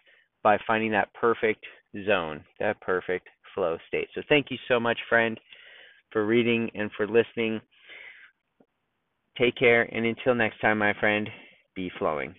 by 0.44 0.58
finding 0.66 0.92
that 0.92 1.14
perfect 1.14 1.64
zone, 2.06 2.44
that 2.60 2.80
perfect 2.82 3.28
flow 3.54 3.78
state. 3.88 4.08
So 4.16 4.22
thank 4.30 4.48
you 4.50 4.58
so 4.68 4.80
much, 4.80 4.98
friend, 5.10 5.40
for 6.12 6.26
reading 6.26 6.70
and 6.74 6.90
for 6.98 7.08
listening. 7.08 7.62
Take 9.38 9.56
care, 9.56 9.84
and 9.84 10.06
until 10.06 10.36
next 10.36 10.60
time, 10.60 10.78
my 10.78 10.94
friend, 11.00 11.30
be 11.76 11.92
flowing. 11.98 12.36